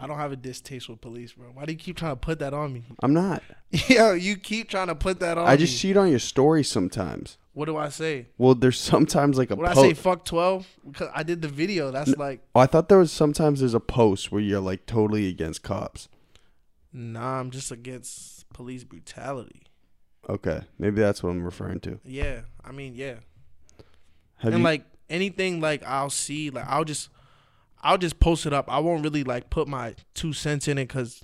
I 0.00 0.06
don't 0.08 0.18
have 0.18 0.32
a 0.32 0.36
distaste 0.36 0.88
with 0.88 1.00
police, 1.00 1.32
bro. 1.32 1.46
Why 1.54 1.66
do 1.66 1.72
you 1.72 1.78
keep 1.78 1.96
trying 1.96 2.12
to 2.12 2.16
put 2.16 2.40
that 2.40 2.52
on 2.52 2.72
me? 2.72 2.82
I'm 3.00 3.14
not. 3.14 3.42
Yo, 3.88 4.12
you 4.12 4.36
keep 4.36 4.68
trying 4.68 4.88
to 4.88 4.94
put 4.94 5.20
that 5.20 5.38
on 5.38 5.44
me. 5.46 5.50
I 5.50 5.56
just 5.56 5.72
me. 5.74 5.76
see 5.78 5.90
it 5.92 5.96
on 5.96 6.10
your 6.10 6.18
story 6.18 6.64
sometimes. 6.64 7.38
What 7.52 7.66
do 7.66 7.76
I 7.76 7.88
say? 7.90 8.26
Well, 8.36 8.56
there's 8.56 8.78
sometimes 8.80 9.38
like 9.38 9.52
a 9.52 9.54
What 9.56 9.68
I 9.68 9.74
say? 9.74 9.94
Fuck 9.94 10.24
twelve 10.24 10.66
because 10.84 11.08
I 11.14 11.22
did 11.22 11.40
the 11.42 11.48
video. 11.48 11.92
That's 11.92 12.16
like 12.16 12.40
Oh, 12.56 12.60
I 12.60 12.66
thought 12.66 12.88
there 12.88 12.98
was 12.98 13.12
sometimes 13.12 13.60
there's 13.60 13.74
a 13.74 13.80
post 13.80 14.32
where 14.32 14.40
you're 14.40 14.60
like 14.60 14.86
totally 14.86 15.28
against 15.28 15.62
cops. 15.62 16.08
nah. 16.92 17.38
I'm 17.40 17.50
just 17.52 17.70
against 17.70 18.48
police 18.52 18.82
brutality. 18.82 19.62
Okay, 20.28 20.62
maybe 20.78 21.00
that's 21.00 21.22
what 21.22 21.30
I'm 21.30 21.44
referring 21.44 21.78
to. 21.80 22.00
Yeah, 22.04 22.40
I 22.64 22.72
mean 22.72 22.94
yeah, 22.96 23.16
Have 24.38 24.52
and 24.52 24.58
you? 24.58 24.64
like 24.64 24.84
anything 25.08 25.60
like 25.60 25.84
I'll 25.84 26.10
see 26.10 26.50
like 26.50 26.64
I'll 26.66 26.84
just 26.84 27.08
I'll 27.84 27.98
just 27.98 28.18
post 28.18 28.46
it 28.46 28.54
up. 28.54 28.64
I 28.68 28.78
won't 28.78 29.04
really 29.04 29.24
like 29.24 29.50
put 29.50 29.68
my 29.68 29.94
two 30.14 30.32
cents 30.32 30.66
in 30.66 30.78
it 30.78 30.88
because 30.88 31.22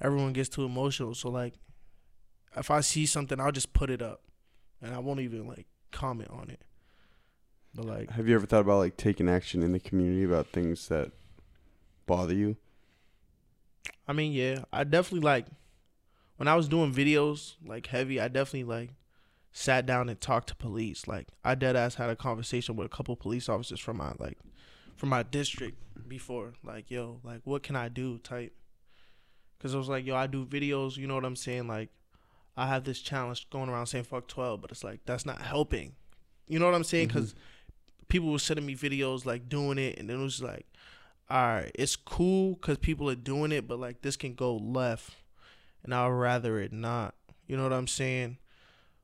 everyone 0.00 0.32
gets 0.32 0.48
too 0.48 0.64
emotional. 0.64 1.14
So 1.14 1.28
like 1.28 1.54
if 2.56 2.70
I 2.70 2.80
see 2.80 3.06
something, 3.06 3.40
I'll 3.40 3.52
just 3.52 3.72
put 3.72 3.90
it 3.90 4.00
up, 4.00 4.22
and 4.80 4.94
I 4.94 5.00
won't 5.00 5.20
even 5.20 5.48
like 5.48 5.66
comment 5.90 6.30
on 6.30 6.48
it. 6.48 6.62
But 7.74 7.86
like 7.86 8.10
have 8.10 8.28
you 8.28 8.36
ever 8.36 8.46
thought 8.46 8.60
about 8.60 8.78
like 8.78 8.96
taking 8.96 9.28
action 9.28 9.64
in 9.64 9.72
the 9.72 9.80
community 9.80 10.22
about 10.22 10.46
things 10.46 10.86
that 10.88 11.10
bother 12.06 12.34
you? 12.34 12.56
I 14.06 14.12
mean, 14.12 14.32
yeah, 14.32 14.64
I 14.72 14.84
definitely 14.84 15.26
like 15.26 15.46
when 16.36 16.46
I 16.46 16.54
was 16.54 16.68
doing 16.68 16.94
videos 16.94 17.54
like 17.66 17.88
heavy. 17.88 18.20
I 18.20 18.28
definitely 18.28 18.64
like 18.64 18.90
sat 19.52 19.86
down 19.86 20.08
and 20.08 20.20
talked 20.20 20.48
to 20.48 20.54
police. 20.54 21.08
Like 21.08 21.28
I 21.44 21.56
dead 21.56 21.74
ass 21.74 21.96
had 21.96 22.10
a 22.10 22.16
conversation 22.16 22.76
with 22.76 22.86
a 22.86 22.90
couple 22.90 23.16
police 23.16 23.48
officers 23.48 23.80
from 23.80 23.96
my 23.96 24.12
like 24.18 24.38
from 25.00 25.08
my 25.08 25.22
district 25.22 25.78
before. 26.06 26.52
Like 26.62 26.90
yo, 26.90 27.20
like 27.24 27.40
what 27.44 27.62
can 27.62 27.74
I 27.74 27.88
do? 27.88 28.18
Type. 28.18 28.52
Cause 29.58 29.74
I 29.74 29.78
was 29.78 29.88
like, 29.88 30.04
yo, 30.04 30.14
I 30.14 30.26
do 30.26 30.44
videos. 30.44 30.98
You 30.98 31.06
know 31.06 31.14
what 31.14 31.24
I'm 31.24 31.36
saying? 31.36 31.66
Like 31.66 31.88
I 32.54 32.66
have 32.66 32.84
this 32.84 33.00
challenge 33.00 33.48
going 33.48 33.70
around 33.70 33.86
saying 33.86 34.04
fuck 34.04 34.28
twelve, 34.28 34.60
but 34.60 34.70
it's 34.70 34.84
like 34.84 35.00
that's 35.06 35.24
not 35.24 35.40
helping. 35.40 35.94
You 36.48 36.58
know 36.58 36.66
what 36.66 36.74
I'm 36.74 36.84
saying? 36.84 37.08
Mm-hmm. 37.08 37.18
Because 37.18 37.34
people 38.08 38.30
were 38.30 38.38
sending 38.38 38.66
me 38.66 38.76
videos 38.76 39.24
like 39.24 39.48
doing 39.48 39.78
it, 39.78 39.98
and 39.98 40.10
it 40.10 40.16
was 40.16 40.42
like 40.42 40.66
all 41.30 41.46
right, 41.46 41.70
it's 41.74 41.96
cool 41.96 42.56
because 42.56 42.76
people 42.76 43.08
are 43.08 43.14
doing 43.14 43.52
it, 43.52 43.66
but 43.66 43.80
like 43.80 44.02
this 44.02 44.16
can 44.16 44.34
go 44.34 44.56
left, 44.56 45.12
and 45.82 45.94
I'd 45.94 46.08
rather 46.08 46.58
it 46.60 46.74
not. 46.74 47.14
You 47.46 47.56
know 47.56 47.62
what 47.62 47.72
I'm 47.72 47.86
saying? 47.86 48.36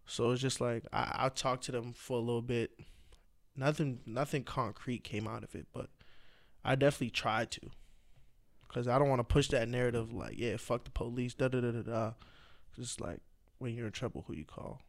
So 0.05 0.30
it's 0.32 0.42
just 0.42 0.61
like 0.61 0.84
I 0.92 1.26
I 1.26 1.28
talked 1.30 1.64
to 1.64 1.72
them 1.72 1.94
for 1.94 2.18
a 2.18 2.20
little 2.20 2.42
bit. 2.42 2.72
Nothing 3.57 4.00
nothing 4.07 4.44
concrete 4.44 5.02
came 5.04 5.26
out 5.26 5.42
of 5.42 5.54
it, 5.54 5.66
but 5.72 5.88
I 6.64 6.74
definitely 6.74 7.11
tried 7.11 7.50
to, 7.52 7.61
cause 8.68 8.86
I 8.86 8.98
don't 8.98 9.09
want 9.09 9.20
to 9.20 9.24
push 9.24 9.48
that 9.48 9.68
narrative 9.68 10.12
like 10.12 10.38
yeah 10.38 10.57
fuck 10.57 10.84
the 10.84 10.90
police 10.90 11.34
da 11.34 11.48
da 11.48 11.61
da 11.61 11.70
da 11.70 11.82
da, 11.82 12.12
Just 12.74 13.00
like 13.00 13.20
when 13.59 13.74
you're 13.74 13.86
in 13.86 13.92
trouble, 13.92 14.24
who 14.26 14.34
you 14.34 14.44
call. 14.44 14.80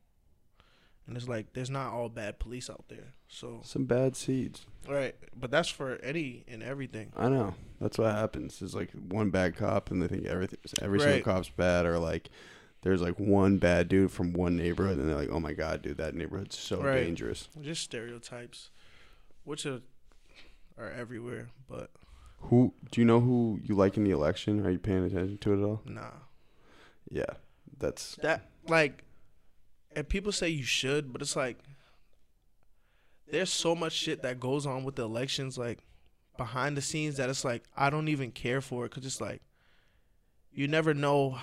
And 1.08 1.16
it's 1.16 1.30
like 1.30 1.54
there's 1.54 1.70
not 1.70 1.94
all 1.94 2.10
bad 2.10 2.38
police 2.40 2.70
out 2.70 2.84
there. 2.90 3.14
So 3.30 3.62
Some 3.64 3.86
bad 3.86 4.18
seeds. 4.18 4.66
right, 4.90 5.16
but 5.34 5.50
that's 5.50 5.70
for 5.70 5.96
any 6.04 6.44
and 6.50 6.62
everything. 6.62 7.14
I 7.16 7.30
know. 7.30 7.54
That's 7.80 7.98
what 7.98 8.14
happens. 8.14 8.62
Is 8.62 8.76
like 8.76 8.92
one 8.92 9.30
bad 9.30 9.56
cop, 9.56 9.90
and 9.90 10.02
they 10.02 10.08
think 10.10 10.26
everything, 10.26 10.60
every 10.82 11.00
single 11.00 11.22
cop's 11.22 11.48
bad, 11.50 11.86
or 11.86 11.98
like 12.00 12.30
there's 12.82 13.02
like 13.02 13.20
one 13.20 13.58
bad 13.58 13.88
dude 13.90 14.12
from 14.12 14.34
one 14.34 14.56
neighborhood, 14.58 14.98
and 15.00 15.10
they're 15.10 15.16
like, 15.18 15.30
oh 15.32 15.40
my 15.40 15.54
god, 15.54 15.82
dude, 15.82 15.98
that 15.98 16.16
neighborhood's 16.16 16.58
so 16.58 16.82
Right. 16.82 17.04
dangerous. 17.04 17.50
Just 17.62 17.82
stereotypes, 17.84 18.70
which 19.44 19.66
are 19.66 19.82
are 20.78 20.92
everywhere. 20.92 21.50
But 21.68 21.90
Who 22.42 22.74
do 22.92 23.02
you 23.02 23.06
know 23.06 23.20
who 23.20 23.60
you 23.64 23.76
like 23.76 23.98
in 23.98 24.04
the 24.04 24.12
election? 24.12 24.66
Are 24.66 24.70
you 24.70 24.78
paying 24.80 25.04
attention 25.06 25.38
to 25.40 25.54
it 25.54 25.58
at 25.60 25.64
all? 25.66 25.82
nah, 25.86 26.12
Yeah, 27.10 27.26
that's 27.80 28.16
that 28.18 28.50
like, 28.68 29.04
and 29.96 30.08
people 30.08 30.32
say 30.32 30.50
you 30.50 30.64
should, 30.64 31.12
but 31.12 31.22
it's 31.22 31.36
like 31.36 31.58
there's 33.30 33.52
so 33.52 33.76
much 33.76 33.94
shit 33.94 34.22
that 34.22 34.40
goes 34.40 34.66
on 34.66 34.84
with 34.84 34.96
the 34.96 35.04
elections, 35.04 35.58
like 35.58 35.80
behind 36.38 36.78
the 36.78 36.82
scenes, 36.82 37.18
that 37.18 37.30
it's 37.30 37.44
like 37.44 37.64
I 37.76 37.90
don't 37.90 38.08
even 38.08 38.32
care 38.32 38.62
for 38.62 38.86
it 38.86 38.92
because 38.92 39.06
it's 39.06 39.20
like 39.20 39.42
you 40.52 40.68
never 40.68 40.94
know 40.94 41.38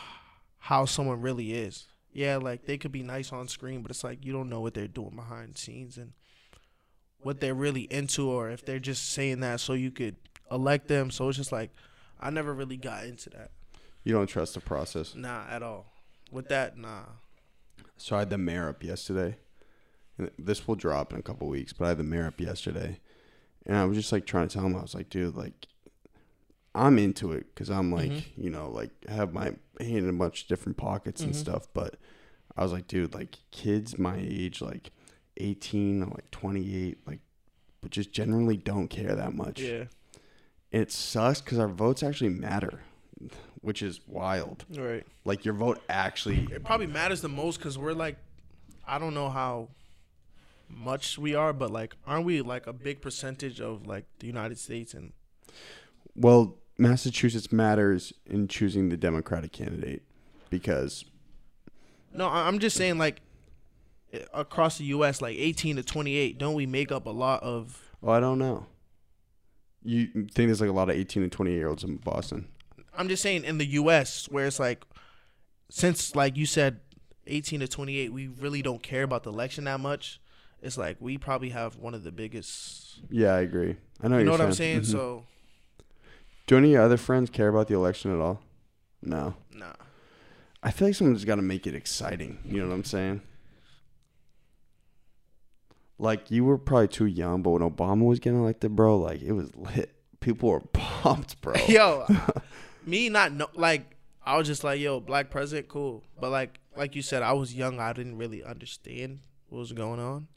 how 0.69 0.87
someone 0.87 1.21
really 1.21 1.53
is. 1.53 1.87
Yeah, 2.12 2.37
like 2.37 2.65
they 2.65 2.79
could 2.79 2.93
be 2.93 3.03
nice 3.03 3.33
on 3.33 3.49
screen, 3.49 3.83
but 3.83 3.91
it's 3.91 4.03
like 4.05 4.25
you 4.25 4.33
don't 4.33 4.49
know 4.49 4.61
what 4.61 4.73
they're 4.75 4.87
doing 4.89 5.15
behind 5.17 5.55
the 5.55 5.59
scenes 5.61 5.99
and 5.99 6.12
what 7.21 7.41
they're 7.41 7.55
really 7.55 7.83
into, 7.93 8.31
or 8.31 8.51
if 8.51 8.65
they're 8.65 8.79
just 8.79 9.11
saying 9.12 9.41
that 9.41 9.61
so 9.61 9.73
you 9.75 9.91
could 9.91 10.17
elect 10.51 10.89
them. 10.89 11.11
So 11.11 11.29
it's 11.29 11.37
just 11.39 11.53
like 11.53 11.71
I 12.21 12.31
never 12.31 12.55
really 12.55 12.77
got 12.79 13.05
into 13.05 13.29
that. 13.31 13.51
you 14.05 14.12
don't 14.15 14.27
trust 14.27 14.55
the 14.55 14.61
process. 14.61 15.15
Nah, 15.15 15.45
at 15.51 15.62
all. 15.62 15.87
With 16.31 16.49
that, 16.49 16.77
nah. 16.79 17.05
So 17.97 18.17
I 18.17 18.21
had 18.21 18.31
the 18.31 18.39
mayor 18.39 18.69
up 18.69 18.83
yesterday. 18.85 19.37
This 20.39 20.67
will 20.69 20.77
drop 20.77 21.12
in 21.12 21.19
a 21.19 21.23
couple 21.23 21.49
weeks, 21.49 21.73
but 21.73 21.87
I 21.87 21.89
had 21.89 21.99
the 21.99 22.05
mayor 22.05 22.27
up 22.27 22.41
yesterday, 22.41 23.01
and 23.67 23.77
I 23.77 23.85
was 23.85 23.97
just 23.99 24.12
like 24.12 24.25
trying 24.27 24.49
to 24.49 24.55
tell 24.55 24.65
him, 24.67 24.77
I 24.77 24.83
was 24.83 24.95
like, 24.95 25.11
dude, 25.11 25.35
like, 25.35 25.67
I'm 26.75 26.99
into 26.99 27.33
it 27.33 27.47
because 27.55 27.71
I'm 27.71 27.91
like, 27.93 28.11
Mhm. 28.11 28.25
you 28.37 28.51
know, 28.51 28.71
like 28.71 28.91
have 29.09 29.33
my 29.33 29.55
in 29.81 30.09
a 30.09 30.12
bunch 30.12 30.43
of 30.43 30.49
different 30.49 30.77
pockets 30.79 31.20
and 31.22 31.33
Mhm. 31.33 31.37
stuff. 31.37 31.66
But 31.72 31.97
I 32.57 32.62
was 32.62 32.72
like, 32.72 32.87
dude, 32.87 33.14
like 33.14 33.37
kids 33.51 33.99
my 33.99 34.16
age, 34.18 34.61
like 34.61 34.91
18 35.39 36.01
like 36.11 36.31
28, 36.31 36.99
like, 37.07 37.20
but 37.81 37.91
just 37.91 38.12
generally 38.12 38.57
don't 38.57 38.89
care 38.89 39.14
that 39.14 39.35
much. 39.35 39.61
Yeah. 39.61 39.85
It 40.70 40.91
sucks 40.93 41.41
because 41.41 41.59
our 41.59 41.68
votes 41.68 42.03
actually 42.03 42.31
matter, 42.31 42.81
which 43.61 43.83
is 43.83 44.01
wild. 44.07 44.64
Right. 44.70 45.07
Like 45.25 45.45
your 45.45 45.55
vote 45.55 45.83
actually 45.89 46.49
It 46.53 46.64
probably 46.64 46.87
matters 46.87 47.20
the 47.20 47.29
most 47.29 47.59
because 47.59 47.77
we're 47.79 47.93
like, 47.93 48.16
I 48.87 48.99
don't 48.99 49.14
know 49.14 49.31
how 49.31 49.70
much 50.68 51.18
we 51.18 51.35
are, 51.35 51.53
but 51.53 51.70
like, 51.70 51.95
aren't 52.07 52.25
we 52.25 52.41
like 52.41 52.66
a 52.66 52.72
big 52.72 53.01
percentage 53.01 53.61
of 53.61 53.87
like 53.87 54.07
the 54.18 54.27
United 54.27 54.59
States 54.59 54.95
and 54.95 55.12
Well, 56.16 56.59
Massachusetts 56.79 57.53
matters 57.53 58.12
in 58.27 58.49
choosing 58.49 58.89
the 58.89 58.97
Democratic 58.97 59.53
candidate 59.53 60.03
because 60.51 61.05
no, 62.12 62.29
I'm 62.29 62.59
just 62.59 62.77
saying 62.77 62.99
like 62.99 63.20
across 64.33 64.79
the 64.79 64.85
U.S. 64.87 65.20
like 65.20 65.37
18 65.37 65.77
to 65.77 65.83
28, 65.83 66.39
don't 66.39 66.55
we 66.55 66.66
make 66.66 66.93
up 66.93 67.07
a 67.07 67.11
lot 67.11 67.43
of? 67.43 67.81
oh, 68.03 68.11
I 68.11 68.20
don't 68.20 68.39
know. 68.39 68.66
You 69.83 70.07
think 70.07 70.49
there's 70.49 70.61
like 70.61 70.70
a 70.70 70.75
lot 70.75 70.89
of 70.89 70.97
18 70.97 71.22
and 71.22 71.33
28 71.33 71.55
year 71.55 71.68
olds 71.68 71.85
in 71.85 71.97
Boston? 71.97 72.49
I'm 72.97 73.09
just 73.09 73.22
saying 73.22 73.45
in 73.45 73.59
the 73.59 73.66
U.S. 73.66 74.29
where 74.31 74.47
it's 74.47 74.59
like, 74.61 74.85
since 75.68 76.14
like 76.14 76.37
you 76.37 76.47
said, 76.47 76.81
18 77.27 77.61
to 77.61 77.68
28, 77.68 78.12
we 78.12 78.29
really 78.29 78.62
don't 78.62 78.83
care 78.83 79.03
about 79.03 79.25
the 79.25 79.31
election 79.31 79.64
that 79.64 79.81
much. 79.81 80.20
It's 80.62 80.79
like 80.79 80.97
we 81.01 81.18
probably 81.18 81.51
have 81.51 81.77
one 81.77 81.95
of 81.95 82.05
the 82.05 82.12
biggest. 82.12 83.01
Yeah, 83.11 83.35
I 83.35 83.41
agree. 83.41 83.77
I 84.01 84.09
know. 84.09 84.18
You 84.18 84.25
know 84.25 84.31
you're 84.31 84.39
what 84.39 84.41
I'm 84.41 84.53
saying? 84.55 84.81
Mhm. 84.83 84.87
So 84.87 85.25
do 86.47 86.57
any 86.57 86.69
of 86.69 86.73
your 86.73 86.83
other 86.83 86.97
friends 86.97 87.31
care 87.31 87.49
about 87.49 87.69
the 87.69 87.75
election 87.75 88.13
at 88.15 88.21
all? 88.21 88.43
No. 89.03 89.35
No. 89.55 89.73
I 90.63 90.71
feel 90.71 90.89
like 90.89 90.95
someone's 90.95 91.25
got 91.25 91.37
to 91.37 91.43
make 91.43 91.67
it 91.67 91.75
exciting. 91.75 92.39
You 92.45 92.63
know 92.63 92.69
what 92.69 92.75
I'm 92.75 92.85
saying? 92.85 93.23
Like 95.99 96.31
you 96.31 96.45
were 96.45 96.59
probably 96.59 96.89
too 96.89 97.07
young, 97.07 97.43
but 97.43 97.51
when 97.51 97.63
Obama 97.63 98.05
was 98.05 98.19
getting 98.19 98.41
elected, 98.41 98.75
bro, 98.75 98.99
like 98.99 99.23
it 99.23 99.33
was 99.33 99.55
lit. 99.55 99.95
People 100.21 100.49
were 100.51 100.61
pumped, 100.73 101.41
bro. 101.41 101.55
yo, 101.69 102.07
me 102.87 103.09
not 103.09 103.33
know 103.33 103.49
like 103.55 103.97
I 104.25 104.37
was 104.37 104.47
just 104.47 104.65
like, 104.65 104.81
yo, 104.81 105.01
black 105.01 105.31
president, 105.31 105.69
cool. 105.69 106.03
But 106.21 106.31
like 106.31 106.61
like 106.77 106.97
you 106.97 107.03
said, 107.03 107.23
I 107.23 107.33
was 107.33 107.55
young. 107.55 107.79
I 107.79 107.93
didn't 107.93 108.19
really 108.19 108.43
understand 108.43 109.21
what 109.49 109.61
was 109.61 109.73
going 109.73 110.01
on. 110.01 110.29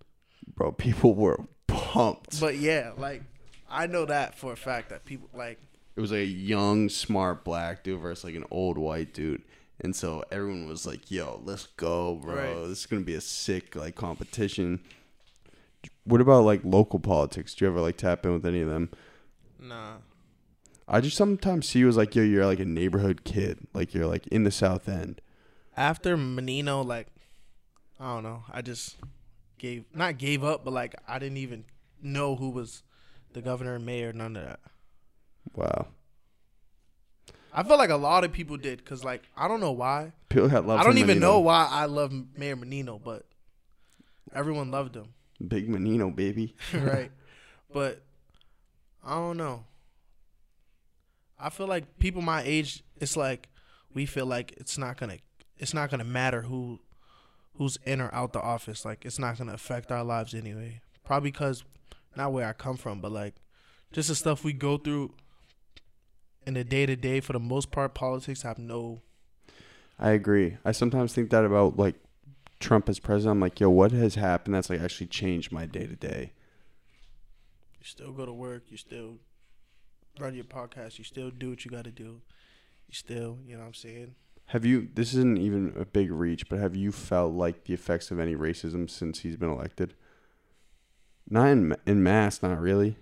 Bro, 0.56 0.74
people 0.74 1.16
were 1.16 1.40
pumped. 1.68 2.40
But 2.40 2.58
yeah, 2.58 2.92
like 2.98 3.24
I 3.70 3.88
know 3.88 4.06
that 4.06 4.38
for 4.38 4.54
a 4.54 4.58
fact 4.58 4.90
that 4.90 5.06
people 5.06 5.30
like 5.34 5.60
it 5.98 6.00
was 6.00 6.12
like 6.12 6.20
a 6.20 6.26
young, 6.26 6.90
smart 6.90 7.44
black 7.44 7.84
dude 7.84 8.00
versus 8.00 8.24
like 8.24 8.36
an 8.36 8.46
old 8.52 8.78
white 8.78 9.16
dude. 9.16 9.42
And 9.82 9.96
so 9.96 10.24
everyone 10.32 10.68
was 10.68 10.86
like, 10.86 11.10
yo, 11.10 11.42
let's 11.44 11.66
go, 11.76 12.16
bro. 12.16 12.36
Right. 12.36 12.68
This 12.68 12.82
is 12.82 12.86
gonna 12.86 13.02
be 13.02 13.16
a 13.16 13.22
sick 13.22 13.76
like 13.76 13.96
competition. 13.96 14.80
What 16.04 16.22
about 16.22 16.44
like 16.44 16.62
local 16.64 17.00
politics? 17.00 17.56
Do 17.56 17.66
you 17.66 17.72
ever 17.72 17.82
like 17.82 17.98
tap 17.98 18.24
in 18.28 18.34
with 18.34 18.46
any 18.46 18.62
of 18.62 18.70
them? 18.70 18.92
nah. 19.60 19.96
I 20.90 21.02
just 21.02 21.18
sometimes 21.18 21.68
see 21.68 21.80
you 21.80 21.90
as 21.90 21.98
like, 21.98 22.16
yo, 22.16 22.24
you're 22.24 22.46
like 22.46 22.62
a 22.62 22.66
neighborhood 22.66 23.26
kid. 23.26 23.68
Like 23.74 23.94
you're 23.94 24.06
like 24.06 24.26
in 24.28 24.44
the 24.44 24.52
South 24.52 24.88
End. 24.88 25.20
After 25.76 26.16
Menino, 26.16 26.82
like 26.82 27.08
I 28.00 28.14
don't 28.14 28.24
know, 28.24 28.44
I 28.54 28.62
just 28.62 28.98
gave 29.58 29.84
not 29.96 30.20
gave 30.20 30.44
up, 30.44 30.64
but 30.64 30.74
like 30.74 30.96
I 31.08 31.18
didn't 31.18 31.38
even 31.38 31.66
know 32.04 32.36
who 32.36 32.52
was 32.52 32.84
the 33.34 33.42
governor 33.42 33.74
and 33.76 33.86
mayor, 33.86 34.14
none 34.14 34.36
of 34.36 34.46
that. 34.46 34.60
Wow. 35.56 35.88
I 37.54 37.64
felt 37.64 37.80
like 37.80 37.90
a 37.90 37.96
lot 37.96 38.24
of 38.24 38.32
people 38.32 38.58
did 38.58 38.78
because 38.78 39.04
like 39.04 39.24
I 39.36 39.48
don't 39.48 39.60
know 39.60 39.72
why. 39.72 40.14
People 40.30 40.48
had 40.48 40.66
love 40.66 40.80
I 40.80 40.84
don't 40.84 40.98
even 41.00 41.08
Menino. 41.20 41.28
know 41.28 41.40
why 41.40 41.68
I 41.70 41.86
love 41.86 42.14
Mayor 42.36 42.56
Menino, 42.56 43.00
but 43.04 43.26
everyone 44.34 44.70
loved 44.70 44.96
him. 44.96 45.14
Big 45.46 45.68
Menino, 45.68 46.12
baby. 46.12 46.56
right. 46.74 47.12
But 47.72 48.04
I 49.04 49.16
don't 49.16 49.38
know. 49.38 49.64
I 51.40 51.50
feel 51.50 51.68
like 51.68 51.98
people 52.00 52.22
my 52.22 52.42
age, 52.44 52.84
it's 53.00 53.18
like 53.18 53.50
we 53.94 54.06
feel 54.06 54.26
like 54.26 54.54
it's 54.58 54.78
not 54.78 54.98
gonna 54.98 55.18
it's 55.58 55.74
not 55.74 55.90
gonna 55.90 56.04
matter 56.04 56.44
who 56.44 56.80
who's 57.56 57.78
in 57.86 58.02
or 58.02 58.14
out 58.14 58.34
the 58.34 58.42
office. 58.42 58.86
Like 58.86 59.06
it's 59.06 59.18
not 59.18 59.38
gonna 59.38 59.54
affect 59.54 59.92
our 59.92 60.04
lives 60.04 60.36
anyway. 60.36 60.82
Probably 61.04 61.32
because 61.32 61.64
not 62.16 62.34
where 62.34 62.48
I 62.48 62.54
come 62.54 62.78
from, 62.78 63.02
but 63.02 63.12
like 63.12 63.36
just 63.92 64.10
the 64.10 64.16
stuff 64.16 64.44
we 64.44 64.54
go 64.54 64.78
through 64.78 65.14
in 66.48 66.54
the 66.54 66.64
day 66.64 66.86
to 66.86 66.96
day. 66.96 67.20
For 67.20 67.34
the 67.34 67.40
most 67.40 67.70
part, 67.70 67.94
politics 67.94 68.42
have 68.42 68.58
no. 68.58 69.02
I 70.00 70.12
agree. 70.12 70.58
I 70.64 70.72
sometimes 70.72 71.14
think 71.14 71.30
that 71.30 71.46
about 71.46 71.78
like 71.78 71.96
Trump 72.60 72.90
as 72.90 73.00
president. 73.00 73.34
I'm 73.34 73.40
like, 73.42 73.60
yo, 73.60 73.70
what 73.70 73.92
has 73.92 74.16
happened 74.16 74.56
that's 74.56 74.70
like 74.70 74.82
actually 74.82 75.08
changed 75.08 75.52
my 75.52 75.66
day 75.66 75.86
to 75.86 75.96
day? 75.96 76.32
You 77.80 77.86
still 77.86 78.12
go 78.14 78.26
to 78.26 78.34
work. 78.34 78.64
You 78.70 78.78
still 78.78 79.18
run 80.20 80.34
your 80.34 80.46
podcast. 80.46 80.98
You 80.98 81.04
still 81.04 81.30
do 81.30 81.50
what 81.50 81.66
you 81.66 81.70
got 81.70 81.84
to 81.84 81.92
do. 81.92 82.22
You 82.88 82.94
still, 82.94 83.40
you 83.46 83.54
know 83.54 83.60
what 83.60 83.68
I'm 83.68 83.74
saying? 83.74 84.16
Have 84.48 84.64
you? 84.64 84.88
This 84.96 85.10
isn't 85.10 85.40
even 85.40 85.74
a 85.78 85.84
big 85.84 86.10
reach, 86.10 86.48
but 86.48 86.60
have 86.60 86.76
you 86.76 86.94
felt 86.94 87.34
like 87.34 87.66
the 87.66 87.74
effects 87.74 88.12
of 88.12 88.20
any 88.20 88.36
racism 88.36 88.90
since 88.90 89.20
he's 89.20 89.36
been 89.36 89.50
elected? 89.50 89.94
Not 91.30 91.50
in 91.50 91.76
in 91.86 92.02
mass, 92.02 92.42
not 92.42 92.62
really. 92.62 92.96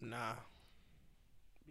Nah. 0.00 0.36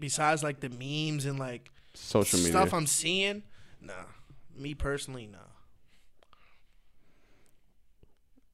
Besides 0.04 0.44
like 0.44 0.60
the 0.60 0.68
memes 0.68 1.24
and 1.24 1.40
like 1.40 1.72
Social 1.94 2.38
media. 2.38 2.52
stuff 2.52 2.74
I'm 2.74 2.88
seeing, 2.88 3.42
nah. 3.80 3.94
Me 4.54 4.74
personally, 4.74 5.28
nah. 5.32 5.38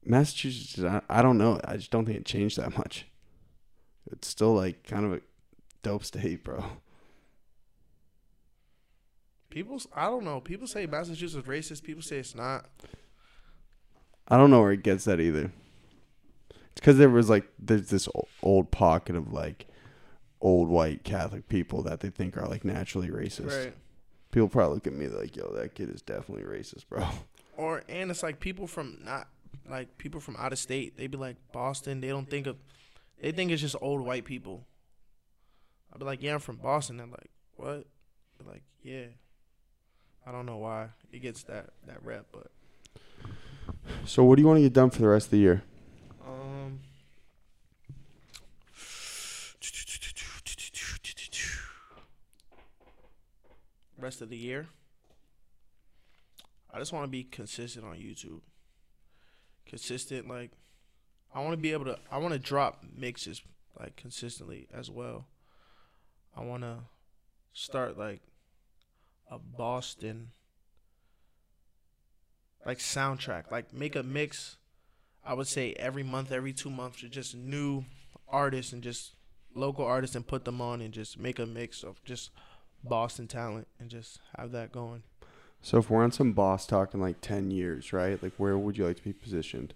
Massachusetts, 0.04 0.78
I, 0.80 1.02
I 1.10 1.22
don't 1.22 1.38
know. 1.38 1.60
I 1.64 1.76
just 1.76 1.90
don't 1.90 2.06
think 2.06 2.18
it 2.18 2.24
changed 2.24 2.56
that 2.58 2.78
much. 2.78 3.08
It's 4.12 4.28
still 4.28 4.54
like 4.54 4.84
kind 4.84 5.04
of 5.04 5.14
a 5.14 5.22
dope 5.82 6.04
state, 6.04 6.44
bro. 6.44 6.64
People, 9.48 9.82
I 9.92 10.04
don't 10.04 10.22
know. 10.22 10.38
People 10.38 10.68
say 10.68 10.86
Massachusetts 10.86 11.34
is 11.34 11.50
racist. 11.50 11.82
People 11.82 12.02
say 12.02 12.18
it's 12.18 12.36
not. 12.36 12.66
I 14.28 14.36
don't 14.36 14.52
know 14.52 14.60
where 14.60 14.70
it 14.70 14.84
gets 14.84 15.04
that 15.06 15.18
either. 15.18 15.50
It's 16.48 16.60
because 16.76 16.96
there 16.96 17.10
was 17.10 17.28
like 17.28 17.50
there's 17.58 17.88
this 17.88 18.08
old 18.40 18.70
pocket 18.70 19.16
of 19.16 19.32
like 19.32 19.66
old 20.40 20.68
white 20.68 21.04
Catholic 21.04 21.48
people 21.48 21.82
that 21.82 22.00
they 22.00 22.10
think 22.10 22.36
are 22.36 22.46
like 22.46 22.64
naturally 22.64 23.08
racist. 23.08 23.64
Right. 23.64 23.74
People 24.30 24.48
probably 24.48 24.74
look 24.76 24.86
at 24.86 24.92
me 24.92 25.08
like, 25.08 25.36
"Yo, 25.36 25.52
that 25.54 25.74
kid 25.74 25.90
is 25.90 26.02
definitely 26.02 26.44
racist, 26.44 26.88
bro." 26.88 27.06
Or 27.56 27.82
and 27.90 28.10
it's 28.10 28.22
like 28.22 28.40
people 28.40 28.66
from 28.66 29.00
not 29.04 29.28
like 29.68 29.98
people 29.98 30.18
from 30.18 30.34
out 30.36 30.50
of 30.52 30.58
state. 30.58 30.96
They 30.96 31.08
be 31.08 31.18
like 31.18 31.36
Boston. 31.52 32.00
They 32.00 32.08
don't 32.08 32.30
think 32.30 32.46
of. 32.46 32.56
They 33.20 33.32
think 33.32 33.50
it's 33.50 33.60
just 33.60 33.76
old 33.82 34.00
white 34.00 34.24
people. 34.24 34.64
I'd 35.92 35.98
be 35.98 36.06
like, 36.06 36.22
yeah, 36.22 36.34
I'm 36.34 36.40
from 36.40 36.56
Boston. 36.56 36.96
They're 36.96 37.06
like, 37.06 37.30
what? 37.56 37.86
Like, 38.46 38.62
yeah. 38.82 39.06
I 40.26 40.32
don't 40.32 40.46
know 40.46 40.56
why 40.56 40.88
it 41.12 41.20
gets 41.20 41.42
that 41.44 41.70
that 41.86 42.02
rep, 42.02 42.26
but 42.32 42.46
So 44.06 44.24
what 44.24 44.36
do 44.36 44.42
you 44.42 44.48
want 44.48 44.56
to 44.58 44.62
get 44.62 44.72
done 44.72 44.88
for 44.88 45.02
the 45.02 45.08
rest 45.08 45.26
of 45.26 45.30
the 45.32 45.38
year? 45.38 45.62
um. 46.26 46.80
Rest 54.00 54.22
of 54.22 54.30
the 54.30 54.36
year, 54.36 54.68
I 56.72 56.78
just 56.78 56.92
want 56.92 57.04
to 57.04 57.10
be 57.10 57.24
consistent 57.24 57.84
on 57.84 57.96
YouTube. 57.96 58.40
Consistent, 59.66 60.28
like 60.28 60.52
I 61.34 61.40
want 61.40 61.52
to 61.52 61.58
be 61.58 61.72
able 61.72 61.84
to. 61.86 61.98
I 62.10 62.18
want 62.18 62.32
to 62.32 62.38
drop 62.38 62.82
mixes 62.96 63.42
like 63.78 63.96
consistently 63.96 64.68
as 64.72 64.90
well. 64.90 65.26
I 66.36 66.42
want 66.42 66.62
to 66.62 66.78
start 67.52 67.98
like 67.98 68.20
a 69.30 69.38
Boston 69.38 70.30
like 72.64 72.78
soundtrack, 72.78 73.50
like 73.50 73.72
make 73.72 73.96
a 73.96 74.02
mix. 74.02 74.56
I 75.24 75.34
would 75.34 75.46
say 75.46 75.74
every 75.74 76.02
month, 76.02 76.32
every 76.32 76.52
two 76.52 76.70
months, 76.70 76.98
just 76.98 77.34
new 77.34 77.84
artists 78.28 78.72
and 78.72 78.82
just 78.82 79.14
local 79.54 79.84
artists 79.84 80.16
and 80.16 80.26
put 80.26 80.44
them 80.44 80.60
on 80.60 80.80
and 80.80 80.92
just 80.94 81.18
make 81.18 81.38
a 81.38 81.46
mix 81.46 81.82
of 81.82 82.02
just 82.04 82.30
Boston 82.82 83.26
talent 83.26 83.68
and 83.78 83.90
just 83.90 84.20
have 84.36 84.52
that 84.52 84.72
going. 84.72 85.02
So 85.62 85.78
if 85.78 85.90
we're 85.90 86.02
on 86.02 86.12
some 86.12 86.32
boss 86.32 86.66
talk 86.66 86.94
in 86.94 87.00
like 87.00 87.20
ten 87.20 87.50
years, 87.50 87.92
right? 87.92 88.20
Like 88.22 88.32
where 88.38 88.56
would 88.56 88.78
you 88.78 88.86
like 88.86 88.96
to 88.96 89.04
be 89.04 89.12
positioned? 89.12 89.74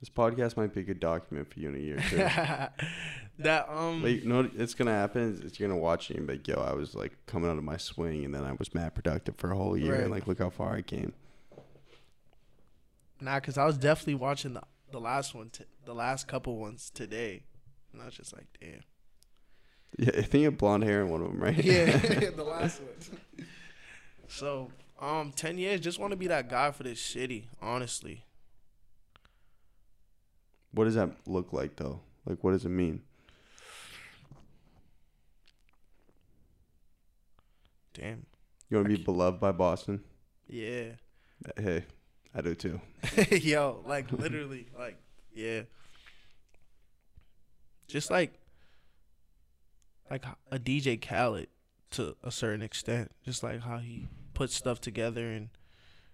This 0.00 0.08
podcast 0.08 0.56
might 0.56 0.72
be 0.72 0.80
a 0.80 0.84
good 0.84 1.00
document 1.00 1.52
for 1.52 1.58
you 1.58 1.68
in 1.70 1.74
a 1.74 1.78
year 1.78 1.98
too. 2.08 2.16
that 3.40 3.68
um 3.68 4.02
like, 4.02 4.22
you 4.22 4.28
know 4.28 4.48
it's 4.56 4.74
gonna 4.74 4.92
happen 4.92 5.22
is, 5.22 5.40
is 5.40 5.58
you're 5.58 5.68
gonna 5.68 5.80
watch 5.80 6.10
it 6.10 6.16
and 6.16 6.26
be 6.26 6.34
like, 6.34 6.46
yo, 6.46 6.54
I 6.54 6.72
was 6.72 6.94
like 6.94 7.16
coming 7.26 7.50
out 7.50 7.58
of 7.58 7.64
my 7.64 7.76
swing 7.76 8.24
and 8.24 8.32
then 8.32 8.44
I 8.44 8.52
was 8.52 8.74
mad 8.74 8.94
productive 8.94 9.36
for 9.36 9.50
a 9.50 9.56
whole 9.56 9.76
year 9.76 9.94
and 9.96 10.10
like 10.10 10.26
look 10.26 10.38
how 10.38 10.50
far 10.50 10.74
I 10.76 10.82
came. 10.82 11.12
nah, 13.20 13.40
cause 13.40 13.58
I 13.58 13.64
was 13.64 13.76
definitely 13.76 14.14
watching 14.14 14.54
the 14.54 14.62
the 14.90 15.00
last 15.00 15.34
one, 15.34 15.50
t- 15.50 15.64
the 15.84 15.94
last 15.94 16.28
couple 16.28 16.56
ones 16.56 16.90
today, 16.92 17.44
and 17.92 18.02
I 18.02 18.06
was 18.06 18.14
just 18.14 18.34
like, 18.34 18.46
damn. 18.60 18.82
Yeah, 19.98 20.10
I 20.18 20.22
think 20.22 20.42
you 20.42 20.44
have 20.46 20.58
blonde 20.58 20.84
hair 20.84 21.02
in 21.02 21.08
one 21.08 21.22
of 21.22 21.28
them, 21.28 21.40
right? 21.40 21.56
Yeah, 21.56 21.96
the 22.36 22.44
last 22.44 22.80
one. 22.80 23.46
So, 24.28 24.70
um, 25.00 25.32
ten 25.32 25.58
years, 25.58 25.80
just 25.80 25.98
want 25.98 26.12
to 26.12 26.16
be 26.16 26.26
that 26.26 26.48
guy 26.48 26.70
for 26.70 26.82
this 26.82 27.00
city. 27.00 27.48
Honestly, 27.62 28.24
what 30.72 30.84
does 30.84 30.94
that 30.94 31.10
look 31.26 31.52
like 31.52 31.76
though? 31.76 32.00
Like 32.26 32.44
what 32.44 32.52
does 32.52 32.64
it 32.64 32.70
mean? 32.70 33.02
damn. 37.98 38.26
You 38.70 38.76
want 38.76 38.88
to 38.88 38.96
be 38.96 39.02
beloved 39.02 39.40
by 39.40 39.52
Boston? 39.52 40.02
Yeah. 40.46 40.92
Hey, 41.56 41.84
I 42.34 42.40
do 42.40 42.54
too. 42.54 42.80
Yo, 43.30 43.82
like 43.86 44.10
literally, 44.12 44.66
like 44.78 44.96
yeah. 45.34 45.62
Just 47.86 48.10
like 48.10 48.38
like 50.10 50.24
a 50.50 50.58
DJ 50.58 51.00
Khaled 51.00 51.48
to 51.92 52.16
a 52.22 52.30
certain 52.30 52.62
extent. 52.62 53.10
Just 53.24 53.42
like 53.42 53.62
how 53.62 53.78
he 53.78 54.08
puts 54.34 54.54
stuff 54.54 54.80
together 54.80 55.30
and 55.30 55.48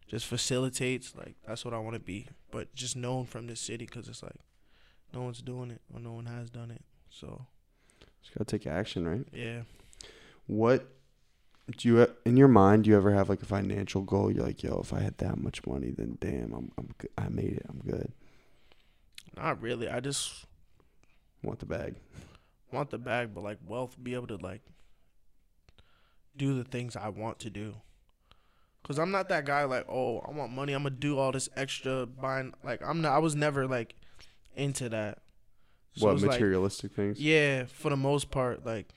just 0.07 0.27
facilitates. 0.27 1.15
Like 1.17 1.35
that's 1.47 1.65
what 1.65 1.75
I 1.75 1.79
want 1.79 1.95
to 1.95 2.01
be. 2.01 2.29
But 2.51 2.75
just 2.75 2.97
known 2.97 3.27
from 3.27 3.47
this 3.47 3.61
city 3.61 3.87
because 3.87 4.09
it's 4.09 4.23
like 4.23 4.37
no 5.13 5.23
one's 5.23 5.43
doing 5.43 5.71
it 5.71 5.81
or 5.93 6.01
no 6.01 6.13
one 6.13 6.27
has 6.27 6.51
done 6.51 6.71
it. 6.71 6.83
So 7.11 7.47
Just 8.23 8.35
gotta 8.37 8.45
take 8.45 8.67
action, 8.67 9.07
right? 9.07 9.27
yeah. 9.33 9.63
What 10.47 10.89
do 11.79 11.89
you 11.89 12.07
in 12.25 12.37
your 12.37 12.49
mind? 12.49 12.85
Do 12.85 12.91
you 12.91 12.97
ever 12.97 13.13
have 13.13 13.29
like 13.29 13.43
a 13.43 13.47
financial 13.47 14.03
goal? 14.03 14.31
You're 14.31 14.45
like, 14.45 14.63
yo, 14.63 14.81
if 14.83 14.93
I 14.93 15.01
had 15.01 15.17
that 15.19 15.39
much 15.39 15.67
money, 15.67 15.91
then 15.97 16.19
damn, 16.21 16.53
I'm 16.53 16.73
I'm 16.79 16.91
good. 16.99 17.11
I 17.17 17.29
made 17.29 17.53
it. 17.53 17.67
I'm 17.69 17.79
good. 17.79 18.13
Not 19.37 19.61
really. 19.63 19.89
I 19.89 20.01
just 20.01 20.47
Want 21.43 21.59
the 21.59 21.67
bag? 21.67 21.95
want 22.73 22.91
the 22.91 22.99
bag, 22.99 23.35
but 23.35 23.45
like 23.45 23.59
wealth, 23.67 23.97
be 24.03 24.15
able 24.15 24.27
to 24.27 24.37
like 24.37 24.63
do 26.37 26.57
the 26.57 26.65
things 26.65 26.97
I 26.97 27.09
want 27.09 27.39
to 27.41 27.51
do. 27.51 27.77
Cause 28.83 28.99
I'm 28.99 29.11
not 29.11 29.29
that 29.31 29.45
guy 29.47 29.65
like, 29.65 29.87
oh, 29.89 30.19
I 30.21 30.31
want 30.33 30.53
money. 30.53 30.73
I'm 30.75 30.83
gonna 30.83 30.95
do 30.95 31.19
all 31.19 31.33
this 31.33 31.49
extra 31.57 32.05
buying. 32.07 32.53
Like 32.63 32.83
I'm 32.87 33.01
not. 33.01 33.13
I 33.13 33.19
was 33.19 33.35
never 33.35 33.67
like 33.67 33.95
into 34.57 34.89
that. 34.91 35.21
So 35.97 36.07
what 36.07 36.15
it's 36.15 36.23
like- 36.23 36.33
materialistic 36.33 36.93
things? 36.93 37.21
yeah, 37.21 37.65
for 37.67 37.91
the 37.91 37.97
most 37.97 38.31
part, 38.31 38.67
like 38.67 38.89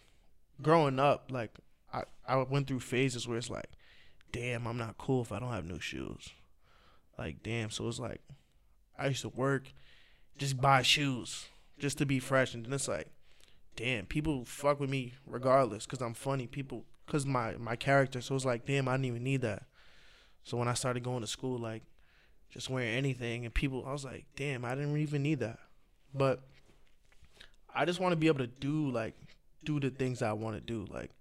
growing 0.62 1.00
up, 1.00 1.30
like 1.32 1.52
I 2.28 2.36
I 2.36 2.44
went 2.44 2.68
through 2.68 2.82
phases 2.82 3.28
where 3.28 3.38
it's 3.38 3.50
like, 3.50 3.70
damn, 4.32 4.68
I'm 4.68 4.78
not 4.78 4.98
cool 4.98 5.22
if 5.22 5.32
I 5.32 5.40
don't 5.40 5.52
have 5.52 5.66
new 5.66 5.80
shoes. 5.80 6.30
Like 7.18 7.42
damn, 7.44 7.70
so 7.70 7.88
it's 7.88 8.00
like 8.00 8.22
I 8.98 9.08
used 9.08 9.22
to 9.22 9.30
work, 9.30 9.74
just 10.38 10.60
buy 10.60 10.82
shoes 10.82 11.48
just 11.80 11.98
to 12.00 12.06
be 12.06 12.20
fresh, 12.20 12.54
and 12.54 12.66
then 12.66 12.74
it's 12.74 12.88
like, 12.88 13.08
damn, 13.76 14.06
people 14.06 14.46
fuck 14.46 14.80
with 14.80 14.90
me 14.90 15.14
regardless 15.26 15.86
because 15.86 16.02
I'm 16.02 16.14
funny. 16.14 16.48
People 16.48 16.86
because 17.06 17.26
my 17.26 17.56
my 17.58 17.76
character, 17.76 18.22
so 18.22 18.36
it's 18.36 18.46
like, 18.46 18.66
damn, 18.66 18.88
I 18.88 18.94
didn't 18.94 19.06
even 19.06 19.24
need 19.24 19.42
that. 19.42 19.64
So 20.44 20.58
when 20.58 20.68
I 20.68 20.74
started 20.74 21.04
going 21.04 21.22
to 21.22 21.28
school, 21.28 21.58
like 21.58 21.84
just 22.50 22.70
wearing 22.70 22.94
anything, 22.94 23.46
and 23.46 23.54
people, 23.54 23.84
I 23.86 23.92
was 23.92 24.06
like, 24.06 24.26
damn, 24.36 24.64
I 24.64 24.76
didn't 24.76 24.98
even 24.98 25.24
need 25.24 25.40
that, 25.40 25.60
but. 26.14 26.42
I 27.78 27.86
just 27.86 28.00
want 28.00 28.12
to 28.12 28.16
be 28.16 28.26
able 28.26 28.40
to 28.40 28.48
do 28.48 28.90
like 28.90 29.14
do 29.64 29.80
the 29.80 29.92
things 29.92 30.24
I 30.24 30.34
want 30.34 30.56
to 30.56 30.62
do. 30.62 30.88
Like 30.92 31.12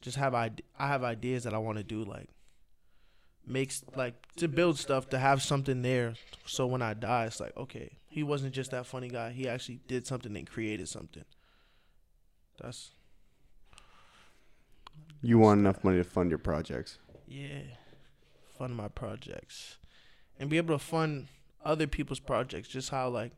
just 0.00 0.16
have 0.16 0.34
I 0.34 0.50
I 0.78 0.88
have 0.88 1.02
ideas 1.04 1.44
that 1.44 1.54
I 1.54 1.58
want 1.58 1.78
to 1.78 1.84
do. 1.84 2.04
Like 2.04 2.28
makes 3.46 3.84
like 3.94 4.14
to 4.36 4.48
build 4.48 4.78
stuff 4.78 5.08
to 5.10 5.18
have 5.18 5.42
something 5.42 5.82
there. 5.82 6.14
So 6.46 6.66
when 6.66 6.82
I 6.82 6.94
die, 6.94 7.26
it's 7.26 7.40
like 7.40 7.56
okay, 7.56 7.98
he 8.08 8.22
wasn't 8.22 8.54
just 8.54 8.70
that 8.72 8.86
funny 8.86 9.08
guy. 9.08 9.30
He 9.32 9.48
actually 9.48 9.80
did 9.88 10.06
something 10.06 10.36
and 10.36 10.48
created 10.48 10.88
something. 10.88 11.24
That's 12.60 12.90
You 15.22 15.38
want 15.38 15.60
enough 15.60 15.82
money 15.84 15.98
to 15.98 16.04
fund 16.04 16.30
your 16.30 16.38
projects? 16.38 16.98
yeah, 17.28 17.62
fund 18.56 18.76
my 18.76 18.86
projects 18.88 19.78
and 20.38 20.48
be 20.48 20.56
able 20.58 20.78
to 20.78 20.84
fund 20.84 21.26
other 21.64 21.86
people's 21.88 22.20
projects. 22.20 22.68
Just 22.68 22.90
how 22.90 23.08
like 23.08 23.32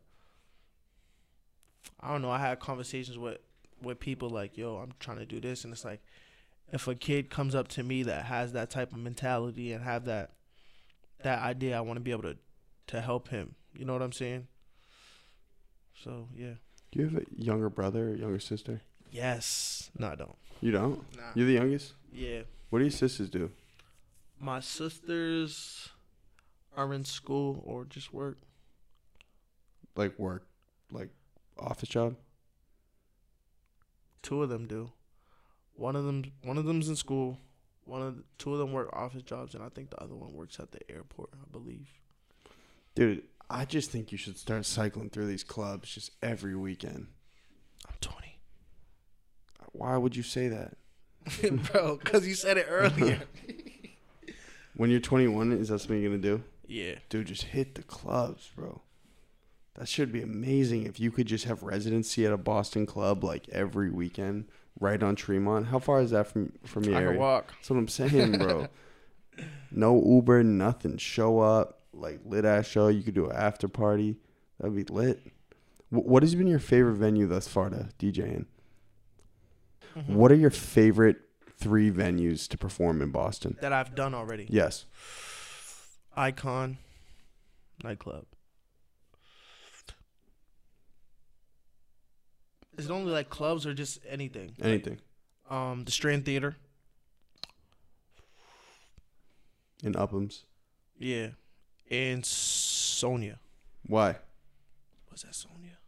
I 2.00 2.12
don't 2.12 2.22
know. 2.22 2.30
I 2.30 2.38
had 2.38 2.60
conversations 2.60 3.18
with 3.18 3.38
with 3.82 3.98
people 4.00 4.28
like, 4.30 4.56
"Yo, 4.56 4.76
I'm 4.76 4.92
trying 5.00 5.18
to 5.18 5.26
do 5.26 5.40
this," 5.40 5.64
and 5.64 5.72
it's 5.72 5.84
like, 5.84 6.00
if 6.72 6.86
a 6.86 6.94
kid 6.94 7.30
comes 7.30 7.54
up 7.54 7.68
to 7.68 7.82
me 7.82 8.02
that 8.02 8.26
has 8.26 8.52
that 8.52 8.70
type 8.70 8.92
of 8.92 8.98
mentality 8.98 9.72
and 9.72 9.84
have 9.84 10.04
that 10.04 10.32
that 11.22 11.42
idea, 11.42 11.76
I 11.76 11.80
want 11.80 11.96
to 11.96 12.00
be 12.00 12.10
able 12.10 12.22
to 12.22 12.36
to 12.88 13.00
help 13.00 13.28
him. 13.28 13.54
You 13.74 13.84
know 13.84 13.92
what 13.92 14.02
I'm 14.02 14.12
saying? 14.12 14.46
So 16.02 16.28
yeah. 16.34 16.54
Do 16.90 17.00
you 17.00 17.08
have 17.08 17.16
a 17.16 17.24
younger 17.36 17.68
brother 17.68 18.10
or 18.10 18.14
younger 18.14 18.38
sister? 18.38 18.80
Yes. 19.10 19.90
No, 19.98 20.08
I 20.08 20.14
don't. 20.14 20.36
You 20.60 20.72
don't. 20.72 21.16
Nah. 21.16 21.22
You're 21.34 21.46
the 21.46 21.52
youngest. 21.54 21.94
Yeah. 22.12 22.40
What 22.70 22.80
do 22.80 22.84
your 22.84 22.92
sisters 22.92 23.30
do? 23.30 23.50
My 24.40 24.60
sisters 24.60 25.90
are 26.76 26.92
in 26.92 27.04
school 27.04 27.62
or 27.66 27.84
just 27.84 28.12
work. 28.12 28.38
Like 29.96 30.18
work, 30.18 30.46
like 30.92 31.08
office 31.58 31.88
job. 31.88 32.16
Two 34.22 34.42
of 34.42 34.48
them 34.48 34.66
do. 34.66 34.92
One 35.78 35.94
of 35.94 36.04
them, 36.04 36.24
one 36.42 36.58
of 36.58 36.64
them's 36.64 36.88
in 36.88 36.96
school. 36.96 37.38
One 37.84 38.02
of 38.02 38.16
the, 38.16 38.24
two 38.36 38.52
of 38.52 38.58
them 38.58 38.72
work 38.72 38.90
office 38.92 39.22
jobs, 39.22 39.54
and 39.54 39.62
I 39.62 39.68
think 39.68 39.90
the 39.90 40.02
other 40.02 40.14
one 40.14 40.34
works 40.34 40.58
at 40.60 40.72
the 40.72 40.80
airport. 40.90 41.30
I 41.32 41.50
believe. 41.50 41.88
Dude, 42.94 43.22
I 43.48 43.64
just 43.64 43.90
think 43.90 44.10
you 44.12 44.18
should 44.18 44.36
start 44.36 44.66
cycling 44.66 45.08
through 45.08 45.28
these 45.28 45.44
clubs 45.44 45.94
just 45.94 46.10
every 46.22 46.56
weekend. 46.56 47.06
I'm 47.86 47.94
20, 48.00 48.38
Why 49.72 49.96
would 49.96 50.16
you 50.16 50.24
say 50.24 50.48
that? 50.48 50.76
bro. 51.72 51.96
Because 51.96 52.26
you 52.26 52.34
said 52.34 52.58
it 52.58 52.66
earlier. 52.68 53.22
When 54.76 54.90
you're 54.90 55.00
21, 55.00 55.52
is 55.52 55.68
that 55.70 55.80
something 55.80 56.00
you're 56.00 56.10
gonna 56.10 56.22
do? 56.22 56.42
yeah. 56.68 56.96
Dude, 57.08 57.26
just 57.26 57.42
hit 57.44 57.74
the 57.74 57.82
clubs, 57.82 58.50
bro. 58.54 58.82
That 59.74 59.88
should 59.88 60.12
be 60.12 60.22
amazing 60.22 60.86
if 60.86 61.00
you 61.00 61.10
could 61.10 61.26
just 61.26 61.46
have 61.46 61.64
residency 61.64 62.24
at 62.24 62.32
a 62.32 62.36
Boston 62.36 62.86
club 62.86 63.24
like 63.24 63.48
every 63.48 63.90
weekend, 63.90 64.44
right 64.80 65.02
on 65.02 65.16
Tremont. 65.16 65.66
How 65.66 65.78
far 65.78 66.00
is 66.00 66.10
that 66.10 66.26
from 66.26 66.52
from 66.64 66.84
your 66.84 66.94
I 66.96 66.98
area? 67.02 67.10
can 67.12 67.20
walk. 67.20 67.52
That's 67.54 67.70
what 67.70 67.76
I'm 67.78 67.88
saying, 67.88 68.38
bro. 68.38 68.68
no 69.70 70.02
Uber, 70.04 70.42
nothing. 70.44 70.96
Show 70.98 71.40
up, 71.40 71.80
like 71.92 72.20
lit 72.24 72.44
ass 72.44 72.66
show. 72.66 72.88
You 72.88 73.02
could 73.02 73.14
do 73.14 73.26
an 73.26 73.36
after 73.36 73.68
party. 73.68 74.16
That'd 74.60 74.74
be 74.76 74.84
lit. 74.84 75.20
Wh- 75.90 76.04
what 76.06 76.22
has 76.22 76.34
been 76.34 76.46
your 76.46 76.58
favorite 76.58 76.94
venue 76.96 77.26
thus 77.26 77.46
far 77.48 77.70
to 77.70 77.88
DJ 77.98 78.18
in? 78.18 78.46
Mm-hmm. 79.96 80.14
What 80.14 80.30
are 80.32 80.36
your 80.36 80.50
favorite 80.50 81.16
three 81.58 81.90
venues 81.90 82.46
to 82.48 82.58
perform 82.58 83.02
in 83.02 83.10
Boston? 83.10 83.56
That 83.60 83.72
I've 83.72 83.94
done 83.94 84.14
already. 84.14 84.46
Yes. 84.48 84.84
Icon 86.16 86.78
nightclub. 87.84 88.24
Is 92.78 92.86
it 92.86 92.90
only 92.92 93.12
like 93.12 93.28
clubs 93.28 93.66
or 93.66 93.74
just 93.74 93.98
anything? 94.08 94.52
Anything 94.62 94.98
Um, 95.50 95.84
the 95.84 95.90
Strand 95.90 96.24
Theater. 96.24 96.56
in 99.82 99.94
Upham's. 99.94 100.44
Yeah, 100.98 101.28
and 101.90 102.24
Sonia. 102.26 103.38
Why? 103.86 104.16
Was 105.10 105.22
that 105.22 105.34
Sonia? 105.34 105.78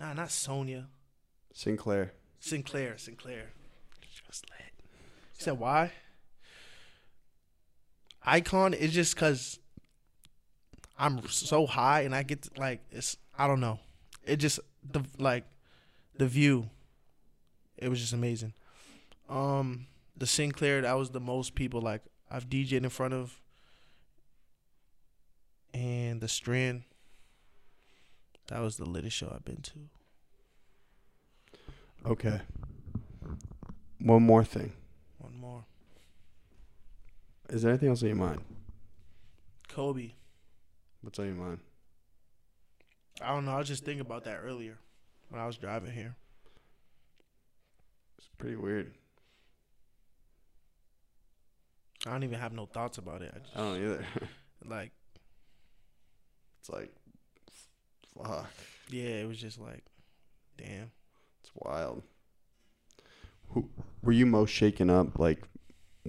Nah, 0.00 0.14
not 0.14 0.30
Sonia. 0.30 0.88
Sinclair. 1.52 2.12
Sinclair. 2.40 2.96
Sinclair. 2.96 3.50
Just 4.26 4.46
lit. 4.50 4.72
You 4.80 5.44
said 5.44 5.58
why? 5.58 5.92
Icon 8.24 8.72
is 8.72 8.92
just 8.92 9.14
because 9.14 9.58
I'm 10.98 11.26
so 11.28 11.66
high 11.66 12.02
and 12.02 12.14
I 12.14 12.22
get 12.22 12.42
to, 12.42 12.50
like 12.60 12.80
it's 12.90 13.16
I 13.36 13.46
don't 13.46 13.60
know. 13.60 13.78
It 14.24 14.36
just 14.36 14.60
the 14.82 15.02
like 15.18 15.44
the 16.16 16.26
view. 16.26 16.70
It 17.76 17.88
was 17.88 18.00
just 18.00 18.12
amazing. 18.12 18.52
Um, 19.28 19.86
the 20.16 20.26
Sinclair 20.26 20.82
that 20.82 20.92
was 20.94 21.10
the 21.10 21.20
most 21.20 21.54
people 21.54 21.80
like 21.80 22.02
I've 22.30 22.48
DJed 22.48 22.84
in 22.84 22.88
front 22.90 23.14
of, 23.14 23.40
and 25.74 26.20
the 26.20 26.28
Strand. 26.28 26.82
That 28.48 28.60
was 28.60 28.76
the 28.76 28.84
latest 28.84 29.16
show 29.16 29.32
I've 29.34 29.44
been 29.44 29.62
to. 29.62 29.72
Okay. 32.04 32.40
One 33.98 34.24
more 34.24 34.44
thing. 34.44 34.72
One 35.18 35.36
more. 35.38 35.64
Is 37.48 37.62
there 37.62 37.70
anything 37.70 37.90
else 37.90 38.02
on 38.02 38.08
your 38.08 38.16
mind? 38.16 38.40
Kobe. 39.68 40.12
What's 41.02 41.18
on 41.18 41.26
your 41.26 41.34
mind? 41.34 41.60
I 43.22 43.34
don't 43.34 43.44
know. 43.44 43.52
I 43.52 43.58
was 43.58 43.68
just 43.68 43.84
thinking 43.84 44.00
about 44.00 44.24
that 44.24 44.40
earlier 44.44 44.78
when 45.28 45.40
I 45.40 45.46
was 45.46 45.56
driving 45.56 45.92
here. 45.92 46.14
It's 48.18 48.28
pretty 48.38 48.56
weird. 48.56 48.92
I 52.06 52.10
don't 52.10 52.24
even 52.24 52.38
have 52.38 52.52
no 52.52 52.66
thoughts 52.66 52.98
about 52.98 53.22
it. 53.22 53.32
I 53.34 53.38
just, 53.38 53.56
I 53.56 53.60
don't 53.60 53.76
either. 53.76 54.04
like, 54.68 54.90
it's 56.60 56.70
like, 56.70 56.92
fuck. 58.16 58.48
yeah, 58.90 59.04
it 59.04 59.28
was 59.28 59.38
just 59.38 59.58
like, 59.60 59.84
damn. 60.58 60.90
It's 61.42 61.52
wild. 61.54 62.02
Who 63.50 63.68
were 64.02 64.12
you 64.12 64.26
most 64.26 64.50
shaken 64.50 64.90
up 64.90 65.18
like 65.18 65.42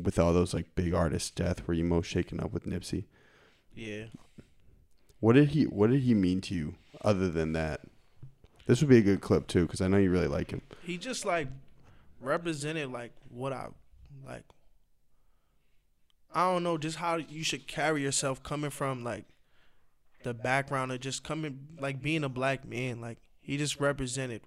with 0.01 0.18
all 0.18 0.34
those 0.34 0.53
like 0.53 0.76
big 0.76 0.93
artists' 0.93 1.30
death? 1.30 1.68
Were 1.68 1.74
you 1.74 1.84
most 1.84 2.07
shaken 2.07 2.39
up 2.39 2.51
with 2.53 2.66
Nipsey? 2.66 3.05
Yeah. 3.76 4.05
What 5.20 5.34
did 5.34 5.49
he 5.49 5.64
What 5.64 5.89
did 5.89 6.01
he 6.01 6.14
mean 6.14 6.41
to 6.41 6.55
you 6.55 6.76
other 7.02 7.30
than 7.30 7.54
that? 7.54 7.82
This 8.66 8.80
would 8.82 8.89
be 8.89 8.98
a 8.98 9.02
good 9.02 9.22
clip 9.22 9.48
too 9.48 9.66
because 9.66 9.82
I 9.82 9.88
know 9.88 9.98
you 9.98 10.10
really 10.10 10.28
like 10.28 10.52
him. 10.52 10.62
He 10.84 10.98
just 10.98 11.26
like 11.26 11.48
represented 12.22 12.91
like 12.91 13.12
what 13.30 13.52
I 13.54 13.68
like. 14.26 14.44
I 16.34 16.52
don't 16.52 16.64
know, 16.64 16.78
just 16.78 16.98
how 16.98 17.18
you 17.18 17.44
should 17.44 17.68
carry 17.68 18.02
yourself 18.02 18.41
coming 18.41 18.72
from 18.72 19.04
like 19.04 19.26
the 20.24 20.34
background 20.34 20.91
of 20.91 21.00
just 21.00 21.24
coming 21.24 21.68
like 21.80 22.02
being 22.02 22.24
a 22.24 22.30
black 22.30 22.66
man. 22.66 23.02
Like 23.02 23.18
he 23.41 23.58
just 23.58 23.80
represented 23.80 24.41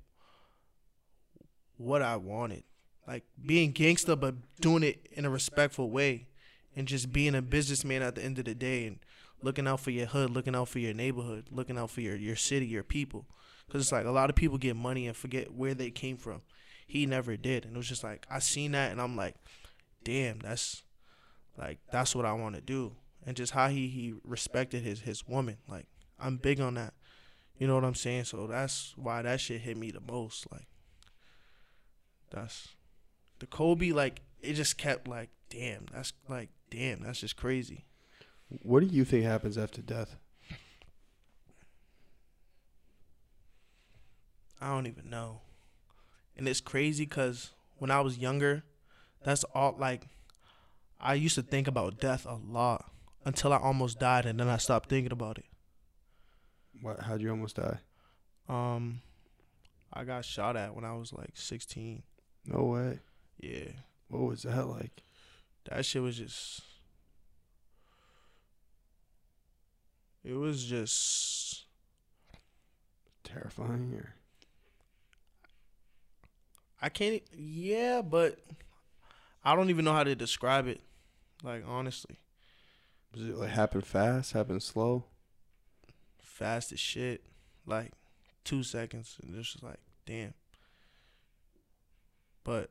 what 1.77 2.03
I 2.03 2.17
wanted. 2.17 2.65
Like 3.07 3.25
being 3.45 3.71
gangster 3.73 4.17
but 4.17 4.35
doing 4.61 4.83
it 4.83 5.07
in 5.13 5.25
a 5.25 5.31
respectful 5.31 5.91
way 5.91 6.27
and 6.75 6.89
just 6.89 7.13
being 7.13 7.35
a 7.35 7.43
businessman 7.43 8.03
at 8.03 8.15
the 8.15 8.25
end 8.25 8.39
of 8.39 8.47
the 8.47 8.55
day 8.55 8.87
and 8.87 8.99
looking 9.47 9.69
out 9.69 9.79
for 9.79 9.93
your 9.93 10.07
hood, 10.07 10.31
looking 10.31 10.57
out 10.57 10.69
for 10.69 10.81
your 10.81 10.93
neighborhood, 10.93 11.47
looking 11.53 11.79
out 11.79 11.89
for 11.89 12.01
your, 12.01 12.17
your 12.17 12.35
city, 12.35 12.67
your 12.67 12.83
people. 12.83 13.25
Cause 13.71 13.81
it's 13.81 13.93
like 13.93 14.05
a 14.05 14.11
lot 14.11 14.29
of 14.29 14.35
people 14.35 14.59
get 14.59 14.75
money 14.75 15.07
and 15.07 15.17
forget 15.17 15.55
where 15.55 15.73
they 15.73 15.91
came 15.91 16.17
from. 16.17 16.43
He 16.85 17.07
never 17.07 17.37
did, 17.37 17.65
and 17.65 17.75
it 17.75 17.77
was 17.77 17.89
just 17.89 18.03
like 18.05 18.27
I 18.29 18.41
seen 18.41 18.73
that, 18.73 18.91
and 18.93 19.01
I'm 19.01 19.17
like, 19.17 19.35
damn, 20.05 20.41
that's 20.41 20.83
like 21.57 21.79
that's 21.91 22.15
what 22.15 22.27
I 22.27 22.33
want 22.33 22.57
to 22.57 22.61
do, 22.61 22.97
and 23.25 23.37
just 23.37 23.53
how 23.53 23.69
he 23.69 23.89
he 23.89 24.15
respected 24.25 24.83
his 24.83 25.01
his 25.01 25.27
woman. 25.27 25.59
Like 25.69 25.87
I'm 26.21 26.37
big 26.37 26.61
on 26.61 26.75
that, 26.75 26.95
you 27.59 27.67
know 27.67 27.75
what 27.75 27.85
I'm 27.85 27.97
saying? 27.97 28.25
So 28.25 28.47
that's 28.47 28.95
why 28.97 29.23
that 29.23 29.41
shit 29.41 29.63
hit 29.63 29.77
me 29.77 29.91
the 29.91 30.01
most. 30.01 30.47
Like 30.53 30.69
that's 32.31 32.69
the 33.41 33.47
Kobe. 33.47 33.91
Like 33.91 34.23
it 34.41 34.55
just 34.55 34.79
kept 34.79 35.09
like, 35.09 35.31
damn, 35.51 35.87
that's 35.93 36.13
like, 36.29 36.51
damn, 36.71 37.01
that's 37.03 37.21
just 37.21 37.37
crazy. 37.37 37.85
What 38.49 38.81
do 38.81 38.87
you 38.87 39.05
think 39.05 39.25
happens 39.25 39.59
after 39.59 39.83
death? 39.83 40.17
I 44.61 44.69
don't 44.69 44.87
even 44.87 45.11
know. 45.11 45.41
And 46.37 46.49
it's 46.49 46.61
crazy 46.61 47.05
because 47.05 47.51
when 47.79 47.91
I 47.91 48.01
was 48.01 48.19
younger, 48.19 48.65
that's 49.25 49.45
all 49.45 49.77
like 49.79 50.07
I 51.01 51.15
used 51.15 51.35
to 51.35 51.43
think 51.43 51.67
about 51.67 52.01
death 52.01 52.27
a 52.27 52.35
lot 52.35 52.91
until 53.25 53.53
I 53.53 53.59
almost 53.59 53.99
died 53.99 54.27
and 54.27 54.39
then 54.39 54.49
I 54.49 54.57
stopped 54.57 54.89
thinking 54.89 55.13
about 55.13 55.39
it. 55.39 55.45
What? 56.81 57.01
How'd 57.01 57.23
you 57.23 57.31
almost 57.31 57.57
die? 57.57 57.79
Um 58.49 59.01
I 59.93 60.05
got 60.05 60.25
shot 60.25 60.57
at 60.57 60.75
when 60.75 60.85
I 60.85 60.95
was 60.95 61.13
like 61.13 61.33
16. 61.35 62.03
No 62.47 62.65
way. 62.65 63.01
Yeah. 63.39 63.73
What 64.09 64.23
was 64.23 64.43
that 64.43 64.67
like? 64.69 65.03
That 65.69 65.85
shit 65.85 66.03
was 66.03 66.19
just 66.19 66.63
It 70.27 70.35
was 70.35 70.65
just 70.65 71.67
Terrifying 73.23 73.93
or 73.95 74.15
I 76.83 76.89
can't 76.89 77.23
yeah, 77.37 78.03
but 78.03 78.39
I 79.45 79.57
don't 79.57 79.71
even 79.71 79.85
know 79.85 79.93
how 79.93 80.05
to 80.05 80.15
describe 80.15 80.67
it. 80.67 80.81
Like 81.43 81.65
honestly. 81.67 82.19
was 83.15 83.23
it 83.23 83.37
like 83.37 83.51
happen 83.51 83.81
fast? 83.81 84.33
Happen 84.33 84.61
slow? 84.61 85.05
fast 86.23 86.73
as 86.73 86.81
shit. 86.81 87.25
Like 87.65 87.93
two 88.45 88.63
seconds, 88.63 89.17
and 89.23 89.35
it's 89.37 89.53
just 89.53 89.65
like, 89.65 89.81
damn. 90.07 90.35
But 92.45 92.71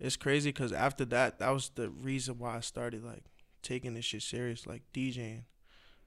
it's 0.00 0.16
crazy 0.16 0.50
because 0.50 0.72
after 0.72 1.04
that, 1.06 1.38
that 1.38 1.50
was 1.50 1.70
the 1.74 1.90
reason 1.90 2.38
why 2.38 2.56
I 2.56 2.60
started 2.60 3.04
like 3.04 3.24
taking 3.62 3.94
this 3.94 4.04
shit 4.04 4.22
serious, 4.22 4.66
like 4.66 4.82
DJing, 4.92 5.42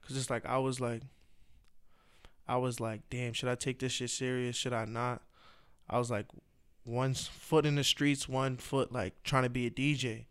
because 0.06 0.18
it's 0.18 0.30
like 0.30 0.46
I 0.46 0.58
was 0.58 0.80
like, 0.80 1.02
I 2.48 2.58
was 2.58 2.80
like, 2.80 3.02
damn, 3.10 3.34
should 3.34 3.50
I 3.50 3.56
take 3.56 3.80
this 3.80 3.92
shit 3.92 4.10
serious? 4.10 4.56
Should 4.56 4.74
I 4.74 4.86
not? 4.86 5.22
I 5.90 5.98
was 5.98 6.12
like, 6.12 6.28
one 6.84 7.14
foot 7.14 7.66
in 7.66 7.76
the 7.76 7.84
streets, 7.84 8.30
one 8.30 8.58
foot 8.58 8.92
like 8.92 9.22
trying 9.24 9.44
to 9.44 9.50
be 9.50 9.66
a 9.66 9.72
DJ, 9.72 10.26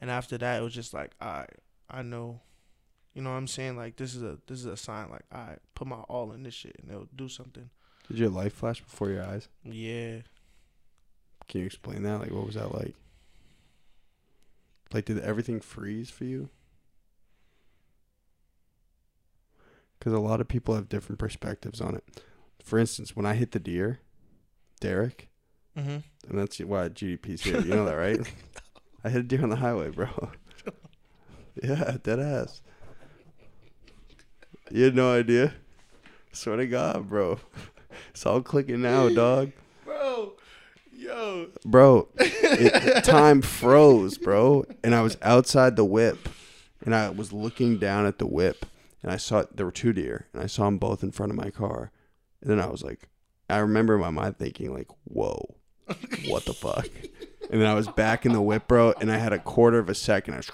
and 0.00 0.10
after 0.10 0.36
that, 0.38 0.60
it 0.60 0.64
was 0.64 0.74
just 0.74 0.92
like, 0.92 1.12
I, 1.20 1.46
I 1.88 2.02
know 2.02 2.40
you 3.14 3.20
know 3.20 3.30
what 3.30 3.36
I'm 3.36 3.46
saying? 3.46 3.76
Like 3.76 3.96
this 3.96 4.14
is 4.14 4.22
a 4.22 4.38
this 4.46 4.58
is 4.58 4.66
a 4.66 4.76
sign. 4.76 5.10
Like 5.10 5.24
I 5.30 5.56
put 5.74 5.86
my 5.86 5.96
all 5.96 6.32
in 6.32 6.42
this 6.42 6.54
shit, 6.54 6.76
and 6.80 6.90
it'll 6.90 7.08
do 7.14 7.28
something. 7.28 7.68
Did 8.08 8.18
your 8.18 8.30
life 8.30 8.54
flash 8.54 8.80
before 8.80 9.10
your 9.10 9.24
eyes? 9.24 9.48
Yeah, 9.64 10.18
Can 11.48 11.60
you 11.60 11.66
explain 11.66 12.02
that? 12.02 12.20
Like, 12.20 12.30
what 12.30 12.46
was 12.46 12.56
that 12.56 12.74
like? 12.74 12.94
Like, 14.92 15.04
did 15.04 15.20
everything 15.20 15.60
freeze 15.60 16.10
for 16.10 16.24
you? 16.24 16.48
Because 20.02 20.14
a 20.14 20.18
lot 20.18 20.40
of 20.40 20.48
people 20.48 20.74
have 20.74 20.88
different 20.88 21.20
perspectives 21.20 21.80
on 21.80 21.94
it. 21.94 22.02
For 22.64 22.76
instance, 22.76 23.14
when 23.14 23.24
I 23.24 23.34
hit 23.34 23.52
the 23.52 23.60
deer, 23.60 24.00
Derek, 24.80 25.28
mm-hmm. 25.78 25.98
and 26.28 26.38
that's 26.40 26.58
why 26.58 26.88
GDP's 26.88 27.42
here. 27.42 27.60
You 27.60 27.76
know 27.76 27.84
that, 27.84 27.94
right? 27.94 28.18
I 29.04 29.10
hit 29.10 29.20
a 29.20 29.22
deer 29.22 29.44
on 29.44 29.50
the 29.50 29.56
highway, 29.56 29.90
bro. 29.90 30.08
yeah, 31.62 31.98
dead 32.02 32.18
ass. 32.18 32.62
You 34.72 34.86
had 34.86 34.96
no 34.96 35.12
idea? 35.14 35.54
Swear 36.32 36.56
to 36.56 36.66
God, 36.66 37.08
bro. 37.08 37.38
It's 38.10 38.26
all 38.26 38.42
clicking 38.42 38.82
now, 38.82 39.08
dog. 39.14 39.52
bro. 39.84 40.32
Yo, 40.92 41.46
Bro, 41.64 42.08
it, 42.16 43.04
time 43.04 43.40
froze, 43.40 44.18
bro. 44.18 44.64
And 44.82 44.96
I 44.96 45.02
was 45.02 45.16
outside 45.22 45.76
the 45.76 45.84
whip 45.84 46.28
and 46.84 46.92
I 46.92 47.10
was 47.10 47.32
looking 47.32 47.78
down 47.78 48.04
at 48.04 48.18
the 48.18 48.26
whip 48.26 48.66
and 49.02 49.10
I 49.10 49.16
saw 49.16 49.44
there 49.52 49.66
were 49.66 49.72
two 49.72 49.92
deer 49.92 50.28
and 50.32 50.42
I 50.42 50.46
saw 50.46 50.64
them 50.64 50.78
both 50.78 51.02
in 51.02 51.10
front 51.10 51.32
of 51.32 51.36
my 51.36 51.50
car. 51.50 51.90
And 52.40 52.50
then 52.50 52.60
I 52.60 52.66
was 52.66 52.82
like, 52.82 53.08
I 53.48 53.58
remember 53.58 53.98
my 53.98 54.10
mind 54.10 54.38
thinking, 54.38 54.72
like, 54.72 54.88
whoa, 55.04 55.56
what 56.26 56.44
the 56.44 56.54
fuck? 56.54 56.88
And 57.50 57.60
then 57.60 57.68
I 57.68 57.74
was 57.74 57.88
back 57.88 58.24
in 58.24 58.32
the 58.32 58.40
whip, 58.40 58.66
bro, 58.66 58.94
and 59.00 59.12
I 59.12 59.18
had 59.18 59.32
a 59.32 59.38
quarter 59.38 59.78
of 59.78 59.88
a 59.88 59.94
second. 59.94 60.34
I, 60.34 60.36
was, 60.38 60.50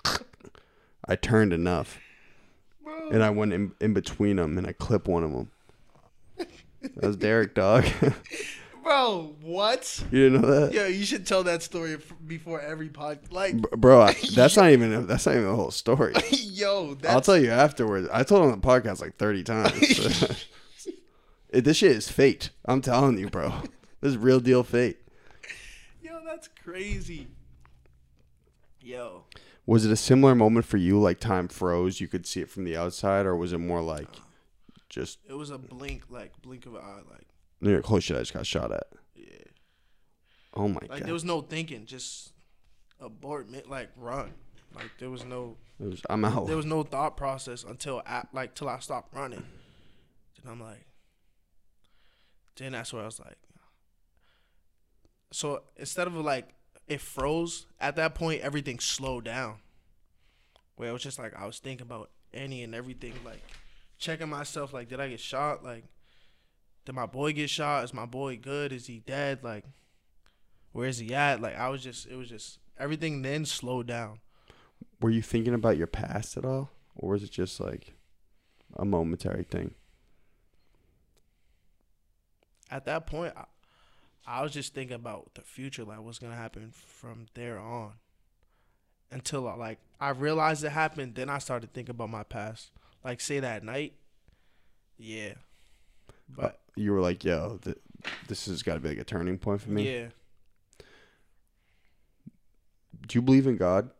I 1.06 1.16
turned 1.16 1.52
enough. 1.52 1.98
And 3.10 3.22
I 3.22 3.30
went 3.30 3.52
in, 3.52 3.72
in 3.80 3.94
between 3.94 4.36
them 4.36 4.58
and 4.58 4.66
I 4.66 4.72
clipped 4.72 5.08
one 5.08 5.24
of 5.24 5.32
them. 5.32 5.50
That 6.82 7.06
was 7.06 7.16
Derek, 7.16 7.54
dog. 7.54 7.86
bro, 8.88 9.36
what? 9.42 10.04
you 10.10 10.30
didn't 10.30 10.40
know 10.42 10.60
that? 10.60 10.72
Yeah, 10.72 10.86
you 10.86 11.04
should 11.04 11.26
tell 11.26 11.44
that 11.44 11.62
story 11.62 11.94
f- 11.94 12.12
before 12.26 12.60
every 12.60 12.88
pod. 12.88 13.18
Like, 13.30 13.56
Br- 13.56 13.76
bro 13.76 14.00
I, 14.02 14.14
that's 14.34 14.56
not 14.56 14.70
even 14.70 14.92
a, 14.92 15.00
that's 15.02 15.26
not 15.26 15.32
even 15.32 15.46
the 15.48 15.54
whole 15.54 15.70
story 15.70 16.14
yo, 16.30 16.94
that's 16.94 17.14
i'll 17.14 17.20
tell 17.20 17.38
you 17.38 17.50
afterwards 17.50 18.08
i 18.12 18.22
told 18.22 18.42
on 18.42 18.50
the 18.50 18.66
podcast 18.66 19.00
like 19.00 19.16
30 19.16 19.42
times 19.44 20.46
It, 21.50 21.64
this 21.64 21.78
shit 21.78 21.92
is 21.92 22.10
fate. 22.10 22.50
I'm 22.66 22.82
telling 22.82 23.16
you, 23.16 23.28
bro. 23.30 23.62
this 24.02 24.10
is 24.10 24.18
real 24.18 24.38
deal 24.38 24.62
fate. 24.62 24.98
Yo, 26.02 26.20
that's 26.24 26.48
crazy. 26.62 27.28
Yo. 28.82 29.24
Was 29.64 29.86
it 29.86 29.92
a 29.92 29.96
similar 29.96 30.34
moment 30.34 30.66
for 30.66 30.76
you? 30.76 31.00
Like 31.00 31.20
time 31.20 31.48
froze, 31.48 32.00
you 32.00 32.06
could 32.08 32.26
see 32.26 32.40
it 32.40 32.50
from 32.50 32.64
the 32.64 32.76
outside, 32.76 33.24
or 33.24 33.34
was 33.34 33.54
it 33.54 33.58
more 33.58 33.80
like 33.80 34.08
just 34.90 35.20
It 35.28 35.34
was 35.34 35.50
a 35.50 35.58
blink, 35.58 36.04
like 36.10 36.32
blink 36.42 36.66
of 36.66 36.74
an 36.74 36.82
eye, 36.82 37.00
like 37.10 37.26
you're 37.60 37.76
like, 37.76 37.84
holy 37.84 38.00
shit, 38.00 38.16
I 38.16 38.20
just 38.20 38.34
got 38.34 38.46
shot 38.46 38.72
at? 38.72 38.86
yeah. 39.14 39.24
Oh 40.54 40.68
my 40.68 40.80
god. 40.80 40.90
Like 40.90 41.00
god! 41.00 41.06
there 41.06 41.14
was 41.14 41.24
no 41.24 41.40
thinking, 41.40 41.86
just 41.86 42.32
abort, 43.00 43.48
like 43.68 43.90
run. 43.96 44.32
Like 44.74 44.90
there 44.98 45.10
was 45.10 45.24
no 45.24 45.56
was- 45.78 46.02
I'm 46.10 46.24
out. 46.24 46.46
there 46.46 46.56
was 46.56 46.66
no 46.66 46.82
thought 46.82 47.16
process 47.16 47.64
until 47.64 48.02
at, 48.06 48.28
like 48.32 48.54
till 48.54 48.68
I 48.68 48.78
stopped 48.80 49.14
running. 49.14 49.44
Then 50.42 50.52
I'm 50.52 50.60
like, 50.60 50.86
then 52.56 52.72
that's 52.72 52.92
where 52.92 53.02
I 53.02 53.06
was 53.06 53.18
like. 53.20 53.38
So 55.32 55.62
instead 55.76 56.06
of 56.06 56.14
like 56.14 56.54
it 56.86 57.00
froze 57.00 57.66
at 57.80 57.96
that 57.96 58.14
point, 58.14 58.40
everything 58.42 58.78
slowed 58.78 59.24
down. 59.24 59.56
Where 60.76 60.90
it 60.90 60.92
was 60.92 61.02
just 61.02 61.18
like 61.18 61.34
I 61.36 61.44
was 61.46 61.58
thinking 61.58 61.86
about 61.86 62.10
any 62.32 62.62
and 62.62 62.74
everything, 62.74 63.14
like 63.24 63.42
checking 63.98 64.28
myself, 64.28 64.72
like 64.72 64.88
did 64.88 65.00
I 65.00 65.08
get 65.08 65.20
shot? 65.20 65.64
Like, 65.64 65.84
did 66.88 66.94
my 66.94 67.06
boy 67.06 67.32
get 67.32 67.50
shot? 67.50 67.84
Is 67.84 67.92
my 67.92 68.06
boy 68.06 68.36
good? 68.36 68.72
Is 68.72 68.86
he 68.86 69.00
dead? 69.00 69.44
Like, 69.44 69.64
where 70.72 70.88
is 70.88 70.98
he 70.98 71.14
at? 71.14 71.40
Like 71.40 71.56
I 71.56 71.68
was 71.68 71.82
just, 71.82 72.06
it 72.06 72.16
was 72.16 72.28
just 72.28 72.58
everything 72.78 73.22
then 73.22 73.44
slowed 73.44 73.86
down. 73.86 74.20
Were 75.00 75.10
you 75.10 75.22
thinking 75.22 75.54
about 75.54 75.76
your 75.76 75.86
past 75.86 76.36
at 76.36 76.44
all, 76.44 76.70
or 76.96 77.10
was 77.10 77.22
it 77.22 77.30
just 77.30 77.60
like 77.60 77.92
a 78.74 78.84
momentary 78.84 79.44
thing? 79.44 79.74
at 82.70 82.84
that 82.86 83.06
point, 83.06 83.34
I, 83.36 83.44
I 84.26 84.42
was 84.42 84.52
just 84.52 84.74
thinking 84.74 84.94
about 84.94 85.34
the 85.34 85.42
future, 85.42 85.84
like 85.84 86.00
what's 86.00 86.18
gonna 86.18 86.36
happen 86.36 86.72
from 86.72 87.26
there 87.34 87.58
on. 87.58 87.92
Until 89.10 89.48
I, 89.48 89.54
like 89.54 89.78
I 90.00 90.10
realized 90.10 90.64
it 90.64 90.70
happened, 90.70 91.14
then 91.14 91.30
I 91.30 91.38
started 91.38 91.72
thinking 91.72 91.94
about 91.94 92.10
my 92.10 92.24
past. 92.24 92.70
Like 93.02 93.20
say 93.20 93.40
that 93.40 93.64
night, 93.64 93.94
yeah, 94.98 95.34
uh, 95.36 96.36
but 96.36 96.60
You 96.78 96.92
were 96.92 97.00
like, 97.00 97.24
"Yo, 97.24 97.58
th- 97.62 97.76
this 98.28 98.46
has 98.46 98.62
got 98.62 98.74
to 98.74 98.80
be 98.80 98.90
like 98.90 98.98
a 98.98 99.04
turning 99.04 99.38
point 99.38 99.60
for 99.60 99.70
me." 99.70 99.92
yeah, 99.92 100.06
Do 103.06 103.18
you 103.18 103.22
believe 103.22 103.46
in 103.46 103.56
God? 103.56 103.90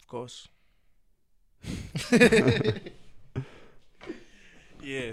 of 0.00 0.06
course, 0.08 0.48
yeah. 4.82 5.12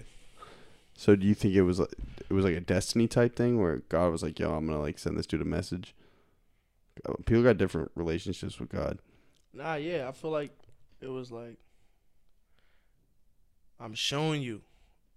So 0.95 1.15
do 1.15 1.25
you 1.25 1.33
think 1.33 1.55
it 1.55 1.61
was 1.61 1.79
like 1.79 1.93
it 2.29 2.33
was 2.33 2.43
like 2.45 2.55
a 2.55 2.59
destiny 2.61 3.07
type 3.07 3.35
thing 3.35 3.61
where 3.61 3.77
God 3.89 4.11
was 4.11 4.23
like, 4.23 4.39
"Yo, 4.39 4.53
I'm 4.53 4.65
gonna 4.65 4.79
like 4.81 4.99
send 4.99 5.17
this 5.17 5.25
dude 5.25 5.41
a 5.41 5.45
message." 5.45 5.95
Uh, 7.05 7.13
People 7.25 7.43
got 7.43 7.57
different 7.57 7.91
relationships 7.95 8.59
with 8.59 8.69
God. 8.69 8.99
Nah, 9.53 9.75
yeah, 9.75 10.07
I 10.07 10.11
feel 10.11 10.31
like 10.31 10.51
it 11.01 11.07
was 11.07 11.31
like 11.31 11.57
I'm 13.79 13.93
showing 13.93 14.41
you 14.41 14.61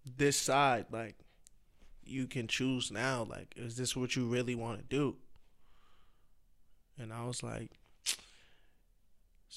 this 0.04 0.36
side. 0.36 0.86
Like 0.90 1.16
you 2.04 2.26
can 2.26 2.46
choose 2.46 2.90
now. 2.90 3.26
Like, 3.28 3.54
is 3.56 3.76
this 3.76 3.96
what 3.96 4.16
you 4.16 4.26
really 4.26 4.54
want 4.54 4.78
to 4.78 4.84
do? 4.84 5.16
And 6.98 7.12
I 7.12 7.24
was 7.24 7.42
like, 7.42 7.70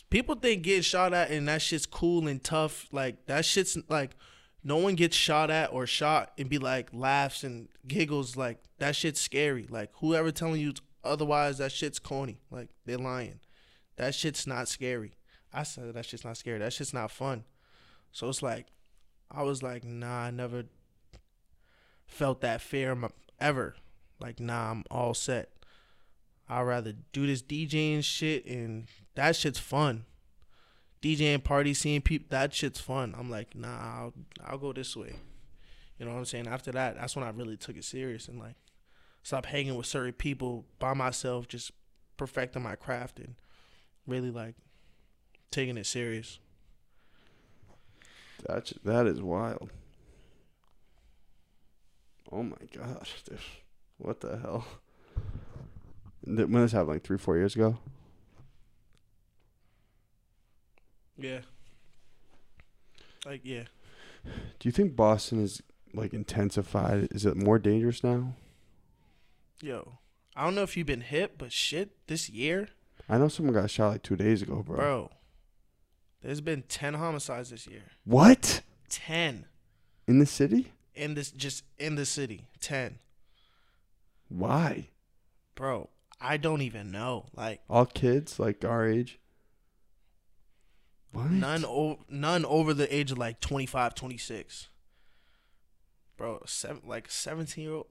people 0.09 0.35
think 0.35 0.63
getting 0.63 0.81
shot 0.81 1.13
at 1.13 1.31
and 1.31 1.47
that 1.47 1.61
shit's 1.61 1.85
cool 1.85 2.27
and 2.27 2.43
tough. 2.43 2.87
Like 2.91 3.25
that 3.27 3.45
shit's 3.45 3.77
like 3.89 4.15
no 4.63 4.77
one 4.77 4.95
gets 4.95 5.15
shot 5.15 5.51
at 5.51 5.71
or 5.71 5.85
shot 5.85 6.31
and 6.37 6.49
be 6.49 6.57
like 6.57 6.89
laughs 6.91 7.43
and 7.43 7.69
giggles. 7.87 8.35
Like 8.35 8.59
that 8.79 8.95
shit's 8.95 9.21
scary. 9.21 9.67
Like 9.69 9.91
whoever 9.95 10.31
telling 10.31 10.59
you 10.59 10.73
otherwise, 11.03 11.59
that 11.59 11.71
shit's 11.71 11.99
corny. 11.99 12.39
Like 12.49 12.69
they're 12.85 12.97
lying. 12.97 13.39
That 13.97 14.15
shit's 14.15 14.47
not 14.47 14.67
scary. 14.67 15.13
I 15.53 15.63
said 15.63 15.93
that 15.93 16.05
shit's 16.05 16.25
not 16.25 16.37
scary. 16.37 16.59
That 16.59 16.73
shit's 16.73 16.93
not 16.93 17.11
fun. 17.11 17.45
So 18.11 18.27
it's 18.27 18.41
like, 18.41 18.67
I 19.35 19.43
was 19.43 19.61
like, 19.61 19.83
nah, 19.83 20.21
I 20.21 20.31
never 20.31 20.65
felt 22.07 22.41
that 22.41 22.61
fear 22.61 22.97
ever. 23.39 23.75
Like, 24.19 24.39
nah, 24.39 24.71
I'm 24.71 24.83
all 24.89 25.13
set. 25.13 25.49
I'd 26.47 26.61
rather 26.61 26.93
do 27.11 27.27
this 27.27 27.41
DJing 27.41 28.03
shit 28.03 28.45
and 28.45 28.87
that 29.15 29.35
shit's 29.35 29.59
fun. 29.59 30.05
DJing 31.01 31.43
party, 31.43 31.73
seeing 31.73 32.01
people, 32.01 32.27
that 32.29 32.53
shit's 32.53 32.79
fun. 32.79 33.13
I'm 33.17 33.29
like, 33.29 33.55
nah, 33.55 33.67
I'll, 33.67 34.13
I'll 34.45 34.57
go 34.57 34.71
this 34.71 34.95
way. 34.95 35.15
You 35.99 36.05
know 36.05 36.13
what 36.13 36.19
I'm 36.19 36.25
saying? 36.25 36.47
After 36.47 36.71
that, 36.71 36.95
that's 36.95 37.15
when 37.15 37.25
I 37.25 37.29
really 37.29 37.57
took 37.57 37.77
it 37.77 37.83
serious 37.83 38.27
and 38.27 38.39
like 38.39 38.55
stopped 39.23 39.47
hanging 39.47 39.75
with 39.75 39.85
certain 39.85 40.13
people 40.13 40.65
by 40.79 40.93
myself, 40.93 41.47
just 41.47 41.71
perfecting 42.17 42.63
my 42.63 42.75
craft 42.75 43.19
and 43.19 43.35
really 44.07 44.31
like 44.31 44.55
taking 45.51 45.77
it 45.77 45.85
serious. 45.85 46.39
That's 48.47 48.73
that 48.83 49.07
is 49.07 49.21
wild. 49.21 49.71
Oh 52.31 52.43
my 52.43 52.57
god, 52.75 53.07
dude. 53.27 53.39
what 53.97 54.21
the 54.21 54.37
hell? 54.37 54.65
When 56.23 56.51
this 56.51 56.71
happened, 56.71 56.89
like 56.89 57.03
three, 57.03 57.17
four 57.17 57.37
years 57.37 57.55
ago. 57.55 57.77
Yeah. 61.17 61.41
Like 63.25 63.41
yeah. 63.43 63.63
Do 64.25 64.67
you 64.67 64.71
think 64.71 64.95
Boston 64.95 65.43
is 65.43 65.61
like 65.93 66.13
intensified? 66.13 67.07
Is 67.11 67.25
it 67.25 67.37
more 67.37 67.59
dangerous 67.59 68.03
now? 68.03 68.33
Yo. 69.61 69.99
I 70.35 70.43
don't 70.43 70.55
know 70.55 70.63
if 70.63 70.75
you've 70.75 70.87
been 70.87 71.01
hit, 71.01 71.37
but 71.37 71.53
shit, 71.53 71.91
this 72.07 72.29
year, 72.29 72.67
I 73.07 73.17
know 73.17 73.29
someone 73.29 73.53
got 73.53 73.69
shot 73.69 73.91
like 73.93 74.03
two 74.03 74.17
days 74.17 74.41
ago, 74.41 74.61
bro. 74.63 74.75
bro. 74.75 75.09
There's 76.25 76.41
been 76.41 76.63
ten 76.63 76.95
homicides 76.95 77.51
this 77.51 77.67
year. 77.67 77.83
What 78.03 78.61
Ten. 78.89 79.45
in 80.07 80.17
the 80.17 80.25
city? 80.25 80.71
In 80.95 81.13
this 81.13 81.29
just 81.29 81.63
in 81.77 81.93
the 81.95 82.05
city. 82.05 82.47
Ten. 82.59 82.97
Why? 84.27 84.89
Bro, 85.53 85.89
I 86.19 86.37
don't 86.37 86.63
even 86.63 86.91
know. 86.91 87.27
Like 87.35 87.61
All 87.69 87.85
kids 87.85 88.39
like 88.39 88.65
our 88.65 88.87
age. 88.87 89.19
What? 91.11 91.29
none 91.29 91.63
o- 91.63 91.99
none 92.09 92.43
over 92.43 92.73
the 92.73 92.93
age 92.93 93.11
of 93.11 93.19
like 93.19 93.39
25, 93.39 93.93
26. 93.93 94.69
Bro, 96.17 96.41
seven 96.47 96.81
like 96.87 97.11
17 97.11 97.63
year 97.63 97.73
old 97.73 97.85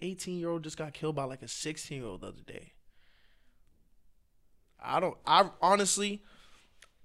18 0.00 0.38
year 0.38 0.50
old 0.50 0.62
just 0.62 0.76
got 0.76 0.94
killed 0.94 1.16
by 1.16 1.24
like 1.24 1.42
a 1.42 1.48
16 1.48 1.98
year 1.98 2.06
old 2.06 2.20
the 2.20 2.28
other 2.28 2.42
day. 2.46 2.72
I 4.80 5.00
don't 5.00 5.16
I 5.26 5.50
honestly 5.60 6.22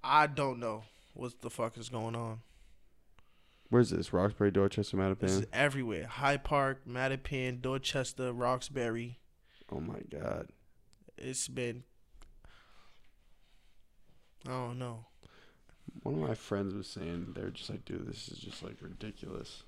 I 0.04 0.28
don't 0.28 0.60
know 0.60 0.84
what 1.14 1.42
the 1.42 1.50
fuck 1.50 1.78
is 1.78 1.90
going 1.90 2.16
on. 2.16 2.42
Where's 3.70 3.92
this? 3.92 4.12
Roxbury, 4.12 4.52
Dorchester, 4.52 4.98
Mattapan. 4.98 5.20
This 5.20 5.32
is 5.32 5.46
everywhere. 5.54 6.08
Hyde 6.08 6.44
Park, 6.44 6.88
Mattapan, 6.88 7.62
Dorchester, 7.62 8.34
Roxbury. 8.34 9.20
Oh 9.72 9.80
my 9.80 10.00
god. 10.10 10.48
It's 11.18 11.48
been 11.48 11.84
I 14.48 14.52
don't 14.52 14.80
know. 14.80 15.06
One 16.04 16.16
of 16.16 16.30
my 16.30 16.36
friends 16.36 16.74
was 16.74 16.88
saying 16.88 17.34
they're 17.36 17.50
just 17.50 17.70
like, 17.70 17.84
dude, 17.86 18.08
this 18.08 18.30
is 18.30 18.38
just 18.38 18.64
like 18.64 18.78
ridiculous. 18.82 19.64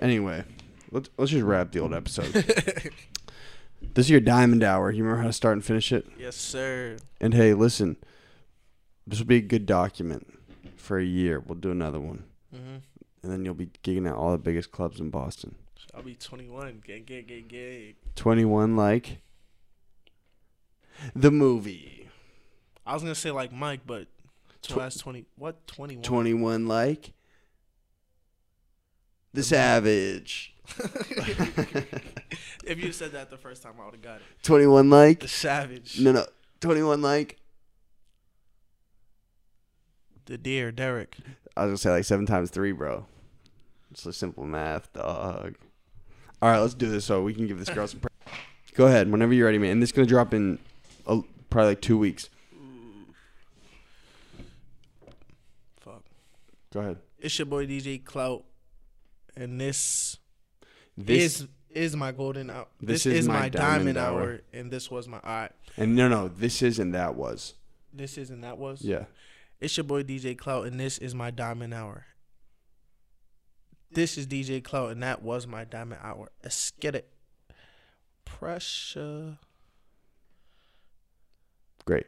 Anyway, 0.00 0.44
let's 0.90 1.10
let's 1.18 1.30
just 1.30 1.44
wrap 1.44 1.72
the 1.72 1.80
old 1.80 1.92
episode. 1.92 2.32
this 3.94 4.06
is 4.06 4.10
your 4.10 4.20
diamond 4.20 4.62
hour. 4.64 4.90
You 4.90 5.02
remember 5.02 5.22
how 5.22 5.28
to 5.28 5.32
start 5.32 5.54
and 5.54 5.64
finish 5.64 5.92
it? 5.92 6.06
Yes, 6.18 6.36
sir. 6.36 6.96
And 7.20 7.34
hey, 7.34 7.52
listen, 7.52 7.96
this 9.10 9.18
will 9.18 9.26
be 9.26 9.36
a 9.36 9.40
good 9.40 9.66
document 9.66 10.26
for 10.76 10.98
a 10.98 11.04
year. 11.04 11.40
We'll 11.40 11.58
do 11.58 11.70
another 11.70 11.98
one, 12.00 12.24
hmm 12.54 12.76
and 13.22 13.30
then 13.30 13.44
you'll 13.44 13.52
be 13.52 13.66
gigging 13.84 14.08
at 14.08 14.14
all 14.14 14.32
the 14.32 14.38
biggest 14.38 14.70
clubs 14.72 14.98
in 14.98 15.10
Boston. 15.10 15.54
I'll 15.94 16.02
be 16.02 16.14
21. 16.14 16.82
Gang, 16.86 17.02
gang, 17.04 17.24
gang, 17.26 17.44
gang. 17.48 17.94
Twenty 18.14 18.44
one, 18.46 18.76
like 18.76 19.18
the 21.14 21.30
movie. 21.30 22.08
I 22.86 22.94
was 22.94 23.02
gonna 23.02 23.14
say 23.14 23.30
like 23.30 23.52
Mike, 23.52 23.80
but 23.86 24.06
Tw- 24.62 24.76
that's 24.76 24.96
20. 24.98 25.26
What 25.36 25.66
21? 25.66 26.02
Twenty 26.02 26.32
one, 26.34 26.66
like 26.66 27.12
the 29.34 29.42
Savage. 29.42 30.54
if 32.64 32.78
you 32.78 32.92
said 32.92 33.12
that 33.12 33.30
the 33.30 33.36
first 33.36 33.62
time, 33.62 33.72
I 33.80 33.84
would 33.84 33.94
have 33.94 34.02
got 34.02 34.16
it. 34.16 34.22
Twenty 34.42 34.66
one, 34.66 34.88
like 34.90 35.20
The 35.20 35.28
Savage. 35.28 35.98
no, 36.00 36.12
no. 36.12 36.24
Twenty 36.60 36.82
one, 36.82 37.02
like 37.02 37.38
The 40.30 40.38
Deer, 40.38 40.70
Derek. 40.70 41.16
I 41.56 41.64
was 41.64 41.70
gonna 41.70 41.78
say 41.78 41.90
like 41.90 42.04
seven 42.04 42.24
times 42.24 42.50
three, 42.50 42.70
bro. 42.70 43.04
It's 43.90 44.06
a 44.06 44.12
simple 44.12 44.44
math, 44.44 44.92
dog. 44.92 45.56
All 46.40 46.48
right, 46.48 46.60
let's 46.60 46.74
do 46.74 46.88
this 46.88 47.04
so 47.04 47.20
we 47.24 47.34
can 47.34 47.48
give 47.48 47.58
this 47.58 47.68
girl 47.68 47.88
some. 47.88 48.00
Go 48.76 48.86
ahead, 48.86 49.10
whenever 49.10 49.34
you're 49.34 49.46
ready, 49.46 49.58
man. 49.58 49.70
And 49.72 49.82
this 49.82 49.88
is 49.88 49.92
gonna 49.92 50.06
drop 50.06 50.32
in 50.32 50.60
uh, 51.04 51.22
probably 51.50 51.70
like 51.70 51.80
two 51.80 51.98
weeks. 51.98 52.30
Fuck. 55.80 56.04
Go 56.72 56.78
ahead. 56.78 56.98
It's 57.18 57.36
your 57.36 57.46
boy 57.46 57.66
DJ 57.66 58.04
Clout. 58.04 58.44
and 59.36 59.60
this, 59.60 60.16
This 60.96 61.40
is 61.40 61.48
is 61.70 61.96
my 61.96 62.12
golden 62.12 62.50
hour. 62.50 62.68
This 62.80 63.02
This, 63.02 63.06
is 63.14 63.18
is, 63.22 63.28
my 63.28 63.48
diamond 63.48 63.96
diamond, 63.96 63.98
hour. 63.98 64.20
hour. 64.20 64.40
and 64.52 64.70
this 64.70 64.92
was 64.92 65.08
my 65.08 65.18
right. 65.24 65.50
and 65.76 65.96
no, 65.96 66.08
no, 66.08 66.28
this 66.28 66.62
isn't 66.62 66.92
that 66.92 67.16
was. 67.16 67.54
This 67.92 68.16
isn't 68.16 68.42
that 68.42 68.58
was. 68.58 68.82
Yeah. 68.82 69.06
It's 69.60 69.76
your 69.76 69.84
boy 69.84 70.02
DJ 70.02 70.36
Clout, 70.36 70.66
and 70.66 70.80
this 70.80 70.96
is 70.98 71.14
my 71.14 71.30
diamond 71.30 71.74
hour. 71.74 72.06
This 73.92 74.16
is 74.16 74.26
DJ 74.26 74.62
Clout, 74.64 74.90
and 74.90 75.02
that 75.02 75.22
was 75.22 75.46
my 75.46 75.64
diamond 75.64 76.00
hour. 76.02 76.30
Let's 76.42 76.70
get 76.80 76.94
it. 76.94 77.12
Pressure. 78.24 79.38
Great. 81.84 82.06